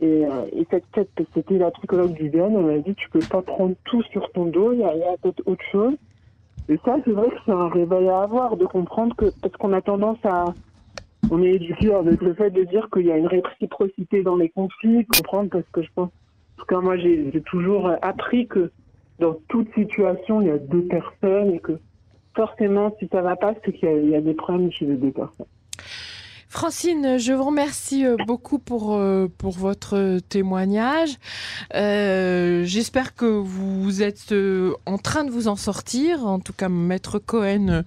et, 0.00 0.26
euh, 0.26 0.44
et 0.52 0.66
cette, 0.70 0.84
c'était 1.34 1.58
la 1.58 1.70
psychologue 1.70 2.16
Viviane, 2.18 2.54
elle 2.54 2.64
m'a 2.64 2.78
dit 2.78 2.94
tu 2.94 3.08
peux 3.10 3.20
pas 3.30 3.42
prendre 3.42 3.74
tout 3.84 4.02
sur 4.04 4.30
ton 4.32 4.46
dos, 4.46 4.72
il 4.72 4.80
y 4.80 4.84
a, 4.84 4.92
peut-être 5.22 5.42
autre 5.46 5.64
chose. 5.72 5.94
Et 6.68 6.78
ça, 6.84 6.96
c'est 7.04 7.12
vrai 7.12 7.28
que 7.28 7.36
c'est 7.44 7.52
un 7.52 7.68
réveil 7.68 8.08
à 8.08 8.22
avoir, 8.22 8.56
de 8.56 8.66
comprendre 8.66 9.14
que, 9.16 9.26
parce 9.40 9.54
qu'on 9.54 9.72
a 9.72 9.80
tendance 9.80 10.18
à, 10.24 10.46
on 11.30 11.42
est 11.42 11.54
éduqué 11.54 11.94
avec 11.94 12.20
le 12.20 12.34
fait 12.34 12.50
de 12.50 12.64
dire 12.64 12.88
qu'il 12.92 13.06
y 13.06 13.12
a 13.12 13.16
une 13.16 13.26
réciprocité 13.26 14.22
dans 14.22 14.36
les 14.36 14.48
conflits, 14.48 15.06
comprendre 15.06 15.50
parce 15.50 15.68
que 15.72 15.82
je 15.82 15.88
pense, 15.94 16.10
parce 16.56 16.68
que 16.68 16.74
moi 16.74 16.96
j'ai 16.96 17.42
toujours 17.46 17.90
appris 18.02 18.46
que 18.46 18.70
dans 19.18 19.34
toute 19.48 19.72
situation, 19.74 20.42
il 20.42 20.48
y 20.48 20.50
a 20.50 20.58
deux 20.58 20.82
personnes 20.82 21.54
et 21.54 21.58
que 21.58 21.78
forcément, 22.34 22.94
si 22.98 23.08
ça 23.10 23.22
va 23.22 23.34
pas, 23.36 23.54
c'est 23.64 23.72
qu'il 23.72 24.08
y, 24.10 24.14
a 24.14 24.20
des 24.20 24.34
problèmes 24.34 24.70
chez 24.70 24.84
les 24.84 24.96
deux 24.96 25.10
personnes. 25.10 25.46
Francine, 26.48 27.18
je 27.18 27.32
vous 27.32 27.44
remercie 27.44 28.06
euh, 28.06 28.16
beaucoup 28.26 28.58
pour, 28.58 28.94
euh, 28.94 29.26
pour 29.38 29.52
votre 29.52 30.20
témoignage. 30.28 31.16
Euh, 31.74 32.62
j'espère 32.64 33.14
que 33.14 33.24
vous 33.24 34.02
êtes 34.02 34.32
en 34.86 34.96
train 34.96 35.24
de 35.24 35.30
vous 35.30 35.48
en 35.48 35.56
sortir. 35.56 36.24
En 36.24 36.38
tout 36.38 36.52
cas, 36.52 36.68
Maître 36.68 37.18
Cohen 37.18 37.82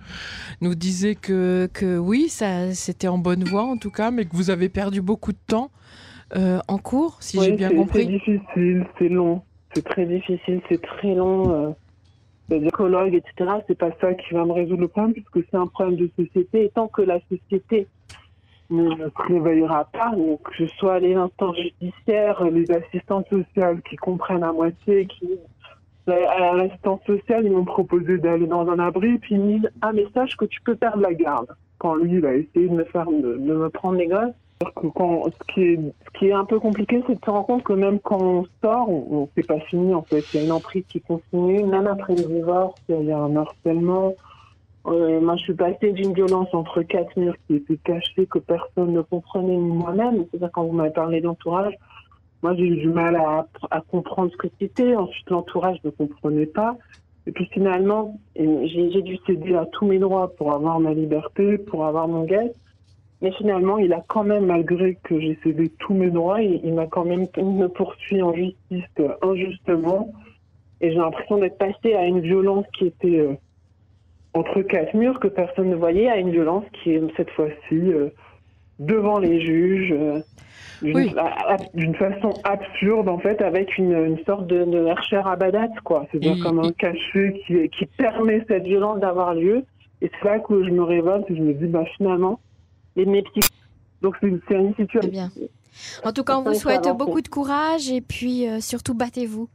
nous 0.62 0.76
disait 0.76 1.16
que, 1.16 1.70
que 1.74 1.98
oui, 1.98 2.28
ça 2.28 2.74
c'était 2.74 3.08
en 3.08 3.18
bonne 3.18 3.44
voie 3.46 3.64
en 3.64 3.78
tout 3.78 3.92
cas, 3.92 4.12
mais 4.12 4.26
que 4.26 4.36
vous 4.36 4.50
avez 4.50 4.70
perdu 4.70 5.02
beaucoup 5.02 5.32
de 5.32 5.40
temps 5.48 5.72
en 6.36 6.78
cours, 6.78 7.18
si 7.22 7.40
j'ai 7.42 7.54
bien 7.54 7.70
compris. 7.70 8.02
C'est 8.04 8.06
difficile, 8.06 8.86
c'est 9.00 9.10
long, 9.10 9.42
c'est 9.74 9.84
très 9.84 10.06
difficile, 10.06 10.62
c'est 10.70 10.82
très 10.82 11.16
long. 11.16 11.76
les 12.50 12.64
écologues, 12.66 13.16
etc., 13.16 13.52
c'est 13.68 13.78
pas 13.78 13.90
ça 14.00 14.14
qui 14.14 14.34
va 14.34 14.46
me 14.46 14.52
résoudre 14.52 14.82
le 14.82 14.88
problème, 14.90 15.14
puisque 15.14 15.48
c'est 15.50 15.58
un 15.58 15.66
problème 15.68 15.96
de 15.96 16.10
société. 16.16 16.66
Et 16.66 16.70
tant 16.70 16.88
que 16.88 17.02
la 17.02 17.20
société 17.32 17.88
ne 18.70 18.96
se 18.96 19.28
réveillera 19.28 19.86
pas. 19.86 20.12
Donc, 20.12 20.44
que 20.44 20.68
ce 20.68 20.68
soit 20.78 21.00
les 21.00 21.16
instances 21.16 21.58
judiciaires, 21.58 22.44
les 22.44 22.70
assistantes 22.72 23.28
sociales 23.30 23.82
qui 23.82 23.96
comprennent 23.96 24.44
à 24.44 24.52
moitié, 24.52 25.08
qui 25.08 25.40
à 26.12 26.56
l'assistance 26.56 27.02
sociale, 27.06 27.46
ils 27.46 27.52
m'ont 27.52 27.66
proposé 27.66 28.18
d'aller 28.18 28.48
dans 28.48 28.68
un 28.70 28.80
abri, 28.80 29.18
puis 29.20 29.36
ils 29.36 29.42
me 29.42 29.58
disent 29.60 29.70
Ah, 29.82 29.92
mais 29.94 30.06
sache 30.14 30.36
que 30.38 30.46
tu 30.46 30.62
peux 30.62 30.76
perdre 30.76 31.02
la 31.02 31.14
garde. 31.14 31.48
Quand 31.78 31.96
lui, 31.96 32.18
il 32.18 32.26
a 32.26 32.34
essayé 32.34 32.68
de 32.68 32.74
me 32.74 32.84
faire, 32.86 33.06
de, 33.06 33.38
me 33.38 33.70
prendre 33.70 33.98
les 33.98 34.08
gosses. 34.08 34.34
Quand, 34.96 35.24
ce, 35.24 35.54
qui 35.54 36.28
est, 36.28 36.34
un 36.34 36.44
peu 36.44 36.60
compliqué, 36.60 37.02
c'est 37.08 37.16
de 37.16 37.20
se 37.24 37.30
rendre 37.30 37.46
compte 37.46 37.64
que 37.64 37.72
même 37.72 38.00
quand 38.00 38.22
on 38.22 38.46
sort, 38.62 38.90
c'est 39.36 39.48
pas 39.48 39.60
fini 39.62 39.94
en 39.94 40.02
fait. 40.02 40.22
Il 40.34 40.40
y 40.40 40.44
a 40.44 40.46
une 40.46 40.52
emprise 40.52 40.84
qui 40.90 41.00
continue, 41.00 41.64
même 41.64 41.88
après 41.88 42.16
le 42.16 42.24
divorce, 42.24 42.76
il 42.90 43.06
y 43.06 43.12
a 43.12 43.18
un 43.18 43.36
harcèlement. 43.38 44.16
Euh, 44.88 45.20
moi, 45.20 45.36
je 45.36 45.44
suis 45.44 45.54
passée 45.54 45.92
d'une 45.92 46.14
violence 46.14 46.54
entre 46.54 46.82
quatre 46.84 47.16
murs 47.18 47.36
qui 47.48 47.56
était 47.56 47.78
cachée, 47.78 48.26
que 48.26 48.40
personne 48.40 48.94
ne 48.94 49.02
comprenait, 49.02 49.58
ni 49.58 49.72
moi-même. 49.72 50.26
C'est-à-dire, 50.30 50.50
quand 50.54 50.64
vous 50.64 50.74
m'avez 50.74 50.92
parlé 50.92 51.22
d'entourage, 51.22 51.74
moi, 52.42 52.56
j'ai 52.56 52.64
eu 52.64 52.78
du 52.78 52.90
mal 52.90 53.16
à, 53.18 53.82
comprendre 53.82 54.32
ce 54.32 54.38
que 54.38 54.48
c'était. 54.60 54.96
Ensuite, 54.96 55.30
l'entourage 55.30 55.78
ne 55.84 55.90
comprenait 55.90 56.46
pas. 56.46 56.78
Et 57.28 57.32
puis, 57.32 57.46
finalement, 57.52 58.18
j'ai 58.36 59.02
dû 59.02 59.18
céder 59.28 59.56
à 59.56 59.66
tous 59.66 59.86
mes 59.86 60.00
droits 60.00 60.34
pour 60.36 60.54
avoir 60.54 60.80
ma 60.80 60.94
liberté, 60.94 61.58
pour 61.58 61.86
avoir 61.86 62.08
mon 62.08 62.24
guet. 62.24 62.54
Mais 63.22 63.32
finalement, 63.34 63.78
il 63.78 63.92
a 63.92 64.02
quand 64.08 64.24
même, 64.24 64.46
malgré 64.46 64.96
que 65.04 65.20
j'ai 65.20 65.38
cédé 65.44 65.70
tous 65.80 65.94
mes 65.94 66.10
droits, 66.10 66.42
il, 66.42 66.74
m'a 66.74 66.88
quand 66.88 67.04
même 67.04 67.28
me 67.38 67.68
poursuit 67.68 68.22
en 68.22 68.34
justice 68.34 68.86
injustement. 69.22 70.14
Et 70.80 70.92
j'ai 70.92 70.98
l'impression 70.98 71.38
d'être 71.38 71.58
passée 71.58 71.94
à 71.94 72.06
une 72.06 72.22
violence 72.22 72.66
qui 72.78 72.86
était 72.86 73.20
euh, 73.20 73.34
entre 74.34 74.62
quatre 74.62 74.94
murs 74.94 75.20
que 75.20 75.28
personne 75.28 75.70
ne 75.70 75.76
voyait 75.76 76.10
à 76.10 76.18
une 76.18 76.32
violence 76.32 76.64
qui 76.72 76.92
est 76.92 77.02
cette 77.18 77.32
fois-ci 77.32 77.74
euh, 77.74 78.10
devant 78.80 79.20
les 79.20 79.42
juges, 79.42 79.92
euh, 79.92 80.22
d'une 81.74 81.96
façon 81.96 82.34
absurde 82.44 83.10
en 83.10 83.20
fait, 83.20 83.42
avec 83.42 83.78
une, 83.78 83.92
une 83.92 84.24
sorte 84.26 84.48
de, 84.48 84.64
de 84.64 84.86
hercher 84.86 85.22
abadat, 85.26 85.68
quoi. 85.84 86.06
C'est-à-dire 86.12 86.42
comme 86.44 86.60
un 86.60 86.72
cachet 86.72 87.42
qui, 87.46 87.70
qui 87.70 87.86
permet 87.98 88.46
cette 88.48 88.64
violence 88.64 89.00
d'avoir 89.00 89.34
lieu. 89.34 89.64
Et 90.02 90.10
c'est 90.22 90.30
là 90.30 90.40
que 90.40 90.64
je 90.64 90.70
me 90.70 90.84
révolte 90.84 91.30
et 91.30 91.36
je 91.36 91.42
me 91.42 91.54
dis, 91.54 91.66
bah 91.66 91.84
finalement, 91.98 92.40
les 92.96 93.06
mes 93.06 93.22
petits... 93.22 93.50
Donc 94.02 94.16
c'est 94.22 94.28
une, 94.28 94.74
situation... 94.76 95.12
Bien. 95.12 95.30
En 96.06 96.14
tout 96.14 96.24
cas, 96.24 96.38
on 96.38 96.44
vous 96.44 96.54
souhaite 96.54 96.88
beaucoup 96.98 97.22
de 97.22 97.28
courage 97.28 97.92
et 97.92 98.00
puis 98.00 98.48
euh, 98.48 98.62
surtout 98.62 98.94
battez-vous. 98.94 99.50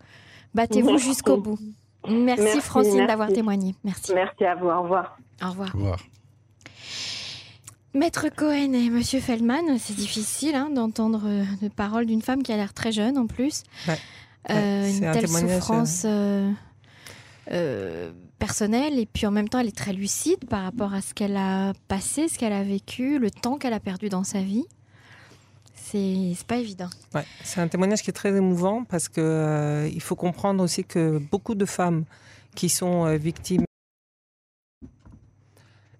Battez-vous 0.55 0.99
jusqu'au 0.99 1.39
bout. 1.39 1.59
Merci, 2.09 2.61
Francine 2.61 3.07
d'avoir 3.07 3.29
témoigné. 3.29 3.75
Merci. 3.85 4.13
Merci 4.15 4.45
à 4.45 4.55
vous. 4.55 4.69
Au 4.69 4.83
revoir. 4.83 5.17
Au 5.43 5.51
revoir. 5.51 5.73
Maître 7.95 8.29
Cohen 8.29 8.73
et 8.73 8.91
Monsieur 8.91 9.21
Feldman, 9.21 9.79
c'est 9.79 9.95
difficile 9.95 10.57
hein, 10.57 10.69
d'entendre 10.69 11.23
euh, 11.27 11.45
de 11.63 11.69
paroles 11.69 12.07
d'une 12.07 12.23
femme 12.23 12.43
qui 12.43 12.53
a 12.53 12.57
l'air 12.57 12.75
très 12.75 12.91
jeune 12.91 13.17
en 13.17 13.29
plus. 13.29 13.63
Euh, 14.51 14.89
une 14.89 15.13
telle 15.13 15.29
souffrance 15.29 16.05
euh, 16.05 16.53
personnelle 18.41 18.99
et 18.99 19.07
puis 19.07 19.27
en 19.27 19.31
même 19.31 19.49
temps 19.49 19.61
elle 19.61 19.69
est 19.69 19.77
très 19.77 19.93
lucide 19.93 20.45
par 20.51 20.65
rapport 20.65 20.93
à 20.93 21.03
ce 21.03 21.15
qu'elle 21.15 21.37
a 21.37 21.73
passé, 21.87 22.27
ce 22.27 22.37
qu'elle 22.37 22.53
a 22.53 22.65
vécu, 22.65 23.21
le 23.21 23.31
temps 23.31 23.59
qu'elle 23.59 23.73
a 23.73 23.81
perdu 23.81 24.09
dans 24.09 24.25
sa 24.25 24.41
vie 24.41 24.67
c'est 25.85 26.47
pas 26.47 26.57
évident. 26.57 26.89
C'est 27.43 27.61
un 27.61 27.69
témoignage 27.69 28.03
qui 28.03 28.11
est 28.11 28.15
très 28.15 28.35
émouvant 28.35 28.85
parce 28.85 29.09
que 29.09 29.21
euh, 29.21 29.89
il 29.93 30.01
faut 30.01 30.17
comprendre 30.17 30.63
aussi 30.63 30.85
que 30.85 31.19
beaucoup 31.19 31.55
de 31.55 31.65
femmes 31.65 32.05
qui 32.55 32.69
sont 32.69 33.07
euh, 33.07 33.17
victimes 33.17 33.65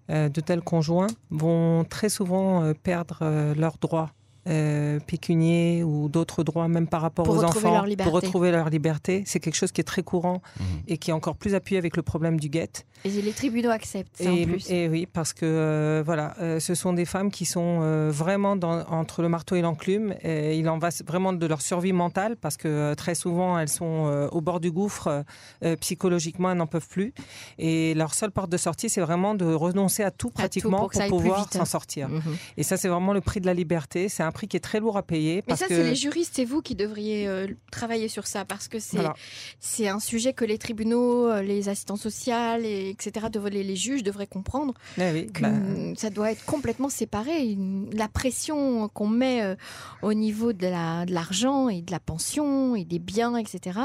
de 0.07 0.39
tels 0.39 0.61
conjoints 0.61 1.07
vont 1.31 1.83
très 1.83 2.09
souvent 2.09 2.73
perdre 2.83 3.53
leurs 3.55 3.79
droits 3.79 4.11
euh, 4.47 4.99
pécuniers 4.99 5.83
ou 5.83 6.09
d'autres 6.09 6.43
droits, 6.43 6.67
même 6.67 6.87
par 6.87 7.01
rapport 7.01 7.27
aux 7.29 7.43
enfants, 7.43 7.85
pour 8.03 8.13
retrouver 8.13 8.51
leur 8.51 8.69
liberté. 8.69 9.23
C'est 9.25 9.39
quelque 9.39 9.55
chose 9.55 9.71
qui 9.71 9.81
est 9.81 9.85
très 9.85 10.03
courant 10.03 10.41
mhm. 10.59 10.65
et 10.87 10.97
qui 10.97 11.11
est 11.11 11.13
encore 11.13 11.35
plus 11.35 11.55
appuyé 11.55 11.77
avec 11.77 11.97
le 11.97 12.03
problème 12.03 12.39
du 12.39 12.49
guet. 12.49 12.69
Et 13.03 13.21
les 13.21 13.33
tribunaux 13.33 13.69
acceptent 13.69 14.17
ça 14.17 14.31
et, 14.31 14.43
en 14.43 14.47
plus. 14.47 14.69
Et 14.69 14.87
oui, 14.89 15.05
parce 15.05 15.33
que 15.33 15.45
euh, 15.45 16.03
voilà, 16.05 16.33
euh, 16.41 16.59
ce 16.59 16.73
sont 16.73 16.93
des 16.93 17.05
femmes 17.05 17.31
qui 17.31 17.45
sont 17.45 17.79
euh, 17.81 18.09
vraiment 18.11 18.55
dans, 18.55 18.85
entre 18.87 19.21
le 19.21 19.29
marteau 19.29 19.55
et 19.55 19.61
l'enclume. 19.61 20.15
Et 20.23 20.57
il 20.57 20.67
en 20.69 20.77
va 20.77 20.89
vraiment 21.05 21.33
de 21.33 21.45
leur 21.45 21.61
survie 21.61 21.93
mentale 21.93 22.35
parce 22.35 22.57
que 22.57 22.93
très 22.95 23.15
souvent 23.15 23.59
elles 23.59 23.69
sont 23.69 24.29
au 24.31 24.41
bord 24.41 24.59
du 24.59 24.71
gouffre 24.71 25.23
psychologiquement, 25.79 26.51
elles 26.51 26.57
n'en 26.57 26.67
peuvent 26.67 26.87
plus. 26.87 27.13
Et 27.57 27.93
leur 27.93 28.13
seule 28.13 28.31
porte 28.31 28.49
de 28.49 28.57
sortie, 28.57 28.89
c'est 28.89 29.01
vraiment 29.01 29.35
de 29.35 29.45
renoncer 29.45 30.03
à 30.03 30.11
tout 30.11 30.29
pratiquement 30.29 30.87
pour, 30.89 31.07
pouvoir 31.07 31.51
s'en 31.51 31.65
sortir. 31.65 32.09
Mhm. 32.09 32.21
Et 32.57 32.63
ça, 32.63 32.77
c'est 32.77 32.87
vraiment 32.87 33.13
le 33.13 33.21
prix 33.21 33.39
de 33.39 33.45
la 33.45 33.53
liberté. 33.53 34.09
C'est 34.09 34.23
un 34.23 34.31
prix 34.35 34.47
qui 34.47 34.57
est 34.57 34.59
très 34.59 34.79
lourd 34.79 34.97
à 34.97 35.03
payer. 35.03 35.43
Mais 35.47 35.55
ça, 35.55 35.65
c'est 35.67 35.83
les 35.83 35.95
juristes 35.95 36.37
et 36.37 36.45
vous 36.45 36.61
qui 36.61 36.75
devriez 36.75 37.27
euh, 37.27 37.47
travailler 37.71 38.07
sur 38.07 38.27
ça 38.27 38.45
parce 38.45 38.67
que 38.67 38.77
c'est 38.77 38.99
c'est 39.59 39.87
un 39.87 39.99
sujet 39.99 40.33
que 40.33 40.45
les 40.45 40.59
tribunaux, 40.59 41.27
euh, 41.27 41.41
les 41.41 41.69
assistants 41.69 41.95
sociaux, 41.95 42.35
et 42.61 42.89
etc., 42.89 43.27
les, 43.49 43.63
les 43.63 43.75
juges 43.75 44.03
devraient 44.03 44.27
comprendre. 44.27 44.73
Eh 44.99 45.27
que 45.27 45.41
bah. 45.41 45.51
Ça 45.95 46.09
doit 46.09 46.31
être 46.31 46.45
complètement 46.45 46.89
séparé. 46.89 47.57
La 47.93 48.07
pression 48.07 48.87
qu'on 48.89 49.07
met 49.07 49.41
euh, 49.41 49.55
au 50.01 50.13
niveau 50.13 50.53
de 50.53 50.67
l'argent 51.09 51.69
et 51.69 51.81
de 51.81 51.91
la 51.91 51.99
pension 51.99 52.75
et 52.75 52.83
des 52.83 52.99
biens, 52.99 53.37
etc., 53.37 53.79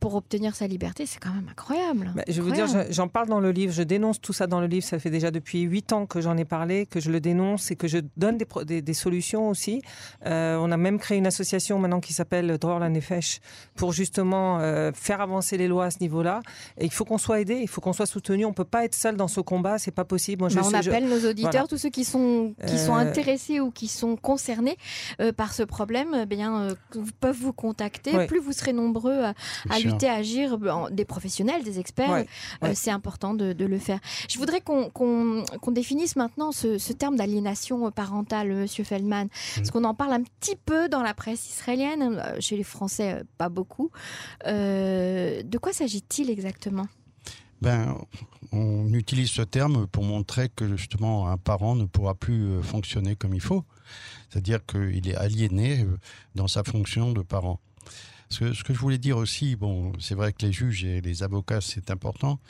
pour 0.00 0.14
obtenir 0.14 0.54
sa 0.54 0.66
liberté, 0.66 1.04
c'est 1.04 1.18
quand 1.18 1.34
même 1.34 1.48
incroyable. 1.50 2.12
Bah, 2.14 2.22
je 2.28 2.40
veux 2.40 2.52
dire, 2.52 2.66
j'en 2.90 3.08
parle 3.08 3.28
dans 3.28 3.40
le 3.40 3.50
livre, 3.50 3.72
je 3.72 3.82
dénonce 3.82 4.20
tout 4.20 4.32
ça 4.32 4.46
dans 4.46 4.60
le 4.60 4.66
livre. 4.66 4.84
Ça 4.84 4.98
fait 4.98 5.10
déjà 5.10 5.30
depuis 5.30 5.62
huit 5.62 5.92
ans 5.92 6.06
que 6.06 6.20
j'en 6.20 6.36
ai 6.36 6.44
parlé, 6.44 6.86
que 6.86 7.00
je 7.00 7.10
le 7.10 7.20
dénonce 7.20 7.70
et 7.72 7.76
que 7.76 7.88
je 7.88 7.98
donne 8.16 8.38
des, 8.38 8.46
des, 8.64 8.80
des 8.80 8.94
solutions 8.94 9.48
aussi 9.48 9.63
euh, 10.26 10.56
on 10.56 10.70
a 10.70 10.76
même 10.76 10.98
créé 10.98 11.18
une 11.18 11.26
association 11.26 11.78
maintenant 11.78 12.00
qui 12.00 12.12
s'appelle 12.12 12.58
Dror 12.58 12.78
la 12.78 12.88
Nefesh 12.88 13.40
pour 13.76 13.92
justement 13.92 14.58
euh, 14.60 14.92
faire 14.94 15.20
avancer 15.20 15.56
les 15.56 15.68
lois 15.68 15.86
à 15.86 15.90
ce 15.90 15.98
niveau-là. 16.00 16.40
Et 16.78 16.84
il 16.84 16.92
faut 16.92 17.04
qu'on 17.04 17.18
soit 17.18 17.40
aidé, 17.40 17.56
il 17.60 17.68
faut 17.68 17.80
qu'on 17.80 17.92
soit 17.92 18.06
soutenu. 18.06 18.44
On 18.44 18.52
peut 18.52 18.64
pas 18.64 18.84
être 18.84 18.94
seul 18.94 19.16
dans 19.16 19.28
ce 19.28 19.40
combat, 19.40 19.78
c'est 19.78 19.90
pas 19.90 20.04
possible. 20.04 20.46
Bah, 20.48 20.60
on 20.64 20.74
appelle 20.74 21.08
nos 21.08 21.28
auditeurs, 21.28 21.68
tous 21.68 21.78
ceux 21.78 21.90
qui 21.90 22.04
sont 22.04 22.54
qui 22.66 22.78
sont 22.78 22.94
euh, 22.94 22.98
intéressés 22.98 23.60
ou 23.60 23.70
qui 23.70 23.88
sont 23.88 24.16
concernés 24.16 24.76
par 25.36 25.52
ce 25.52 25.62
problème, 25.62 26.16
eh 26.22 26.26
bien 26.26 26.68
peuvent 27.20 27.36
vous 27.36 27.52
contacter. 27.52 28.26
Plus 28.26 28.40
vous 28.40 28.52
serez 28.52 28.72
nombreux 28.72 29.22
à, 29.22 29.78
lutter, 29.78 30.08
à 30.08 30.14
agir, 30.14 30.58
des 30.90 31.04
professionnels, 31.04 31.62
des 31.62 31.78
experts, 31.78 32.24
c'est 32.74 32.90
important 32.90 33.34
de, 33.34 33.64
le 33.64 33.78
faire. 33.78 33.98
Je 34.28 34.38
voudrais 34.38 34.60
qu'on 34.60 35.42
définisse 35.70 36.16
maintenant 36.16 36.52
ce, 36.52 36.92
terme 36.92 37.16
d'aliénation 37.16 37.90
parentale, 37.90 38.52
Monsieur 38.52 38.84
Feldman. 38.84 39.28
Parce 39.56 39.70
qu'on 39.70 39.84
en 39.84 39.94
parle 39.94 40.12
un 40.12 40.22
petit 40.22 40.56
peu 40.56 40.88
dans 40.88 41.02
la 41.02 41.14
presse 41.14 41.48
israélienne, 41.50 42.20
euh, 42.24 42.40
chez 42.40 42.56
les 42.56 42.64
Français, 42.64 43.14
euh, 43.14 43.24
pas 43.38 43.48
beaucoup. 43.48 43.90
Euh, 44.46 45.42
de 45.42 45.58
quoi 45.58 45.72
s'agit-il 45.72 46.30
exactement? 46.30 46.86
Ben, 47.62 47.96
on 48.52 48.92
utilise 48.92 49.30
ce 49.30 49.42
terme 49.42 49.86
pour 49.86 50.04
montrer 50.04 50.48
que 50.48 50.76
justement 50.76 51.28
un 51.28 51.36
parent 51.36 51.74
ne 51.74 51.84
pourra 51.84 52.14
plus 52.14 52.62
fonctionner 52.62 53.16
comme 53.16 53.34
il 53.34 53.40
faut. 53.40 53.64
C'est-à-dire 54.28 54.64
qu'il 54.66 55.08
est 55.08 55.14
aliéné 55.14 55.86
dans 56.34 56.48
sa 56.48 56.62
fonction 56.62 57.12
de 57.12 57.22
parent. 57.22 57.60
Ce 58.34 58.40
que, 58.40 58.52
ce 58.52 58.64
que, 58.64 58.74
je 58.74 58.78
voulais 58.80 58.98
dire 58.98 59.16
aussi, 59.16 59.54
bon, 59.54 59.92
c'est 60.00 60.16
vrai 60.16 60.32
que 60.32 60.44
les 60.44 60.50
juges 60.50 60.84
et 60.84 61.00
les 61.00 61.22
avocats, 61.22 61.60
c'est 61.60 61.88
important, 61.92 62.40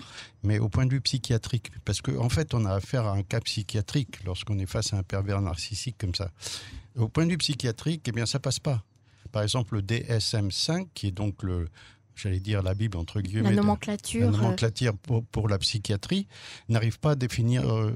mais 0.43 0.59
au 0.59 0.71
point 0.71 0.87
de 0.87 0.91
vue 0.91 1.03
psychiatrique, 1.03 1.71
parce 1.85 2.01
qu'en 2.01 2.25
en 2.25 2.29
fait, 2.31 2.55
on 2.55 2.65
a 2.65 2.73
affaire 2.73 3.05
à 3.05 3.13
un 3.13 3.23
cas 3.23 3.41
psychiatrique 3.41 4.25
lorsqu'on 4.25 4.59
est 4.59 4.67
face 4.67 4.95
à 4.95 4.97
un 4.97 5.03
pervers 5.03 5.43
narcissique 5.43 5.97
comme 5.99 6.15
ça. 6.15 6.31
Au 6.97 7.09
point 7.09 7.27
de 7.27 7.33
vue 7.33 7.39
psychiatrique, 7.39 8.01
eh 8.07 8.13
bien, 8.13 8.25
ça 8.25 8.39
passe 8.39 8.59
pas. 8.59 8.83
Par 9.31 9.43
exemple, 9.43 9.75
le 9.75 9.83
DSM-5, 9.83 10.89
qui 10.95 11.09
est 11.09 11.11
donc 11.11 11.43
le, 11.43 11.69
j'allais 12.15 12.41
dire 12.41 12.63
la 12.63 12.75
Bible 12.75 12.97
entre 12.97 13.21
guillemets, 13.21 13.51
la 13.51 13.57
nomenclature, 13.57 14.31
la 14.31 14.39
nomenclature 14.39 14.95
pour, 14.97 15.49
la 15.49 15.59
psychiatrie, 15.59 16.27
n'arrive 16.71 16.99
pas 16.99 17.11
à 17.11 17.15
définir 17.15 17.69
euh, 17.69 17.95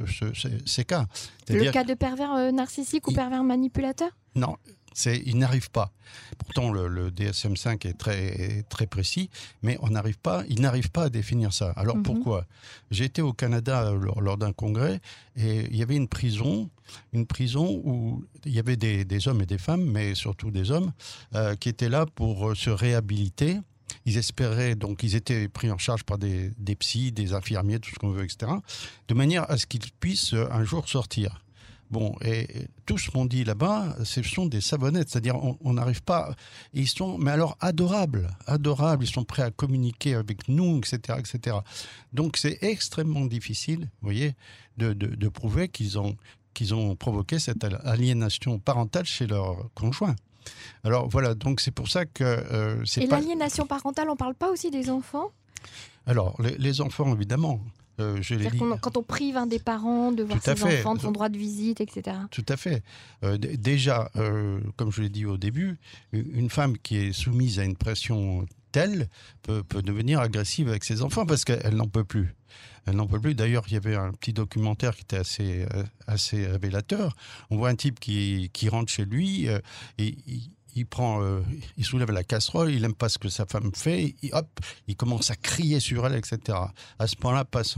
ces 0.66 0.84
cas. 0.84 1.06
Le 1.48 1.70
cas 1.70 1.84
de 1.84 1.94
pervers 1.94 2.34
euh, 2.34 2.50
narcissique 2.50 3.08
ou 3.08 3.12
pervers 3.12 3.44
manipulateur? 3.44 4.10
Non, 4.34 4.56
il 5.06 5.38
n'arrive 5.38 5.70
pas. 5.70 5.92
Pourtant, 6.38 6.70
le, 6.70 7.10
DSM-5 7.10 7.86
est 7.86 7.98
très, 7.98 8.64
très 8.68 8.86
précis, 8.86 9.30
mais 9.62 9.78
on 9.82 9.90
n'arrive 9.90 10.18
pas, 10.18 10.44
il 10.48 10.60
n'arrive 10.60 10.90
pas 10.90 11.04
à 11.04 11.08
définir 11.10 11.52
ça. 11.52 11.70
Alors 11.76 11.96
mhm. 11.96 12.02
pourquoi? 12.02 12.46
Été 12.90 13.22
au 13.22 13.32
Canada 13.32 13.92
lors, 13.92 14.36
d'un 14.36 14.52
congrès 14.52 15.00
et 15.36 15.66
il 15.70 15.76
y 15.76 15.82
avait 15.82 15.96
une 15.96 16.08
prison, 16.08 16.68
une 17.12 17.26
prison 17.26 17.80
où 17.84 18.24
il 18.44 18.52
y 18.52 18.58
avait 18.58 18.76
des, 18.76 19.28
hommes 19.28 19.40
et 19.40 19.46
des 19.46 19.58
femmes, 19.58 19.84
mais 19.84 20.14
surtout 20.14 20.50
des 20.50 20.70
hommes, 20.70 20.92
euh, 21.34 21.54
qui 21.56 21.68
étaient 21.68 21.88
là 21.88 22.06
pour 22.06 22.56
se 22.56 22.70
réhabiliter. 22.70 23.58
Ils 24.04 24.18
espéraient, 24.18 24.74
donc 24.74 25.02
ils 25.02 25.16
étaient 25.16 25.48
pris 25.48 25.70
en 25.70 25.78
charge 25.78 26.04
par 26.04 26.18
des, 26.18 26.50
des 26.58 26.74
psys, 26.76 27.12
des 27.12 27.32
infirmiers, 27.32 27.78
tout 27.78 27.90
ce 27.90 27.98
qu'on 27.98 28.10
veut, 28.10 28.24
etc., 28.24 28.52
de 29.08 29.14
manière 29.14 29.50
à 29.50 29.56
ce 29.56 29.66
qu'ils 29.66 29.90
puissent 29.98 30.34
un 30.34 30.64
jour 30.64 30.88
sortir. 30.88 31.40
Bon, 31.90 32.14
et 32.22 32.46
tout 32.84 32.98
ce 32.98 33.10
qu'on 33.10 33.24
dit 33.24 33.44
là-bas, 33.44 33.96
ce 34.04 34.22
sont 34.22 34.46
des 34.46 34.60
savonnettes, 34.60 35.08
c'est-à-dire 35.08 35.36
on 35.36 35.72
n'arrive 35.72 36.02
pas. 36.02 36.34
Ils 36.74 36.88
sont, 36.88 37.16
mais 37.18 37.30
alors 37.30 37.56
adorables, 37.60 38.28
adorables. 38.46 39.04
Ils 39.04 39.10
sont 39.10 39.24
prêts 39.24 39.42
à 39.42 39.50
communiquer 39.50 40.14
avec 40.14 40.48
nous, 40.48 40.78
etc., 40.78 41.18
etc. 41.18 41.56
Donc 42.12 42.36
c'est 42.36 42.58
extrêmement 42.62 43.24
difficile, 43.24 43.80
vous 44.00 44.08
voyez, 44.08 44.34
de, 44.76 44.92
de, 44.92 45.28
prouver 45.28 45.68
qu'ils 45.68 45.98
ont 45.98 46.16
qu'ils 46.54 46.74
ont 46.74 46.94
provoqué 46.96 47.38
cette 47.38 47.64
aliénation 47.84 48.58
parentale 48.58 49.04
chez 49.04 49.26
leur 49.26 49.70
conjoint. 49.74 50.14
Alors 50.84 51.08
voilà, 51.08 51.34
donc 51.34 51.60
c'est 51.60 51.70
pour 51.70 51.88
ça 51.88 52.04
que 52.04 52.24
euh, 52.24 52.84
c'est. 52.84 53.02
Et 53.02 53.06
l'aliénation 53.06 53.66
parentale, 53.66 54.08
on 54.10 54.16
parle 54.16 54.34
pas 54.34 54.50
aussi 54.50 54.70
des 54.70 54.90
enfants? 54.90 55.30
Alors, 56.06 56.40
les, 56.40 56.80
enfants, 56.80 57.14
évidemment, 57.14 57.60
euh, 58.00 58.20
quand 58.80 58.96
on 58.96 59.02
prive 59.02 59.36
un 59.36 59.46
des 59.46 59.58
parents 59.58 60.12
de 60.12 60.22
voir 60.22 60.42
ses 60.42 60.62
enfants, 60.62 60.94
de 60.94 61.00
son 61.00 61.10
droit 61.10 61.28
de 61.28 61.38
visite, 61.38 61.80
etc. 61.80 62.16
Tout 62.30 62.44
à 62.48 62.56
fait. 62.56 62.82
Euh, 63.24 63.36
déjà, 63.38 64.10
euh, 64.16 64.60
comme 64.76 64.92
je 64.92 65.02
l'ai 65.02 65.08
dit 65.08 65.26
au 65.26 65.36
début, 65.36 65.78
une 66.12 66.50
femme 66.50 66.78
qui 66.78 66.96
est 66.96 67.12
soumise 67.12 67.58
à 67.58 67.64
une 67.64 67.76
pression 67.76 68.46
telle 68.72 69.08
peut, 69.42 69.64
devenir 69.82 70.20
agressive 70.20 70.68
avec 70.68 70.84
ses 70.84 71.02
enfants 71.02 71.26
parce 71.26 71.44
qu'elle 71.44 71.74
n'en 71.74 71.88
peut 71.88 72.04
plus. 72.04 72.34
Elle 72.86 72.96
n'en 72.96 73.06
peut 73.06 73.20
plus. 73.20 73.34
D'ailleurs, 73.34 73.64
il 73.68 73.74
y 73.74 73.76
avait 73.76 73.96
un 73.96 74.12
petit 74.12 74.32
documentaire 74.32 74.94
qui 74.94 75.02
était 75.02 75.16
assez, 75.18 75.66
assez 76.06 76.46
révélateur. 76.46 77.16
On 77.50 77.56
voit 77.56 77.68
un 77.68 77.74
type 77.74 78.00
qui, 78.00 78.50
qui 78.52 78.68
rentre 78.68 78.90
chez 78.90 79.04
lui 79.04 79.46
et 79.46 80.16
il 80.26 80.50
prend, 80.86 81.22
euh, 81.22 81.40
il 81.76 81.84
soulève 81.84 82.10
la 82.10 82.24
casserole, 82.24 82.72
il 82.72 82.82
n'aime 82.82 82.94
pas 82.94 83.08
ce 83.08 83.18
que 83.18 83.28
sa 83.28 83.46
femme 83.46 83.70
fait, 83.74 84.14
et 84.22 84.32
hop, 84.32 84.48
il 84.86 84.96
commence 84.96 85.30
à 85.30 85.36
crier 85.36 85.80
sur 85.80 86.06
elle, 86.06 86.14
etc. 86.14 86.58
À 86.98 87.06
ce 87.06 87.16
point-là 87.16 87.44
passe 87.44 87.76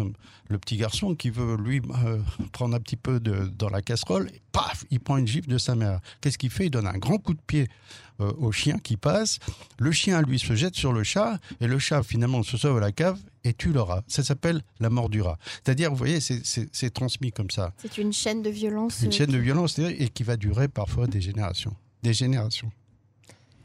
le 0.48 0.58
petit 0.58 0.76
garçon 0.76 1.14
qui 1.14 1.30
veut 1.30 1.56
lui 1.56 1.80
euh, 2.04 2.18
prendre 2.52 2.74
un 2.74 2.80
petit 2.80 2.96
peu 2.96 3.20
de, 3.20 3.50
dans 3.56 3.68
la 3.68 3.82
casserole, 3.82 4.30
et 4.34 4.42
paf, 4.52 4.84
il 4.90 5.00
prend 5.00 5.16
une 5.16 5.26
gifle 5.26 5.48
de 5.48 5.58
sa 5.58 5.74
mère. 5.74 6.00
Qu'est-ce 6.20 6.38
qu'il 6.38 6.50
fait? 6.50 6.66
Il 6.66 6.70
donne 6.70 6.86
un 6.86 6.98
grand 6.98 7.18
coup 7.18 7.34
de 7.34 7.40
pied 7.46 7.68
euh, 8.20 8.32
au 8.38 8.52
chien 8.52 8.78
qui 8.78 8.96
passe. 8.96 9.38
Le 9.78 9.92
chien, 9.92 10.20
lui, 10.22 10.38
se 10.38 10.54
jette 10.54 10.74
sur 10.74 10.92
le 10.92 11.04
chat, 11.04 11.38
et 11.60 11.66
le 11.66 11.78
chat, 11.78 12.02
finalement, 12.02 12.42
se 12.42 12.56
sauve 12.56 12.76
à 12.76 12.80
la 12.80 12.92
cave 12.92 13.18
et 13.44 13.54
tue 13.54 13.72
le 13.72 13.80
rat. 13.80 14.02
Ça 14.08 14.22
s'appelle 14.22 14.62
la 14.78 14.90
mort 14.90 15.08
du 15.08 15.22
rat. 15.22 15.38
C'est-à-dire, 15.64 15.90
vous 15.90 15.96
voyez, 15.96 16.20
c'est 16.20 16.90
transmis 16.90 17.32
comme 17.32 17.50
ça. 17.50 17.72
C'est 17.78 17.96
une 17.98 18.12
chaîne 18.12 18.42
de 18.42 18.50
violence. 18.50 19.00
Une 19.02 19.12
chaîne 19.12 19.30
de 19.30 19.38
violence, 19.38 19.78
et 19.78 20.08
qui 20.08 20.22
va 20.22 20.36
durer 20.36 20.68
parfois 20.68 21.06
des 21.06 21.20
générations. 21.20 21.74
Des 22.02 22.12
générations. 22.12 22.70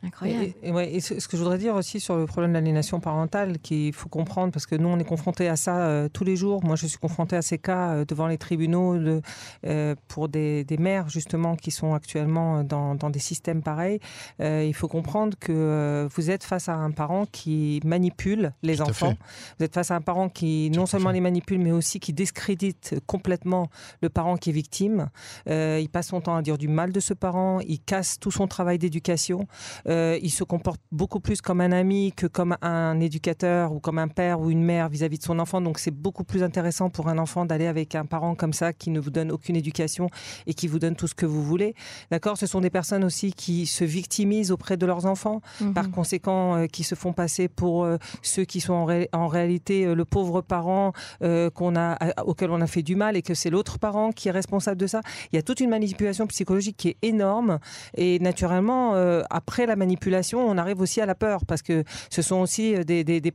Incroyable. 0.03 0.53
Et, 0.63 0.99
ce, 0.99 1.13
que 1.13 1.37
je 1.37 1.41
voudrais 1.41 1.57
dire 1.57 1.75
aussi 1.75 1.99
sur 1.99 2.15
le 2.17 2.25
problème 2.25 2.51
de 2.51 2.55
l'aliénation 2.55 2.99
parentale, 2.99 3.59
qu'il 3.59 3.93
faut 3.93 4.09
comprendre, 4.09 4.51
parce 4.51 4.65
que 4.65 4.75
nous, 4.75 4.87
on 4.87 4.99
est 4.99 5.05
confrontés 5.05 5.47
à 5.47 5.55
ça 5.55 5.79
euh, 5.79 6.09
tous 6.11 6.23
les 6.23 6.35
jours. 6.35 6.63
Moi, 6.63 6.75
je 6.75 6.85
suis 6.85 6.97
confrontée 6.97 7.35
à 7.35 7.41
ces 7.41 7.57
cas 7.57 7.89
euh, 7.89 8.05
devant 8.05 8.27
les 8.27 8.37
tribunaux 8.37 8.97
de, 8.97 9.21
euh, 9.65 9.95
pour 10.07 10.29
des, 10.29 10.63
des, 10.63 10.77
mères, 10.77 11.09
justement, 11.09 11.55
qui 11.55 11.71
sont 11.71 11.93
actuellement 11.93 12.63
dans, 12.63 12.95
dans 12.95 13.09
des 13.09 13.19
systèmes 13.19 13.61
pareils. 13.63 13.99
il 14.39 14.73
faut 14.73 14.87
comprendre 14.87 15.37
que 15.39 16.07
vous 16.15 16.29
êtes 16.29 16.43
face 16.43 16.69
à 16.69 16.75
un 16.75 16.91
parent 16.91 17.25
qui 17.31 17.79
manipule 17.83 18.53
les 18.61 18.81
enfants. 18.81 19.15
Vous 19.57 19.65
êtes 19.65 19.73
face 19.73 19.91
à 19.91 19.95
un 19.95 20.01
parent 20.01 20.29
qui 20.29 20.69
non 20.71 20.85
seulement 20.85 21.11
les 21.11 21.21
manipule, 21.21 21.59
mais 21.59 21.71
aussi 21.71 21.99
qui 21.99 22.13
discrédite 22.13 22.95
complètement 23.05 23.69
le 24.01 24.09
parent 24.09 24.37
qui 24.37 24.49
est 24.49 24.53
victime. 24.53 25.09
il 25.47 25.89
passe 25.91 26.07
son 26.07 26.21
temps 26.21 26.35
à 26.35 26.41
dire 26.41 26.57
du 26.57 26.67
mal 26.67 26.91
de 26.91 26.99
ce 26.99 27.13
parent, 27.13 27.59
il 27.61 27.79
casse 27.79 28.19
tout 28.19 28.31
son 28.31 28.47
travail 28.47 28.77
d'éducation. 28.77 29.47
Il 30.21 30.29
se 30.29 30.43
comporte 30.43 30.81
beaucoup 30.91 31.19
plus 31.19 31.41
comme 31.41 31.61
un 31.61 31.71
ami 31.71 32.13
que 32.15 32.27
comme 32.27 32.57
un 32.61 32.99
éducateur 32.99 33.71
ou 33.71 33.79
comme 33.79 33.99
un 33.99 34.07
père 34.07 34.39
ou 34.39 34.49
une 34.51 34.63
mère 34.63 34.89
vis-à-vis 34.89 35.17
de 35.17 35.23
son 35.23 35.39
enfant. 35.39 35.61
Donc 35.61 35.79
c'est 35.79 35.91
beaucoup 35.91 36.23
plus 36.23 36.43
intéressant 36.43 36.89
pour 36.89 37.07
un 37.07 37.17
enfant 37.17 37.45
d'aller 37.45 37.67
avec 37.67 37.95
un 37.95 38.05
parent 38.05 38.35
comme 38.35 38.53
ça 38.53 38.73
qui 38.73 38.89
ne 38.89 38.99
vous 38.99 39.09
donne 39.09 39.31
aucune 39.31 39.55
éducation 39.55 40.09
et 40.47 40.53
qui 40.53 40.67
vous 40.67 40.79
donne 40.79 40.95
tout 40.95 41.07
ce 41.07 41.15
que 41.15 41.25
vous 41.25 41.43
voulez. 41.43 41.75
D'accord 42.11 42.37
Ce 42.37 42.47
sont 42.47 42.61
des 42.61 42.69
personnes 42.69 43.03
aussi 43.03 43.33
qui 43.33 43.65
se 43.65 43.83
victimisent 43.83 44.51
auprès 44.51 44.77
de 44.77 44.85
leurs 44.85 45.05
enfants, 45.05 45.41
mhm. 45.61 45.73
par 45.73 45.91
conséquent 45.91 46.55
euh, 46.55 46.67
qui 46.67 46.83
se 46.83 46.95
font 46.95 47.13
passer 47.13 47.47
pour 47.47 47.83
euh, 47.83 47.97
ceux 48.21 48.45
qui 48.45 48.61
sont 48.61 48.73
en, 49.13 49.27
réalité 49.27 49.85
euh, 49.85 49.95
le 49.95 50.05
pauvre 50.05 50.41
parent 50.41 50.93
qu'on 51.53 51.75
a, 51.75 51.97
auquel 52.23 52.51
on 52.51 52.61
a 52.61 52.67
fait 52.67 52.83
du 52.83 52.95
mal 52.95 53.15
et 53.15 53.21
que 53.21 53.33
c'est 53.33 53.49
l'autre 53.49 53.79
parent 53.79 54.11
qui 54.11 54.27
est 54.27 54.31
responsable 54.31 54.79
de 54.79 54.87
ça. 54.87 55.01
Il 55.31 55.35
y 55.35 55.39
a 55.39 55.41
toute 55.41 55.59
une 55.59 55.69
manipulation 55.69 56.27
psychologique 56.27 56.77
qui 56.77 56.89
est 56.89 56.97
énorme 57.01 57.59
et 57.95 58.19
naturellement, 58.19 58.93
après 59.29 59.65
la 59.65 59.74
manipulation, 59.75 60.39
on 60.39 60.57
arrive 60.57 60.81
aussi 60.81 61.01
à 61.01 61.05
la 61.05 61.15
peur 61.15 61.45
parce 61.45 61.61
que 61.61 61.83
ce 62.09 62.21
sont 62.21 62.37
aussi 62.37 62.75
des, 62.85 63.03
des, 63.03 63.21
des, 63.21 63.31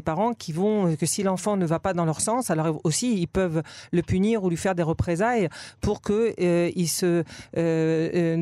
parents 0.00 0.34
qui 0.34 0.52
vont, 0.52 0.94
que 0.96 1.06
si 1.06 1.22
l'enfant 1.22 1.56
ne 1.56 1.66
va 1.66 1.78
pas 1.78 1.94
dans 1.94 2.04
leur 2.04 2.20
sens, 2.20 2.50
alors 2.50 2.80
aussi 2.84 3.20
ils 3.20 3.26
peuvent 3.26 3.62
le 3.92 4.02
punir 4.02 4.44
ou 4.44 4.50
lui 4.50 4.56
faire 4.56 4.74
des 4.74 4.82
représailles 4.82 5.48
pour 5.80 6.02
qu'il 6.02 6.34
il 6.38 6.88
se 6.88 7.24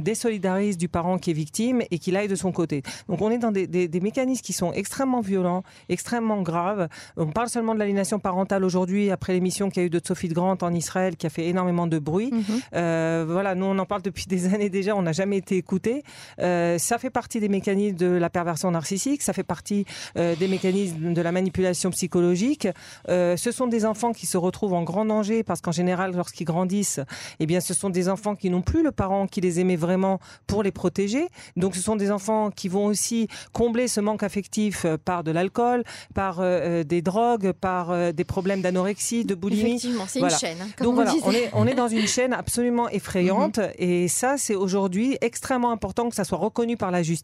désolidarise 0.01 0.77
du 0.77 0.89
parent 0.89 1.19
qui 1.19 1.31
est 1.31 1.35
victime 1.35 1.83
et 1.91 1.99
qu'il 1.99 2.17
aille 2.17 2.29
de 2.29 2.35
son 2.35 2.53
côté. 2.53 2.83
Donc 3.09 3.21
on 3.23 3.31
est 3.31 3.39
dans 3.39 3.53
des, 3.53 3.67
des, 3.67 4.01
mécanismes 4.01 4.43
qui 4.43 4.53
sont 4.53 4.73
extrêmement 4.73 5.21
violents, 5.21 5.63
extrêmement 5.89 6.43
graves. 6.43 6.89
On 7.17 7.27
parle 7.27 7.49
seulement 7.49 7.75
de 7.75 7.79
l'aliénation 7.79 8.19
parentale 8.19 8.65
aujourd'hui 8.65 9.11
après 9.11 9.33
l'émission 9.33 9.71
qu'il 9.71 9.83
y 9.83 9.85
a 9.85 9.87
eu 9.87 9.91
de 9.91 10.01
Sophie 10.05 10.29
de 10.29 10.35
Grant 10.35 10.57
en 10.63 10.75
Israël 10.75 11.17
qui 11.17 11.27
a 11.27 11.31
fait 11.31 11.47
énormément 11.47 11.87
de 11.87 11.99
bruit. 11.99 12.31
Mhm. 12.33 12.45
Euh, 12.75 13.25
voilà, 13.29 13.55
nous 13.55 13.67
on 13.67 13.79
en 13.79 13.87
parle 13.87 14.03
depuis 14.03 14.25
des 14.29 14.53
années 14.53 14.71
déjà, 14.71 14.97
on 14.97 15.03
n'a 15.03 15.13
jamais 15.13 15.37
été 15.37 15.57
écouté. 15.57 16.03
Euh, 16.41 16.79
ça 16.79 16.99
fait 16.99 17.11
partie 17.11 17.30
des 17.39 17.49
mécanismes 17.49 17.97
de 17.97 18.07
la 18.07 18.31
perversion 18.31 18.71
narcissique, 18.71 19.23
ça 19.23 19.33
fait 19.33 19.45
partie 19.45 19.85
euh, 20.17 20.35
des 20.35 20.49
mécanismes 20.49 21.13
de 21.13 21.23
la 21.23 21.31
manipulation 21.31 21.91
psychologique. 21.91 22.67
ce 23.09 23.51
sont 23.53 23.67
des 23.67 23.85
enfants 23.85 24.13
qui 24.13 24.27
se 24.27 24.37
retrouvent 24.37 24.75
en 24.75 24.83
grand 24.83 25.05
danger 25.05 25.43
parce 25.43 25.61
qu'en 25.61 25.73
général, 25.73 26.13
lorsqu'ils 26.17 26.45
grandissent, 26.45 27.01
eh 27.39 27.47
bien, 27.47 27.61
ce 27.61 27.75
sont 27.75 27.91
des 27.91 28.09
enfants 28.09 28.35
qui 28.35 28.51
n'ont 28.51 28.63
plus 28.63 28.83
le 28.83 28.91
parent 28.93 29.27
qui 29.27 29.41
les 29.41 29.61
aimait 29.61 29.77
vraiment 29.77 30.19
pour 30.47 30.63
les 30.63 30.73
protéger. 30.73 31.29
Donc, 31.57 31.75
ce 31.75 31.83
sont 31.83 31.97
des 31.97 32.11
enfants 32.11 32.51
qui 32.51 32.69
vont 32.69 32.87
aussi 32.87 33.29
combler 33.53 33.89
ce 33.89 34.01
manque 34.01 34.23
affectif 34.23 34.85
euh, 34.85 34.97
par 35.03 35.25
de 35.25 35.31
l'alcool, 35.31 35.85
par 36.15 36.41
euh, 36.41 36.45
euh, 36.45 36.85
des 36.85 37.03
drogues, 37.03 37.53
par 37.53 38.13
des 38.13 38.25
problèmes 38.25 38.63
d'anorexie, 38.63 39.25
de 39.25 39.35
boulimie. 39.35 39.71
Effectivement, 39.71 40.05
c'est 40.07 40.21
une 40.21 40.31
chaîne. 40.31 40.59
Hein, 40.63 40.69
Donc 40.83 40.95
voilà, 40.95 41.13
on 41.25 41.33
est, 41.33 41.51
on 41.53 41.67
est 41.67 41.75
dans 41.75 41.89
une 41.89 42.07
chaîne 42.17 42.33
absolument 42.33 42.89
effrayante 42.89 43.59
mhm. 43.59 43.71
et 43.79 44.09
ça, 44.09 44.37
c'est 44.39 44.55
aujourd'hui 44.55 45.17
extrêmement 45.21 45.71
important 45.71 46.09
que 46.09 46.15
ça 46.15 46.25
soit 46.25 46.39
reconnu 46.39 46.77
par 46.77 46.91
la 46.91 47.03
justice, 47.03 47.20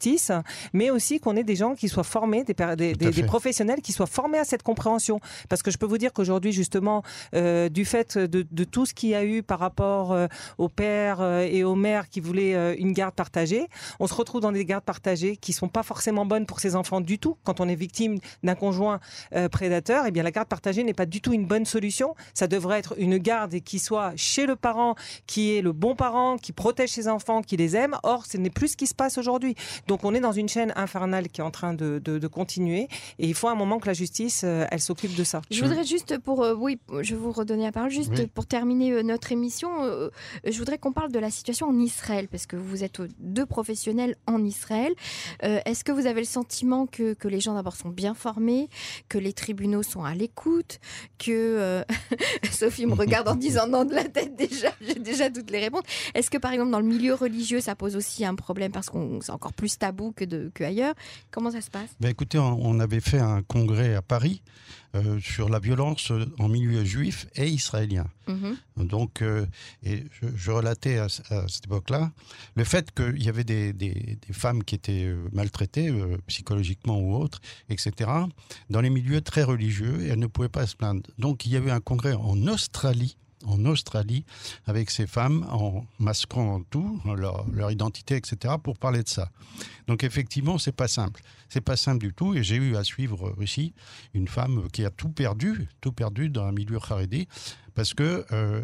mais 0.72 0.90
aussi 0.90 1.20
qu'on 1.20 1.36
ait 1.36 1.44
des 1.44 1.56
gens 1.56 1.74
qui 1.74 1.88
soient 1.88 2.04
formés, 2.04 2.44
des, 2.44 2.94
des, 2.94 3.22
professionnels 3.22 3.80
qui 3.80 3.92
soient 3.92 4.06
formés 4.06 4.38
à 4.38 4.44
cette 4.44 4.62
compréhension. 4.62 5.20
Parce 5.48 5.62
que 5.62 5.70
je 5.70 5.78
peux 5.78 5.86
vous 5.86 5.98
dire 5.98 6.12
qu'aujourd'hui, 6.12 6.52
justement, 6.52 7.02
du 7.32 7.84
fait 7.84 8.18
de, 8.18 8.46
de, 8.50 8.64
tout 8.64 8.86
ce 8.86 8.94
qu'il 8.94 9.10
y 9.10 9.14
a 9.14 9.24
eu 9.24 9.42
par 9.42 9.58
rapport 9.58 10.16
aux 10.58 10.68
pères 10.68 11.22
et 11.40 11.64
aux 11.64 11.74
mères 11.74 12.08
qui 12.08 12.20
voulaient 12.20 12.76
une 12.76 12.92
garde 12.92 13.14
partagée, 13.14 13.66
on 14.00 14.06
se 14.06 14.14
retrouve 14.14 14.40
dans 14.40 14.52
des 14.52 14.64
gardes 14.64 14.84
partagées 14.84 15.36
qui 15.36 15.52
sont 15.52 15.68
pas 15.68 15.82
forcément 15.82 16.26
bonnes 16.26 16.46
pour 16.46 16.60
ces 16.60 16.76
enfants 16.76 17.00
du 17.00 17.18
tout. 17.18 17.36
Quand 17.44 17.60
on 17.60 17.68
est 17.68 17.74
victime 17.74 18.18
d'un 18.42 18.54
conjoint 18.54 19.00
euh, 19.34 19.48
prédateur, 19.48 20.04
eh 20.06 20.10
bien 20.10 20.22
la 20.22 20.30
garde 20.30 20.48
partagée 20.48 20.84
n'est 20.84 20.94
pas 20.94 21.06
du 21.06 21.20
tout 21.20 21.32
une 21.32 21.46
bonne 21.46 21.64
solution. 21.64 22.14
Ça 22.34 22.46
devrait 22.46 22.78
être 22.78 22.94
une 22.98 23.18
garde 23.18 23.60
qui 23.60 23.78
soit 23.78 24.12
chez 24.16 24.46
le 24.46 24.56
parent, 24.56 24.94
qui 25.26 25.56
est 25.56 25.62
le 25.62 25.72
bon 25.72 25.94
parent, 25.94 26.36
qui 26.36 26.52
protège 26.52 26.90
ses 26.90 27.08
enfants, 27.08 27.42
qui 27.42 27.56
les 27.56 27.76
aime. 27.76 27.96
Or, 28.02 28.26
ce 28.26 28.36
n'est 28.36 28.50
plus 28.50 28.68
ce 28.68 28.76
qui 28.76 28.86
se 28.86 28.94
passe 28.94 29.18
aujourd'hui. 29.18 29.54
Donc, 29.86 30.04
on 30.04 30.14
est 30.14 30.20
dans 30.20 30.32
une 30.32 30.48
chaîne 30.48 30.72
infernale 30.76 31.28
qui 31.28 31.40
est 31.40 31.44
en 31.44 31.50
train 31.50 31.74
de, 31.74 31.98
de, 31.98 32.26
continuer. 32.26 32.88
Et 33.18 33.28
il 33.28 33.34
faut 33.34 33.48
un 33.48 33.54
moment 33.54 33.78
que 33.78 33.86
la 33.86 33.92
justice, 33.92 34.42
euh, 34.44 34.66
elle 34.70 34.80
s'occupe 34.80 35.14
de 35.14 35.24
ça. 35.24 35.42
Je 35.50 35.62
voudrais 35.62 35.84
juste 35.84 36.18
pour, 36.18 36.42
euh, 36.42 36.54
oui, 36.54 36.78
je 37.02 37.14
vais 37.14 37.20
vous 37.20 37.32
redonner 37.32 37.64
la 37.64 37.72
parole, 37.72 37.90
juste 37.90 38.26
pour 38.28 38.46
terminer 38.46 39.02
notre 39.02 39.32
émission, 39.32 39.68
je 40.44 40.58
voudrais 40.58 40.78
qu'on 40.78 40.92
parle 40.92 41.12
de 41.12 41.18
la 41.18 41.30
situation 41.30 41.68
en 41.68 41.78
Israël, 41.78 42.28
parce 42.28 42.46
que 42.46 42.56
vous 42.56 42.84
êtes 42.84 43.00
deux 43.18 43.46
professionnels 43.46 44.16
en 44.26 44.44
Israël. 44.44 44.94
Euh, 45.42 45.60
est-ce 45.64 45.84
que 45.84 45.92
vous 45.92 46.06
avez 46.06 46.20
le 46.20 46.26
sentiment 46.26 46.86
que, 46.86 47.14
que 47.14 47.28
les 47.28 47.40
gens 47.40 47.54
d'abord 47.54 47.76
sont 47.76 47.88
bien 47.88 48.14
formés, 48.14 48.68
que 49.08 49.18
les 49.18 49.32
tribunaux 49.32 49.82
sont 49.82 50.04
à 50.04 50.14
l'écoute, 50.14 50.78
que 51.18 51.30
euh, 51.30 51.84
Sophie 52.50 52.86
me 52.86 52.94
regarde 52.94 53.28
en 53.28 53.34
disant 53.34 53.66
non 53.66 53.84
de 53.84 53.94
la 53.94 54.04
tête 54.04 54.36
déjà, 54.36 54.72
j'ai 54.80 54.94
déjà 54.94 55.30
toutes 55.30 55.50
les 55.50 55.60
réponses. 55.60 55.84
Est-ce 56.14 56.30
que 56.30 56.38
par 56.38 56.52
exemple 56.52 56.70
dans 56.70 56.80
le 56.80 56.86
milieu 56.86 57.14
religieux 57.14 57.60
ça 57.60 57.74
pose 57.74 57.96
aussi 57.96 58.24
un 58.24 58.34
problème 58.34 58.72
parce 58.72 58.88
qu'on 58.88 59.20
c'est 59.20 59.32
encore 59.32 59.52
plus 59.52 59.75
tabou 59.78 60.12
que, 60.12 60.24
de, 60.24 60.50
que 60.54 60.64
ailleurs 60.64 60.94
Comment 61.30 61.50
ça 61.50 61.60
se 61.60 61.70
passe? 61.70 61.90
Ben 62.00 62.08
Écoutez, 62.08 62.38
on 62.38 62.80
avait 62.80 63.00
fait 63.00 63.18
un 63.18 63.42
congrès 63.42 63.94
à 63.94 64.02
Paris 64.02 64.42
euh, 64.96 65.20
sur 65.20 65.48
la 65.48 65.58
violence 65.58 66.12
en 66.38 66.48
milieu 66.48 66.84
juif 66.84 67.26
et 67.34 67.48
israélien. 67.48 68.06
Mhm. 68.28 68.86
Donc, 68.86 69.20
euh, 69.20 69.44
et 69.82 70.04
je, 70.34 70.50
relatais 70.50 70.98
à, 70.98 71.08
cette 71.08 71.66
époque-là 71.66 72.12
le 72.54 72.64
fait 72.64 72.92
qu'il 72.92 73.22
y 73.22 73.28
avait 73.28 73.44
des, 73.44 73.72
des, 73.72 74.16
femmes 74.32 74.62
qui 74.64 74.74
étaient 74.74 75.04
euh, 75.04 75.28
maltraitées 75.32 75.92
psychologiquement 76.28 76.98
ou 76.98 77.14
autres, 77.16 77.40
etc., 77.68 78.10
dans 78.70 78.80
les 78.80 78.90
milieux 78.90 79.20
très 79.20 79.42
religieux 79.42 80.02
et 80.02 80.08
elles 80.08 80.18
ne 80.18 80.28
pouvaient 80.28 80.48
pas 80.48 80.66
se 80.66 80.76
plaindre. 80.76 81.02
Donc, 81.18 81.46
il 81.46 81.52
y 81.52 81.56
avait 81.56 81.72
un 81.72 81.80
congrès 81.80 82.14
en 82.14 82.46
Australie 82.46 83.16
en 83.46 83.64
Australie 83.64 84.24
avec 84.66 84.90
ces 84.90 85.06
femmes 85.06 85.46
en 85.50 85.84
masquant 85.98 86.62
tout, 86.70 87.00
leur, 87.04 87.46
leur, 87.50 87.70
identité, 87.70 88.16
etc., 88.16 88.54
pour 88.62 88.78
parler 88.78 89.02
de 89.02 89.08
ça. 89.08 89.30
Donc 89.86 90.04
effectivement, 90.04 90.58
c'est 90.58 90.72
pas 90.72 90.88
simple. 90.88 91.22
C'est 91.48 91.60
pas 91.60 91.76
simple 91.76 91.98
du 91.98 92.12
tout. 92.12 92.34
Et 92.34 92.42
j'ai 92.42 92.56
eu 92.56 92.76
à 92.76 92.84
suivre 92.84 93.34
aussi 93.38 93.72
une 94.14 94.28
femme 94.28 94.68
qui 94.72 94.84
a 94.84 94.90
tout 94.90 95.08
perdu, 95.08 95.68
tout 95.80 95.92
perdu 95.92 96.28
dans 96.28 96.44
un 96.46 96.52
milieu 96.52 96.78
kharedi, 96.80 97.28
parce 97.74 97.94
que 97.94 98.26
euh, 98.32 98.62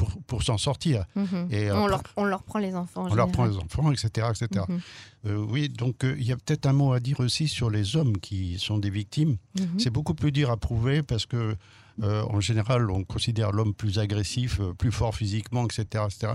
pour, 0.00 0.22
pour 0.26 0.42
s'en 0.42 0.58
sortir. 0.58 1.04
Mhm. 1.14 1.48
Et, 1.50 1.70
on, 1.70 1.86
leur, 1.86 2.02
on, 2.16 2.24
leur, 2.24 2.42
prend 2.42 2.58
les 2.58 2.74
enfants. 2.74 3.06
On 3.10 3.14
leur 3.14 3.30
prend 3.30 3.44
les 3.44 3.56
enfants, 3.56 3.92
etc. 3.92 4.28
etc. 4.30 4.64
Mhm. 4.68 4.80
Euh, 5.26 5.46
oui, 5.48 5.68
donc 5.68 6.04
euh, 6.04 6.16
il 6.18 6.24
y 6.24 6.32
a 6.32 6.36
peut-être 6.36 6.66
un 6.66 6.72
mot 6.72 6.92
à 6.92 7.00
dire 7.00 7.20
aussi 7.20 7.48
sur 7.48 7.68
les 7.68 7.96
hommes 7.96 8.16
qui 8.18 8.58
sont 8.58 8.78
des 8.78 8.90
victimes. 8.90 9.36
Mhm. 9.58 9.78
C'est 9.78 9.90
beaucoup 9.90 10.14
plus 10.14 10.32
dur 10.32 10.50
à 10.50 10.56
prouver 10.56 11.02
parce 11.02 11.26
que 11.26 11.54
euh, 12.02 12.22
en 12.24 12.40
général, 12.40 12.90
on 12.90 13.04
considère 13.04 13.52
l'homme 13.52 13.74
plus 13.74 13.98
agressif, 13.98 14.60
euh, 14.60 14.72
plus 14.72 14.92
fort 14.92 15.14
physiquement, 15.14 15.64
etc. 15.64 16.04
etc. 16.06 16.32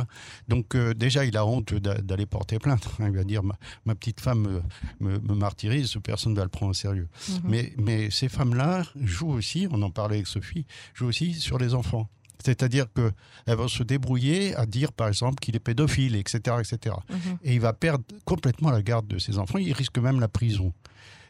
Donc 0.48 0.76
euh, 0.76 0.94
déjà, 0.94 1.26
il 1.26 1.38
a 1.38 1.46
honte 1.46 1.74
d'aller 1.74 2.26
porter 2.26 2.60
plainte. 2.60 2.88
Il 3.00 3.12
va 3.12 3.24
dire, 3.24 3.42
ma, 3.44 3.96
petite 3.96 4.20
femme 4.20 4.62
me, 5.00 5.18
martyrise, 5.34 5.96
personne 6.04 6.34
ne 6.34 6.38
va 6.38 6.44
le 6.44 6.50
prendre 6.50 6.72
au 6.72 6.74
sérieux. 6.74 7.08
Mhm. 7.30 7.40
mais, 7.46 7.74
mais 7.78 8.10
ces 8.12 8.30
femmes-là 8.30 8.84
jouent 9.02 9.32
aussi, 9.32 9.68
on 9.72 9.82
en 9.82 9.90
parlait 9.90 10.16
avec 10.16 10.28
Sophie, 10.28 10.66
jouent 10.94 11.08
aussi 11.08 11.34
sur 11.34 11.58
les 11.58 11.74
enfants. 11.74 12.10
C'est-à-dire 12.44 12.86
qu'elles 12.94 13.56
vont 13.56 13.68
se 13.68 13.82
débrouiller 13.82 14.56
à 14.56 14.68
dire, 14.68 14.92
par 14.92 15.08
exemple, 15.08 15.40
qu'il 15.40 15.56
est 15.56 15.60
pédophile, 15.60 16.16
etc. 16.16 16.58
etc. 16.60 16.96
Mhm. 17.10 17.38
Et 17.44 17.56
il 17.56 17.60
va 17.60 17.74
perdre 17.74 18.06
complètement 18.24 18.70
la 18.70 18.84
garde 18.84 19.08
de 19.08 19.18
ses 19.18 19.40
enfants, 19.40 19.58
il 19.58 19.74
risque 19.74 19.98
même 19.98 20.20
la 20.20 20.28
prison 20.28 20.74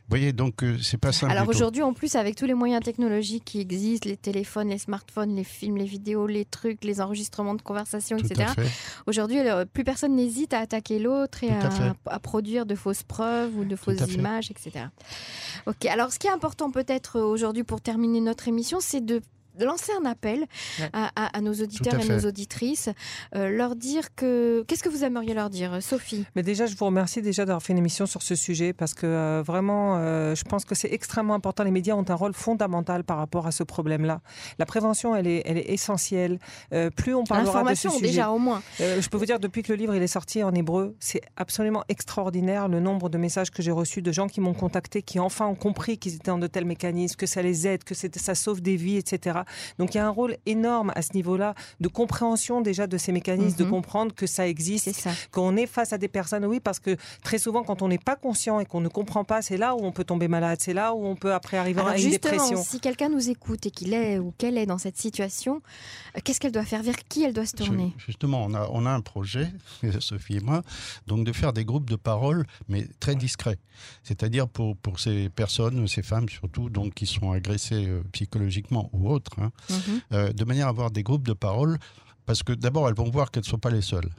voyez, 0.10 0.34
donc 0.34 0.64
euh, 0.64 0.78
c'est 0.82 0.98
pas 0.98 1.12
simple. 1.12 1.32
Alors 1.32 1.48
aujourd'hui, 1.50 1.82
en 1.82 1.94
plus, 1.94 2.16
avec 2.16 2.36
tous 2.36 2.46
les 2.46 2.54
moyens 2.54 2.84
technologiques 2.84 3.44
qui 3.46 3.60
existent, 3.60 4.08
les 4.08 4.18
téléphones, 4.18 4.70
les 4.70 4.78
smartphones, 4.78 5.36
les 5.36 5.44
films, 5.44 5.78
les 5.78 5.86
vidéos, 5.86 6.28
les 6.28 6.46
trucs, 6.46 6.84
les 6.84 7.02
enregistrements 7.02 7.56
de 7.56 7.62
conversation, 7.62 8.18
etc. 8.18 8.52
Aujourd'hui, 9.08 9.40
plus 9.74 9.84
personne 9.84 10.16
n'hésite 10.16 10.54
à 10.54 10.60
attaquer 10.60 11.00
l'autre 11.00 11.44
et 11.44 11.50
à, 12.06 12.20
produire 12.20 12.66
de 12.66 12.76
fausses 12.76 13.04
preuves 13.04 13.58
ou 13.58 13.66
de 13.66 13.76
fausses 13.76 14.14
images, 14.14 14.52
etc. 14.52 14.86
Ok. 15.66 15.86
Alors, 15.86 16.12
ce 16.12 16.20
qui 16.20 16.28
est 16.28 16.32
important 16.32 16.72
peut-être 16.72 17.20
aujourd'hui 17.20 17.64
pour 17.64 17.82
terminer 17.82 18.22
notre 18.22 18.48
émission, 18.48 18.80
c'est 18.80 19.04
de 19.04 19.22
lancer 19.64 19.92
un 20.02 20.06
appel 20.06 20.46
à, 20.94 21.42
nos 21.42 21.54
auditeurs 21.54 22.00
et 22.00 22.08
nos 22.08 22.26
auditrices, 22.26 22.90
euh, 23.36 23.50
leur 23.50 23.76
dire 23.76 24.16
que... 24.16 24.64
Qu'est-ce 24.68 24.84
que 24.84 24.90
vous 24.90 25.04
aimeriez 25.04 25.34
leur 25.34 25.50
dire, 25.50 25.82
Sophie? 25.82 26.26
Mais 26.36 26.44
déjà, 26.44 26.66
je 26.66 26.76
vous 26.76 26.86
remercie 26.86 27.22
déjà 27.22 27.46
d'avoir 27.46 27.62
fait 27.62 27.74
une 27.74 27.80
émission 27.80 28.06
sur 28.06 28.22
ce 28.22 28.36
sujet 28.36 28.74
parce 28.74 28.94
que 28.94 29.06
euh, 29.06 29.44
vraiment, 29.46 29.98
euh, 29.98 30.36
je 30.36 30.44
pense 30.44 30.66
que 30.66 30.76
c'est 30.76 30.92
extrêmement 30.92 31.36
important. 31.36 31.64
Les 31.64 31.72
médias 31.72 31.96
ont 31.96 32.06
un 32.08 32.16
rôle 32.16 32.34
fondamental 32.34 33.04
par 33.04 33.18
rapport 33.18 33.48
à 33.48 33.52
ce 33.52 33.64
problème-là. 33.64 34.22
La 34.60 34.66
prévention, 34.66 35.16
elle 35.16 35.28
est, 35.28 35.44
elle 35.46 35.58
est 35.58 35.70
essentielle. 35.72 36.40
plus 36.96 37.14
on 37.14 37.24
parlera 37.24 37.64
de 37.64 37.76
ce 37.76 37.90
sujet... 37.90 38.08
déjà, 38.08 38.30
au 38.32 38.40
moins. 38.40 38.62
je 38.80 39.08
peux 39.10 39.18
vous 39.18 39.26
dire, 39.26 39.40
depuis 39.40 39.64
que 39.64 39.72
le 39.72 39.78
livre 39.78 39.96
il 39.96 40.02
est 40.02 40.08
sorti 40.08 40.44
en 40.44 40.54
hébreu, 40.54 40.96
c'est 41.00 41.22
absolument 41.38 41.84
extraordinaire 41.90 42.68
le 42.68 42.80
nombre 42.80 43.10
de 43.10 43.18
messages 43.18 43.52
que 43.52 43.62
j'ai 43.62 43.72
reçus 43.72 44.02
de 44.02 44.12
gens 44.12 44.28
qui 44.28 44.42
m'ont 44.42 44.54
contacté, 44.54 45.02
qui 45.02 45.20
enfin 45.20 45.46
ont 45.46 45.56
compris 45.56 45.98
qu'ils 45.98 46.16
étaient 46.16 46.32
dans 46.32 46.38
de 46.38 46.48
tels 46.48 46.66
mécanismes, 46.66 47.16
que 47.16 47.26
ça 47.26 47.42
les 47.42 47.68
aide, 47.68 47.84
que 47.84 47.94
ça 47.96 48.36
sauve 48.36 48.62
des 48.62 48.76
vies, 48.76 48.98
etc. 48.98 49.40
Donc 49.80 49.94
il 49.94 49.98
y 49.98 50.00
a 50.00 50.06
un 50.06 50.12
rôle 50.12 50.38
énorme 50.46 50.92
à 50.96 51.02
ce 51.02 51.14
niveau-là 51.14 51.56
de 51.80 51.88
compréhension 51.88 52.62
déjà 52.62 52.88
de 52.88 52.98
ces 52.98 53.12
mécanismes, 53.12 53.58
de 53.58 53.64
mhm. 53.64 53.72
comprendre 53.72 54.16
que 54.16 54.28
ça 54.28 54.48
existe, 54.48 55.08
qu'on 55.32 55.56
est 55.58 55.68
face 55.68 55.94
à 55.94 55.98
des 55.98 56.08
personnes, 56.08 56.46
oui, 56.46 56.60
parce 56.60 56.80
que 56.80 56.98
très 57.24 57.38
souvent 57.38 57.64
quand 57.64 57.82
on 57.82 57.88
n'est 57.88 57.98
pas 57.98 58.16
conscient 58.16 58.60
et 58.60 58.66
qu'on 58.66 58.82
ne 58.82 58.90
comprend 58.90 59.24
pas, 59.24 59.42
c'est 59.42 59.58
là 59.58 59.76
où 59.76 59.80
on 59.84 59.92
peut 59.92 60.04
tomber 60.04 60.28
malade, 60.28 60.60
c'est 60.62 60.74
là 60.74 60.94
où 60.94 61.06
on 61.06 61.16
peut 61.16 61.34
après 61.34 61.58
arriver 61.58 61.82
à 61.82 61.98
une 61.98 62.10
dépression. 62.10 62.64
Si 62.64 62.80
quelqu'un 62.80 63.10
nous 63.10 63.30
écoute 63.30 63.66
et 63.66 63.72
qu'il 63.72 63.94
est 63.94 64.20
ou 64.20 64.34
qu'elle 64.38 64.58
est 64.58 64.66
dans 64.66 64.78
cette 64.78 64.98
situation, 64.98 65.62
euh, 66.16 66.20
qu'est-ce 66.24 66.40
qu'elle 66.40 66.52
doit 66.52 66.66
faire? 66.66 66.84
Vers 66.84 67.04
qui 67.08 67.24
elle 67.24 67.34
doit 67.34 67.46
se 67.46 67.56
tourner? 67.56 67.94
Justement, 67.98 68.44
on 68.46 68.54
a, 68.54 68.68
on 68.72 68.86
a 68.86 68.90
un 68.90 69.02
projet, 69.02 69.48
Sophie 70.00 70.38
et 70.38 70.40
moi, 70.42 70.62
donc 71.08 71.26
de 71.26 71.32
faire 71.32 71.54
des 71.54 71.66
groupes 71.66 71.90
de 71.90 71.96
parole, 71.96 72.46
mais 72.68 72.88
très 73.00 73.16
discrets. 73.16 73.58
C'est-à-dire 74.04 74.48
pour, 74.48 74.76
pour 74.78 75.00
ces 75.00 75.30
personnes, 75.30 75.88
ces 75.88 76.02
femmes 76.02 76.30
surtout, 76.30 76.70
donc 76.70 76.94
qui 76.94 77.06
sont 77.06 77.32
agressées 77.32 77.88
euh, 77.88 78.04
psychologiquement 78.12 78.90
ou 78.94 79.10
autres, 79.10 79.35
hein, 79.40 79.52
mhm. 79.70 80.02
euh, 80.14 80.34
de 80.34 80.46
manière 80.46 80.68
à 80.68 80.70
avoir 80.70 80.92
des 80.92 81.04
groupes 81.04 81.28
de 81.28 81.34
parole, 81.34 81.78
parce 82.26 82.44
que 82.44 82.54
d'abord, 82.54 82.90
elles 82.90 82.96
vont 82.96 83.10
voir 83.10 83.32
qu'elles 83.32 83.44
ne 83.44 83.50
sont 83.50 83.60
pas 83.60 83.70
les 83.70 83.82
seules. 83.82 84.10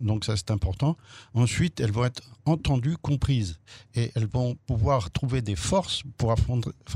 Donc 0.00 0.24
ça, 0.24 0.36
c'est 0.36 0.50
important. 0.50 0.96
Ensuite, 1.34 1.80
elles 1.80 1.92
vont 1.92 2.04
être 2.04 2.22
entendues, 2.46 2.96
comprises. 2.96 3.58
Et 3.94 4.10
elles 4.14 4.26
vont 4.26 4.56
pouvoir 4.66 5.10
trouver 5.10 5.42
des 5.42 5.56
forces 5.56 6.02
pour 6.16 6.32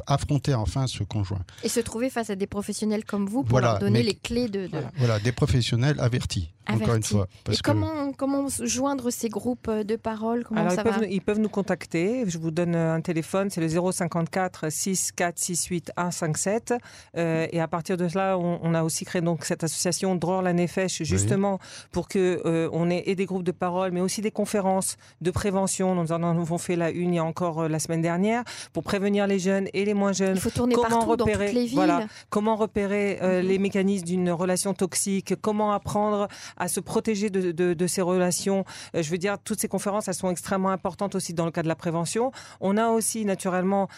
affronter, 0.07 0.55
enfin 0.55 0.87
ce 0.87 1.03
conjoint. 1.03 1.41
Et 1.65 1.69
se 1.69 1.81
trouver 1.81 2.11
face 2.11 2.31
à 2.31 2.37
des 2.37 2.47
professionnels 2.47 3.05
comme 3.05 3.27
vous 3.27 3.43
pour 3.43 3.61
leur 3.61 3.79
donner 3.79 4.03
les 4.03 4.15
clés 4.15 4.49
de, 4.49 4.69
Voilà, 4.97 5.19
des 5.19 5.33
professionnels 5.33 5.99
avertis, 5.99 6.53
encore 6.69 6.95
une 6.95 7.03
fois. 7.03 7.27
et 7.51 7.57
comment, 7.63 8.13
comment 8.13 8.47
joindre 8.49 9.11
ces 9.11 9.29
groupes 9.29 9.71
de 9.71 9.97
parole? 9.97 10.45
Comment 10.45 10.61
Alors, 10.61 10.73
ça 10.73 10.83
ils, 10.83 10.91
peuvent, 10.91 11.07
ils, 11.11 11.21
peuvent, 11.21 11.41
nous 11.41 11.49
contacter. 11.49 12.25
Je 12.29 12.39
vous 12.39 12.51
donne 12.51 12.77
un 12.77 13.01
téléphone, 13.01 13.51
c'est 13.51 13.61
le 13.61 13.69
054 13.69 14.71
6468 14.71 15.93
157. 15.97 16.75
Euh, 17.17 17.47
et 17.51 17.61
à 17.61 17.69
partir 17.69 17.97
de 17.97 18.09
cela, 18.09 18.39
on, 18.39 18.75
a 18.75 18.83
aussi 18.83 19.05
créé 19.05 19.23
donc 19.23 19.45
cette 19.45 19.65
association 19.65 20.15
Dror 20.15 20.43
la 20.43 20.53
Nefesh, 20.53 21.03
justement 21.03 21.59
pour 21.91 22.09
que 22.09 22.41
euh, 22.45 22.69
on 22.73 22.90
et 22.91 23.15
des 23.15 23.27
groupes 23.27 23.45
de 23.45 23.53
parole, 23.53 23.93
mais 23.93 24.01
aussi 24.01 24.21
des 24.21 24.31
conférences 24.31 24.97
de 25.21 25.31
prévention. 25.31 25.95
Nous 25.95 26.13
en 26.13 26.23
avons 26.23 26.59
fait 26.59 26.77
la 26.77 26.91
une 26.91 27.11
il 27.13 27.17
y 27.17 27.19
a 27.19 27.25
encore 27.25 27.61
euh, 27.61 27.69
la 27.69 27.79
semaine 27.79 28.03
dernière 28.03 28.45
pour 28.73 28.83
prévenir 28.83 29.27
les 29.27 29.39
jeunes 29.39 29.69
et 29.73 29.85
les 29.85 29.95
moins 29.95 30.13
jeunes. 30.13 30.37
Il 30.37 30.41
faut 30.41 30.51
tourner 30.51 30.75
comment 30.75 31.01
repérer, 31.01 31.47
dans 31.47 31.47
toutes 31.47 31.55
les 31.55 31.67
villes. 31.67 31.75
Voilà, 31.75 32.07
comment 32.29 32.57
repérer 32.57 33.19
euh, 33.23 33.43
mhm. 33.43 33.49
les 33.49 33.59
mécanismes 33.59 34.07
d'une 34.07 34.31
relation 34.31 34.75
toxique, 34.75 35.35
comment 35.41 35.73
apprendre 35.73 36.29
à 36.57 36.69
se 36.69 36.81
protéger 36.81 37.31
de, 37.31 37.53
de, 37.53 37.87
ces 37.87 38.03
relations? 38.03 38.65
Euh, 38.95 39.03
je 39.03 39.11
veux 39.11 39.19
dire, 39.19 39.39
toutes 39.39 39.61
ces 39.61 39.69
conférences, 39.69 40.09
elles 40.09 40.15
sont 40.15 40.31
extrêmement 40.31 40.71
importantes 40.71 41.15
aussi 41.15 41.35
dans 41.35 41.45
le 41.45 41.51
cas 41.51 41.63
de 41.63 41.69
la 41.69 41.75
prévention. 41.75 42.33
On 42.61 42.77
a 42.77 42.89
aussi 42.89 43.25
naturellement 43.25 43.89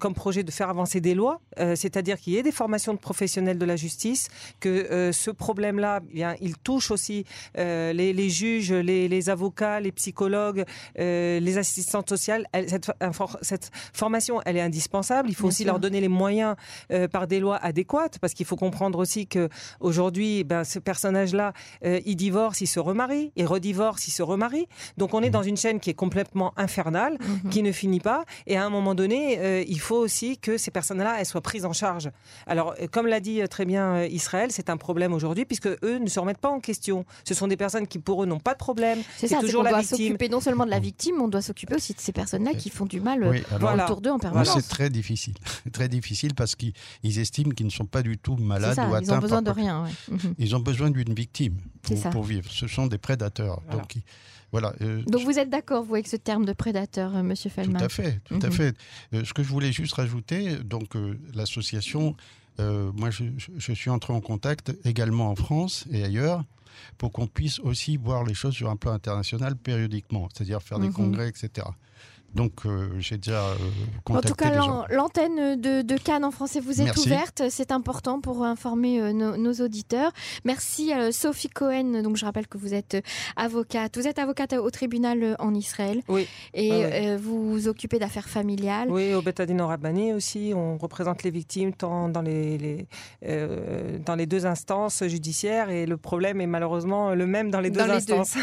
comme 0.00 0.14
projet 0.14 0.42
de 0.42 0.50
faire 0.50 0.68
avancer 0.68 1.00
des 1.00 1.14
lois, 1.14 1.40
c'est-à-dire 1.56 2.18
qu'il 2.18 2.32
y 2.32 2.38
ait 2.38 2.42
des 2.42 2.52
formations 2.52 2.94
de 2.94 2.98
professionnels 2.98 3.58
de 3.58 3.64
la 3.64 3.76
justice, 3.76 4.28
que 4.60 5.10
ce 5.12 5.30
problème-là, 5.30 6.00
eh 6.10 6.14
bien, 6.14 6.34
il 6.40 6.56
touche 6.56 6.90
aussi 6.90 7.24
les, 7.56 8.12
les 8.12 8.28
juges, 8.36 8.72
les, 8.72 9.30
avocats, 9.30 9.80
les 9.80 9.92
psychologues, 9.92 10.64
euh, 10.98 11.40
les 11.40 11.58
assistantes 11.58 12.08
sociales. 12.08 12.46
cette, 12.68 12.90
cette, 13.42 13.70
formation, 13.92 14.40
elle 14.44 14.56
est 14.56 14.60
indispensable. 14.60 15.28
Il 15.28 15.34
faut 15.34 15.48
aussi 15.48 15.64
leur 15.64 15.78
donner 15.78 16.00
les 16.00 16.08
moyens 16.08 16.56
euh, 16.92 17.08
par 17.08 17.26
des 17.26 17.40
lois 17.40 17.56
adéquates, 17.56 18.18
parce 18.18 18.34
qu'il 18.34 18.46
faut 18.46 18.56
comprendre 18.56 18.98
aussi 18.98 19.26
que 19.26 19.48
aujourd'hui, 19.80 20.44
ben, 20.44 20.64
ce 20.64 20.78
personnage-là, 20.78 21.52
euh, 21.84 22.00
il 22.04 22.16
divorce, 22.16 22.60
il 22.60 22.66
se 22.66 22.80
remarie, 22.80 23.32
il 23.36 23.46
redivorce, 23.46 24.06
il 24.08 24.10
se 24.10 24.22
remarie. 24.22 24.66
Donc 24.96 25.14
on 25.14 25.22
est 25.22 25.30
dans 25.30 25.42
une 25.42 25.56
chaîne 25.56 25.80
qui 25.80 25.90
est 25.90 25.94
complètement 25.94 26.52
infernale, 26.56 27.18
mhm. 27.20 27.50
qui 27.50 27.62
ne 27.62 27.72
finit 27.72 28.00
pas. 28.00 28.24
Et 28.46 28.56
à 28.56 28.64
un 28.64 28.70
moment 28.70 28.94
donné, 28.94 29.64
il 29.66 29.80
faut 29.80 29.96
aussi 29.96 30.38
que 30.38 30.58
ces 30.58 30.70
personnes-là, 30.70 31.16
elles 31.18 31.26
soient 31.26 31.40
prises 31.40 31.64
en 31.64 31.72
charge. 31.72 32.10
Alors, 32.46 32.74
comme 32.90 33.06
l'a 33.06 33.20
dit 33.20 33.40
très 33.48 33.64
bien 33.64 34.04
Israël, 34.04 34.50
c'est 34.52 34.70
un 34.70 34.76
problème 34.76 35.12
aujourd'hui, 35.12 35.44
puisque 35.44 35.68
eux 35.68 35.98
ne 35.98 36.08
se 36.08 36.20
remettent 36.20 36.38
pas 36.38 36.50
en 36.50 36.60
question. 36.60 37.04
Ce 37.24 37.34
sont 37.34 37.48
des 37.48 37.56
personnes 37.56 37.86
qui, 37.86 37.98
pour 37.98 38.22
eux, 38.22 38.25
n'ont 38.26 38.40
pas 38.40 38.52
de 38.52 38.58
problème. 38.58 38.98
C'est 39.16 39.28
ça, 39.28 39.40
toujours 39.40 39.60
on 39.60 39.68
doit 39.68 39.82
s'occuper 39.82 40.28
non 40.28 40.40
seulement 40.40 40.66
de 40.66 40.70
la 40.70 40.78
victime, 40.78 41.20
on 41.20 41.28
doit 41.28 41.42
s'occuper 41.42 41.74
aussi 41.74 41.94
de 41.94 42.00
ces 42.00 42.12
personnes-là 42.12 42.54
qui 42.54 42.70
font 42.70 42.86
du 42.86 43.00
mal 43.00 43.22
euh, 43.22 43.84
autour 43.84 44.00
d'eux 44.00 44.10
en 44.10 44.18
permanence. 44.18 44.54
C'est 44.54 44.68
très 44.68 44.90
difficile, 44.90 45.34
très 45.72 45.88
difficile 45.88 46.34
parce 46.34 46.54
qu'ils 46.54 46.72
estiment 47.02 47.50
qu'ils 47.50 47.66
ne 47.66 47.70
sont 47.70 47.86
pas 47.86 48.02
du 48.02 48.18
tout 48.18 48.36
malades 48.36 48.78
ou 48.78 48.94
atteints. 48.94 49.00
Ils 49.02 49.12
ont 49.12 49.18
besoin 49.18 49.42
de 49.42 49.50
rien. 49.50 49.84
Mhm. 50.08 50.34
Ils 50.38 50.54
ont 50.56 50.60
besoin 50.60 50.90
d'une 50.90 51.14
victime 51.14 51.56
pour, 52.12 52.22
vivre. 52.22 52.50
Ce 52.50 52.66
sont 52.66 52.86
des 52.86 52.98
prédateurs. 52.98 53.60
Donc, 53.70 53.96
voilà. 54.52 54.72
Euh, 54.80 55.02
Donc 55.02 55.22
vous 55.22 55.38
êtes 55.38 55.50
d'accord, 55.50 55.84
vous, 55.84 55.94
avec 55.94 56.06
ce 56.06 56.16
terme 56.16 56.44
de 56.44 56.52
prédateur, 56.52 57.12
M. 57.12 57.18
Euh, 57.18 57.22
Monsieur 57.22 57.50
Feldman 57.50 57.78
Tout 57.78 57.84
à 57.84 57.88
fait, 57.88 58.20
tout 58.24 58.38
à 58.42 58.46
mhm. 58.46 58.52
fait. 58.52 58.76
ce 59.12 59.32
que 59.32 59.42
je 59.42 59.48
voulais 59.48 59.72
juste 59.72 59.94
rajouter, 59.94 60.56
donc 60.58 60.94
l'association, 61.34 62.14
moi 62.58 63.10
je, 63.10 63.24
je, 63.56 63.72
suis 63.72 63.90
entré 63.90 64.12
en 64.12 64.20
contact 64.20 64.72
également 64.84 65.30
en 65.30 65.36
France 65.36 65.84
et 65.90 66.04
ailleurs 66.04 66.44
pour 66.98 67.12
qu'on 67.12 67.26
puisse 67.26 67.58
aussi 67.60 67.96
voir 67.96 68.24
les 68.24 68.34
choses 68.34 68.54
sur 68.54 68.70
un 68.70 68.76
plan 68.76 68.92
international 68.92 69.56
périodiquement, 69.56 70.28
c'est-à-dire 70.32 70.62
faire 70.62 70.78
des 70.78 70.88
mhm. 70.88 70.94
congrès, 70.94 71.28
etc. 71.28 71.66
Donc, 72.34 72.66
euh, 72.66 72.88
j'ai 72.98 73.16
déjà 73.16 73.46
euh, 73.46 73.54
contacté 74.04 74.46
En 74.46 74.52
tout 74.52 74.56
cas, 74.58 74.94
l'antenne 74.94 75.58
de, 75.58 75.96
Cannes 75.96 76.24
en 76.24 76.30
français 76.30 76.60
vous 76.60 76.82
est 76.82 76.96
ouverte. 76.98 77.44
C'est 77.48 77.72
important 77.72 78.20
pour 78.20 78.44
informer 78.44 79.00
euh, 79.00 79.12
nos, 79.12 79.52
auditeurs. 79.54 80.12
Merci 80.44 80.92
Sophie 81.12 81.48
Cohen. 81.48 82.02
Donc, 82.02 82.16
je 82.16 82.24
rappelle 82.26 82.46
que 82.46 82.58
vous 82.58 82.74
êtes 82.74 83.02
avocate. 83.36 83.96
Vous 83.96 84.06
êtes 84.06 84.18
avocate 84.18 84.52
au 84.52 84.70
tribunal 84.70 85.36
en 85.38 85.54
Israël. 85.54 86.02
Oui. 86.08 86.26
Et 86.52 87.16
vous 87.16 87.50
vous 87.50 87.68
occupez 87.68 87.98
d'affaires 87.98 88.28
familiales. 88.28 88.90
Oui, 88.90 89.14
au 89.14 89.22
Betadine 89.22 89.62
Rabbani 89.62 90.12
aussi. 90.12 90.52
On 90.54 90.76
représente 90.76 91.22
les 91.22 91.30
victimes 91.30 91.72
tant 91.72 92.08
dans 92.08 92.22
les, 92.22 92.86
dans 93.22 94.14
les 94.14 94.26
deux 94.26 94.44
instances 94.44 95.02
judiciaires. 95.04 95.70
Et 95.70 95.86
le 95.86 95.96
problème 95.96 96.40
est 96.40 96.46
malheureusement 96.46 97.14
le 97.14 97.26
même 97.26 97.50
dans 97.50 97.60
les 97.60 97.70
deux 97.70 97.80
instances. 97.80 98.36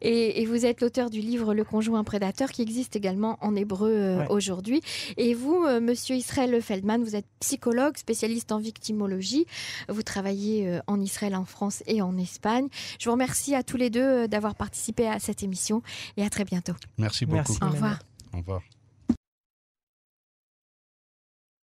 Et, 0.00 0.42
et 0.42 0.46
vous 0.46 0.66
êtes 0.66 0.80
l'auteur 0.80 1.10
du 1.10 1.20
livre 1.20 1.54
Le 1.54 1.64
conjoint 1.64 2.02
prédateur 2.04 2.50
qui 2.50 2.62
existe 2.62 2.96
également 2.96 3.17
en 3.24 3.54
hébreu 3.54 3.92
euh, 3.92 4.26
aujourd'hui. 4.28 4.80
Et 5.16 5.34
vous, 5.34 5.64
euh, 5.64 5.80
monsieur 5.80 6.16
Israël 6.16 6.60
Feldman, 6.62 7.02
vous 7.02 7.16
êtes 7.16 7.26
psychologue, 7.40 7.96
spécialiste 7.96 8.52
en 8.52 8.58
victimologie. 8.58 9.46
Vous 9.88 10.02
travaillez 10.02 10.68
euh, 10.68 10.80
en 10.86 11.00
Israël, 11.00 11.34
en 11.34 11.44
France 11.44 11.82
et 11.86 12.02
en 12.02 12.16
Espagne. 12.16 12.68
Je 12.98 13.06
vous 13.06 13.12
remercie 13.12 13.54
à 13.54 13.62
tous 13.62 13.76
les 13.76 13.90
deux 13.90 14.28
d'avoir 14.28 14.54
participé 14.54 15.08
à 15.08 15.18
cette 15.18 15.42
émission 15.42 15.82
et 16.16 16.24
à 16.24 16.30
très 16.30 16.44
bientôt. 16.44 16.74
Merci 16.98 17.26
beaucoup. 17.26 17.56
Au 17.62 17.70
revoir. 17.70 17.98
Au 18.32 18.38
revoir. 18.38 18.62